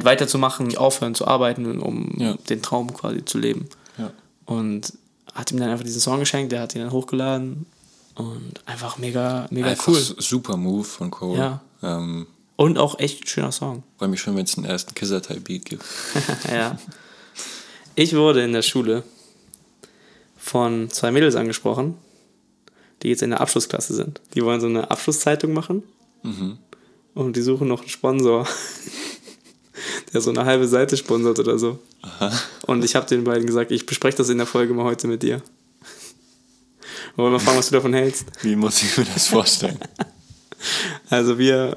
weiterzumachen, 0.00 0.76
aufhören 0.76 1.14
zu 1.14 1.26
arbeiten, 1.26 1.80
um 1.80 2.12
Ja. 2.18 2.34
den 2.48 2.62
Traum 2.62 2.92
quasi 2.92 3.24
zu 3.24 3.38
leben. 3.38 3.68
Ja. 3.98 4.10
Und 4.46 4.92
hat 5.34 5.52
ihm 5.52 5.58
dann 5.58 5.70
einfach 5.70 5.84
diesen 5.84 6.00
Song 6.00 6.18
geschenkt, 6.20 6.52
der 6.52 6.62
hat 6.62 6.74
ihn 6.74 6.82
dann 6.82 6.92
hochgeladen 6.92 7.66
und 8.14 8.52
einfach 8.66 8.98
mega, 8.98 9.46
mega 9.50 9.68
Einfach 9.68 9.88
cool. 9.88 10.00
super 10.18 10.56
Move 10.56 10.84
von 10.84 11.10
Cole. 11.10 11.38
Ja. 11.38 11.60
Ähm, 11.82 12.26
Und 12.56 12.78
auch 12.78 12.98
echt 12.98 13.24
ein 13.24 13.26
schöner 13.26 13.52
Song. 13.52 13.82
Freue 13.98 14.08
mich 14.08 14.20
schon, 14.20 14.36
wenn 14.36 14.44
es 14.44 14.52
den 14.52 14.64
ersten 14.64 14.94
Kisser-Type-Beat 14.94 15.64
gibt. 15.64 15.84
ja. 16.52 16.78
Ich 17.94 18.14
wurde 18.14 18.42
in 18.44 18.52
der 18.52 18.62
Schule 18.62 19.02
von 20.36 20.90
zwei 20.90 21.10
Mädels 21.10 21.36
angesprochen, 21.36 21.94
die 23.02 23.08
jetzt 23.08 23.22
in 23.22 23.30
der 23.30 23.40
Abschlussklasse 23.40 23.94
sind. 23.94 24.20
Die 24.34 24.42
wollen 24.44 24.60
so 24.60 24.66
eine 24.66 24.90
Abschlusszeitung 24.90 25.52
machen 25.52 25.82
und 27.14 27.36
die 27.36 27.42
suchen 27.42 27.68
noch 27.68 27.80
einen 27.80 27.88
Sponsor, 27.88 28.46
der 30.12 30.20
so 30.20 30.30
eine 30.30 30.44
halbe 30.44 30.66
Seite 30.66 30.96
sponsert 30.96 31.38
oder 31.38 31.58
so. 31.58 31.78
Und 32.66 32.84
ich 32.84 32.96
habe 32.96 33.06
den 33.06 33.24
beiden 33.24 33.46
gesagt, 33.46 33.70
ich 33.70 33.86
bespreche 33.86 34.18
das 34.18 34.28
in 34.28 34.38
der 34.38 34.46
Folge 34.46 34.74
mal 34.74 34.84
heute 34.84 35.06
mit 35.06 35.22
dir. 35.22 35.42
Wollen 37.16 37.32
wir 37.32 37.40
fragen, 37.40 37.58
was 37.58 37.68
du 37.68 37.74
davon 37.74 37.92
hältst? 37.92 38.26
Wie 38.42 38.56
muss 38.56 38.82
ich 38.82 38.96
mir 38.96 39.04
das 39.04 39.28
vorstellen? 39.28 39.78
Also 41.08 41.38
wir 41.38 41.76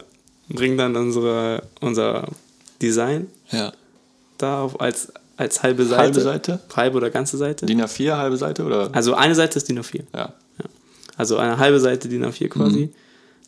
bringen 0.50 0.78
dann 0.78 0.94
unsere, 0.98 1.64
unser 1.80 2.28
Design 2.82 3.28
ja. 3.50 3.72
da 4.38 4.62
auf 4.62 4.82
als, 4.82 5.14
als 5.38 5.64
halbe 5.64 5.86
Seite. 5.86 6.02
Halbe 6.02 6.20
Seite? 6.20 6.60
Halbe 6.76 6.98
oder 6.98 7.10
ganze 7.10 7.38
Seite. 7.38 7.66
DIN 7.66 7.82
A4, 7.82 8.18
halbe 8.18 8.36
Seite 8.36 8.66
oder? 8.66 8.90
Also 8.94 9.14
eine 9.14 9.36
Seite 9.36 9.58
ist 9.58 9.70
DIN 9.70 9.80
A4. 9.80 10.04
ja. 10.14 10.34
Also 11.16 11.38
eine 11.38 11.58
halbe 11.58 11.80
Seite 11.80 12.10
DIN 12.10 12.26
A4 12.26 12.50
quasi. 12.50 12.90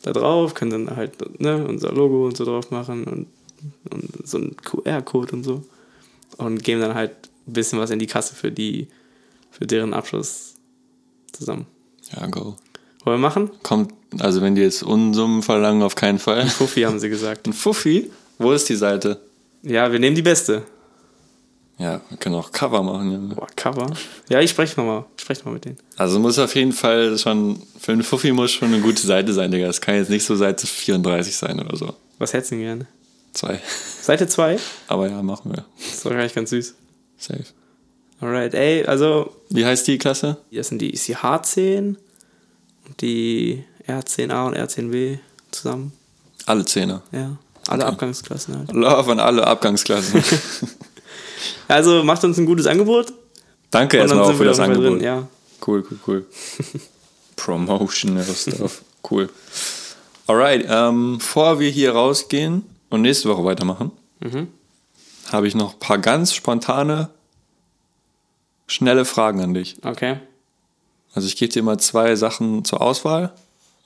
Da 0.02 0.12
drauf, 0.12 0.54
können 0.54 0.70
dann 0.70 0.96
halt 0.96 1.40
ne, 1.40 1.66
unser 1.66 1.92
Logo 1.92 2.26
und 2.26 2.36
so 2.36 2.44
drauf 2.44 2.70
machen 2.70 3.04
und, 3.04 3.26
und 3.90 4.26
so 4.26 4.38
ein 4.38 4.56
QR-Code 4.56 5.32
und 5.32 5.44
so. 5.44 5.62
Und 6.38 6.62
geben 6.62 6.80
dann 6.80 6.94
halt 6.94 7.12
ein 7.46 7.52
bisschen 7.52 7.78
was 7.78 7.90
in 7.90 7.98
die 7.98 8.06
Kasse 8.06 8.34
für 8.34 8.50
die, 8.50 8.88
für 9.50 9.66
deren 9.66 9.94
Abschluss 9.94 10.54
zusammen. 11.32 11.66
Ja, 12.14 12.26
go. 12.26 12.56
Wollen 13.04 13.20
wir 13.20 13.28
machen? 13.28 13.50
Kommt, 13.62 13.92
also 14.18 14.42
wenn 14.42 14.54
die 14.54 14.62
jetzt 14.62 14.82
Unsummen 14.82 15.42
verlangen, 15.42 15.82
auf 15.82 15.94
keinen 15.94 16.18
Fall. 16.18 16.46
Fuffi 16.48 16.82
haben 16.82 16.98
sie 16.98 17.08
gesagt. 17.08 17.46
Ein 17.46 17.52
Fuffi? 17.52 18.10
Wo 18.38 18.52
ist 18.52 18.68
die 18.68 18.74
Seite? 18.74 19.20
Ja, 19.62 19.90
wir 19.90 19.98
nehmen 19.98 20.16
die 20.16 20.22
beste. 20.22 20.64
Ja, 21.78 22.00
wir 22.08 22.16
können 22.16 22.34
auch 22.34 22.52
Cover 22.52 22.82
machen. 22.82 23.12
Junge. 23.12 23.34
Boah, 23.34 23.48
Cover. 23.54 23.86
Ja, 24.28 24.40
ich 24.40 24.50
spreche 24.50 24.80
nochmal. 24.80 25.04
Ich 25.16 25.22
spreche 25.22 25.40
noch 25.40 25.46
mal 25.46 25.52
mit 25.54 25.66
denen. 25.66 25.76
Also 25.96 26.18
muss 26.18 26.38
auf 26.38 26.54
jeden 26.54 26.72
Fall 26.72 27.18
schon, 27.18 27.62
für 27.78 27.92
einen 27.92 28.02
Fuffi 28.02 28.32
muss 28.32 28.52
schon 28.52 28.72
eine 28.72 28.80
gute 28.80 29.06
Seite 29.06 29.32
sein, 29.32 29.50
Digga. 29.50 29.66
Das 29.66 29.80
kann 29.80 29.94
jetzt 29.94 30.08
nicht 30.08 30.24
so 30.24 30.36
Seite 30.36 30.66
34 30.66 31.36
sein 31.36 31.60
oder 31.60 31.76
so. 31.76 31.94
Was 32.18 32.32
hättest 32.32 32.52
du 32.52 32.56
denn 32.56 32.64
gerne? 32.64 32.86
Zwei. 33.36 33.60
Seite 34.00 34.26
2? 34.26 34.58
Aber 34.88 35.10
ja, 35.10 35.22
machen 35.22 35.50
wir. 35.52 35.64
Das 35.78 35.94
ist 35.96 36.06
doch 36.06 36.10
eigentlich 36.10 36.34
ganz 36.34 36.50
süß. 36.50 36.74
Safe. 37.18 37.44
Alright, 38.18 38.54
ey, 38.54 38.86
also 38.86 39.36
Wie 39.50 39.66
heißt 39.66 39.86
die 39.86 39.98
Klasse? 39.98 40.38
Das 40.50 40.68
sind 40.68 40.80
die, 40.80 40.88
ist 40.90 41.06
die 41.06 41.16
H10 41.16 41.96
und 42.86 43.00
die 43.02 43.62
R10A 43.86 44.46
und 44.46 44.56
R10B 44.56 45.18
zusammen. 45.50 45.92
Alle 46.46 46.64
Zehner. 46.64 47.02
Ja. 47.12 47.36
Alle 47.68 47.82
Okay. 47.84 47.92
Abgangsklassen 47.92 48.56
halt. 48.56 48.72
Love 48.72 49.12
an 49.12 49.20
alle 49.20 49.46
Abgangsklassen. 49.46 50.22
Also 51.68 52.02
macht 52.04 52.22
uns 52.24 52.38
ein 52.38 52.46
gutes 52.46 52.66
Angebot. 52.66 53.12
Danke 53.70 53.98
erstmal 53.98 54.22
auch 54.24 54.34
für 54.34 54.44
das 54.44 54.60
Angebot. 54.60 55.02
Ja. 55.02 55.26
Cool, 55.66 55.84
cool, 55.90 55.98
cool. 56.06 56.26
Promotion 57.36 58.22
Stuff. 58.22 58.82
Cool. 59.10 59.28
Alright, 60.26 60.64
ähm, 60.68 61.18
bevor 61.18 61.58
wir 61.60 61.68
hier 61.68 61.92
rausgehen 61.92 62.64
und 62.90 63.02
nächste 63.02 63.28
Woche 63.28 63.44
weitermachen, 63.44 63.92
habe 65.32 65.48
ich 65.48 65.54
noch 65.54 65.74
ein 65.74 65.78
paar 65.78 65.98
ganz 65.98 66.34
spontane, 66.34 67.10
schnelle 68.66 69.04
Fragen 69.04 69.40
an 69.40 69.54
dich. 69.54 69.76
Okay. 69.84 70.18
Also 71.14 71.28
ich 71.28 71.36
gebe 71.36 71.52
dir 71.52 71.62
mal 71.62 71.78
zwei 71.78 72.14
Sachen 72.16 72.64
zur 72.64 72.80
Auswahl 72.82 73.32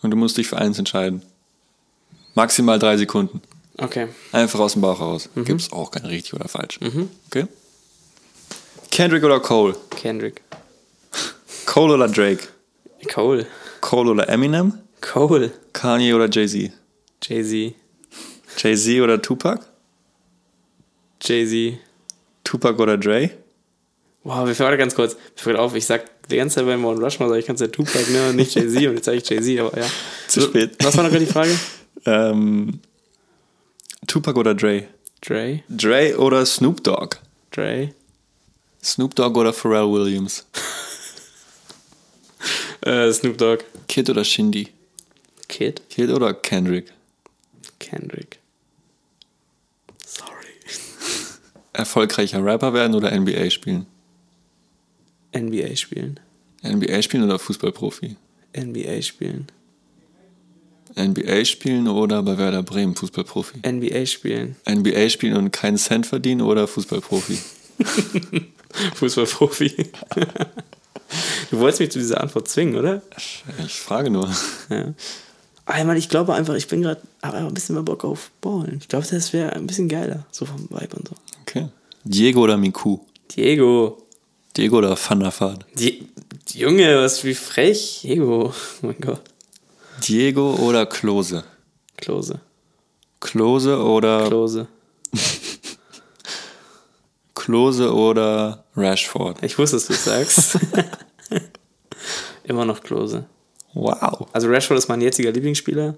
und 0.03 0.11
du 0.11 0.17
musst 0.17 0.37
dich 0.37 0.49
für 0.49 0.59
eins 0.59 0.79
entscheiden. 0.79 1.23
Maximal 2.35 2.79
drei 2.79 2.97
Sekunden. 2.97 3.41
Okay. 3.79 4.09
Einfach 4.33 4.61
aus 4.61 4.75
dem 4.75 4.83
Bauch 4.83 5.01
raus. 5.01 5.29
Gibt's 5.35 5.73
auch 5.73 5.91
kein 5.91 6.07
richtig 6.07 6.35
oder 6.35 6.49
falsch. 6.49 6.79
Okay? 7.29 7.47
Kendrick 8.91 9.25
oder 9.25 9.41
Cole? 9.41 9.77
Kendrick. 9.91 10.43
Cole 11.67 11.95
oder 11.95 12.09
Drake? 12.09 12.49
Cole. 13.13 13.47
Cole 13.81 14.11
oder 14.11 14.29
Eminem? 14.29 14.79
Cole. 15.01 15.53
Kanye 15.73 16.13
oder 16.13 16.29
Jay-Z? 16.29 16.73
Jay-Z. 17.23 17.75
Jay-Z 18.59 19.01
oder 19.03 19.21
Tupac? 19.21 19.65
Jay-Z. 21.23 21.79
Tupac 22.45 22.81
oder 22.81 22.97
Dre? 22.97 23.31
Wow, 24.23 24.47
wir 24.47 24.59
warte 24.59 24.77
ganz 24.77 24.95
kurz. 24.95 25.17
Ich 25.37 25.43
fällt 25.43 25.57
auf, 25.57 25.75
ich 25.75 25.87
sag 25.87 26.05
die 26.29 26.37
ganze 26.37 26.57
Zeit 26.57 26.67
beim 26.67 26.81
Mount 26.81 27.01
Rushmore, 27.01 27.31
sag 27.31 27.39
ich 27.39 27.47
kann's 27.47 27.61
ja 27.61 27.69
Tupac, 27.69 28.11
ne, 28.11 28.31
und 28.31 28.37
nicht 28.37 28.55
Jay-Z, 28.55 28.77
und 28.87 28.95
jetzt 28.97 29.05
sage 29.07 29.19
ich 29.19 29.29
Jay-Z, 29.29 29.59
aber 29.61 29.79
ja. 29.79 29.87
Zu 30.29 30.43
spät. 30.43 30.77
Was 30.83 30.97
war 30.97 31.09
noch 31.09 31.17
die 31.17 31.27
Frage? 31.27 31.59
Ähm, 32.07 32.81
Tupac 34.07 34.39
oder 34.39 34.55
Dre? 34.55 34.85
Dre? 35.21 35.63
Dre 35.69 36.17
oder 36.17 36.47
Snoop 36.47 36.83
Dogg? 36.83 37.19
Dre? 37.51 37.93
Snoop 38.83 39.15
Dogg 39.15 39.39
oder 39.39 39.53
Pharrell 39.53 39.93
Williams? 39.93 40.47
Äh, 42.83 43.13
Snoop 43.13 43.37
Dogg. 43.37 43.65
Kid 43.89 44.09
oder 44.09 44.25
Shindy? 44.25 44.69
Kid? 45.49 45.83
Kid 45.91 46.11
oder 46.11 46.33
Kendrick? 46.33 46.93
Kendrick. 47.79 48.39
Sorry. 50.07 50.31
Erfolgreicher 51.73 52.45
Rapper 52.45 52.75
werden 52.75 52.95
oder 52.95 53.19
NBA 53.19 53.51
spielen? 53.51 53.87
NBA 55.37 55.77
spielen. 55.77 56.19
NBA 56.63 57.03
spielen 57.03 57.25
oder 57.25 57.39
Fußballprofi? 57.39 58.17
NBA 58.57 59.03
spielen. 59.03 59.47
NBA 60.99 61.45
spielen 61.45 61.89
oder 61.89 62.23
bei 62.23 62.37
Werder 62.37 62.63
Bremen 62.63 62.97
Fußballprofi? 62.97 63.61
NBA 63.67 64.07
spielen. 64.07 64.57
NBA 64.69 65.09
spielen 65.09 65.37
und 65.37 65.53
keinen 65.53 65.77
Cent 65.77 66.07
verdienen 66.07 66.41
oder 66.43 66.67
Fußballprofi? 66.67 67.39
Fußballprofi. 68.95 69.91
du 71.51 71.59
wolltest 71.59 71.81
mich 71.81 71.91
zu 71.93 71.99
dieser 71.99 72.21
Antwort 72.21 72.49
zwingen, 72.49 72.77
oder? 72.77 73.03
Ich 73.65 73.75
frage 73.75 74.11
nur. 74.11 74.29
Ja. 74.69 74.93
Einmal, 75.67 75.97
ich 75.97 76.09
glaube 76.09 76.35
einfach, 76.35 76.55
ich 76.55 76.67
bin 76.67 76.83
gerade, 76.83 77.01
habe 77.23 77.37
einfach 77.37 77.51
ein 77.51 77.55
bisschen 77.55 77.77
mehr 77.77 77.85
Bock 77.85 78.05
auf 78.05 78.33
Ballen. 78.41 78.79
Ich 78.81 78.89
glaube, 78.89 79.07
das 79.09 79.33
wäre 79.33 79.53
ein 79.53 79.69
bisschen 79.69 79.89
geiler, 79.89 80.27
so 80.33 80.45
vom 80.45 80.69
Vibe 80.69 80.97
und 80.97 81.09
so. 81.09 81.15
Diego 82.05 82.41
oder 82.41 82.57
Miku? 82.57 83.01
Diego. 83.37 84.07
Diego 84.57 84.79
oder 84.79 84.97
Van 84.97 85.21
der 85.21 85.33
Vaart? 85.33 85.67
Die, 85.75 86.09
Junge, 86.55 86.97
was 86.97 87.23
wie 87.25 87.35
frech. 87.35 88.01
Diego. 88.03 88.53
Oh 88.83 88.87
mein 88.87 89.01
Gott. 89.01 89.23
Diego 90.07 90.55
oder 90.57 90.87
Klose? 90.87 91.45
Klose. 91.97 92.41
Klose 93.21 93.79
oder 93.83 94.27
Klose. 94.27 94.67
Klose 97.35 97.93
oder 97.95 98.65
Rashford? 98.77 99.43
Ich 99.43 99.59
wusste, 99.59 99.77
dass 99.77 99.87
du 99.87 99.93
es 99.93 100.05
sagst. 100.05 100.59
Immer 102.45 102.65
noch 102.65 102.83
Klose. 102.83 103.27
Wow. 103.75 104.27
Also 104.33 104.49
Rashford 104.49 104.79
ist 104.79 104.89
mein 104.89 105.01
jetziger 105.01 105.31
Lieblingsspieler, 105.31 105.97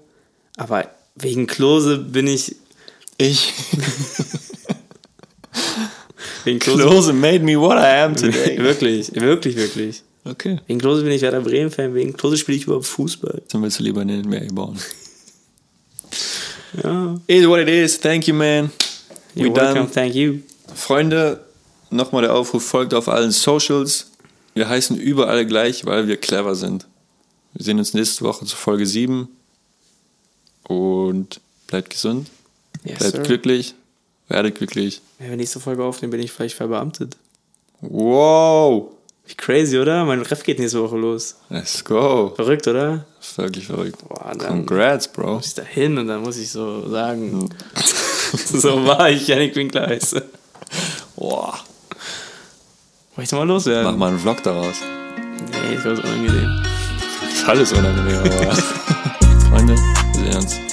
aber 0.57 0.89
wegen 1.15 1.47
Klose 1.47 1.97
bin 1.97 2.27
ich 2.27 2.55
Ich. 3.17 3.53
wegen 6.45 6.59
Klose, 6.59 6.83
Klose 6.83 7.13
made 7.13 7.39
me 7.39 7.59
what 7.59 7.77
I 7.77 8.01
am 8.03 8.15
today. 8.15 8.57
wirklich, 8.63 9.11
wirklich, 9.13 9.55
wirklich. 9.55 10.03
Okay. 10.25 10.59
Wegen 10.67 10.79
Klose 10.79 11.03
bin 11.03 11.11
ich 11.11 11.21
Werder 11.21 11.41
Bremen 11.41 11.69
Fan, 11.71 11.93
wegen 11.93 12.13
Klose 12.13 12.37
spiele 12.37 12.57
ich 12.57 12.63
überhaupt 12.65 12.85
Fußball. 12.85 13.41
Dann 13.51 13.61
willst 13.61 13.79
du 13.79 13.83
lieber 13.83 14.01
in 14.01 14.07
den 14.07 14.21
NBA 14.21 14.53
bauen. 14.53 14.79
Ja. 16.81 17.19
Is 17.27 17.45
what 17.47 17.59
it 17.59 17.69
is. 17.69 17.99
Thank 17.99 18.27
you, 18.27 18.33
man. 18.33 18.71
You're 19.35 19.49
We 19.51 19.55
welcome, 19.55 19.73
done. 19.83 19.91
thank 19.91 20.15
you. 20.15 20.39
Freunde, 20.73 21.43
nochmal 21.89 22.23
der 22.23 22.33
Aufruf, 22.35 22.63
folgt 22.65 22.93
auf 22.93 23.09
allen 23.09 23.31
Socials. 23.31 24.07
Wir 24.53 24.69
heißen 24.69 24.97
überall 24.97 25.45
gleich, 25.45 25.85
weil 25.85 26.07
wir 26.07 26.17
clever 26.17 26.55
sind. 26.55 26.85
Wir 27.53 27.65
sehen 27.65 27.77
uns 27.79 27.93
nächste 27.93 28.23
Woche 28.23 28.45
zu 28.45 28.55
Folge 28.55 28.85
7. 28.85 29.27
Und 30.67 31.41
bleibt 31.67 31.89
gesund, 31.89 32.29
Yes, 32.85 32.99
bleibt 32.99 33.15
sir. 33.15 33.23
glücklich, 33.23 33.75
werdet 34.27 34.55
glücklich. 34.55 35.01
Wenn 35.19 35.29
wir 35.31 35.37
nächste 35.37 35.59
Folge 35.59 35.83
aufnehmen, 35.83 36.11
bin 36.11 36.21
ich 36.21 36.31
vielleicht 36.31 36.55
verbeamtet. 36.55 37.17
Wow! 37.81 38.91
Wie 39.25 39.35
crazy, 39.35 39.77
oder? 39.77 40.03
Mein 40.03 40.21
Ref 40.21 40.43
geht 40.43 40.59
nächste 40.59 40.81
Woche 40.81 40.97
los. 40.97 41.37
Let's 41.49 41.83
go. 41.83 42.33
Verrückt, 42.35 42.67
oder? 42.67 43.05
Ist 43.21 43.37
wirklich 43.37 43.67
verrückt. 43.67 43.97
Boah, 44.07 44.33
Congrats, 44.37 45.07
Bro. 45.07 45.35
muss 45.35 45.47
ich 45.47 45.53
da 45.53 45.63
hin 45.63 45.97
und 45.97 46.07
dann 46.07 46.21
muss 46.21 46.37
ich 46.37 46.51
so 46.51 46.89
sagen, 46.89 47.49
so 48.33 48.85
war 48.85 49.09
ich, 49.09 49.27
Janik 49.27 49.55
Winkler 49.55 49.87
heiße. 49.87 50.21
Boah. 51.15 51.57
Wollte 53.15 53.23
ich 53.23 53.31
nochmal 53.31 53.47
loswerden? 53.47 53.85
Mach 53.85 53.95
mal 53.95 54.09
einen 54.09 54.19
Vlog 54.19 54.43
daraus. 54.43 54.75
Nee, 54.81 55.75
ich 55.75 55.85
war 55.85 55.95
so 55.95 56.01
unangenehm. 56.01 56.63
Ist 57.31 57.47
alles 57.47 57.71
unangenehm, 57.71 58.19
aber. 58.19 58.55
Freunde, 59.49 59.75
wir 59.75 60.31
sehen 60.31 60.35
uns. 60.35 60.72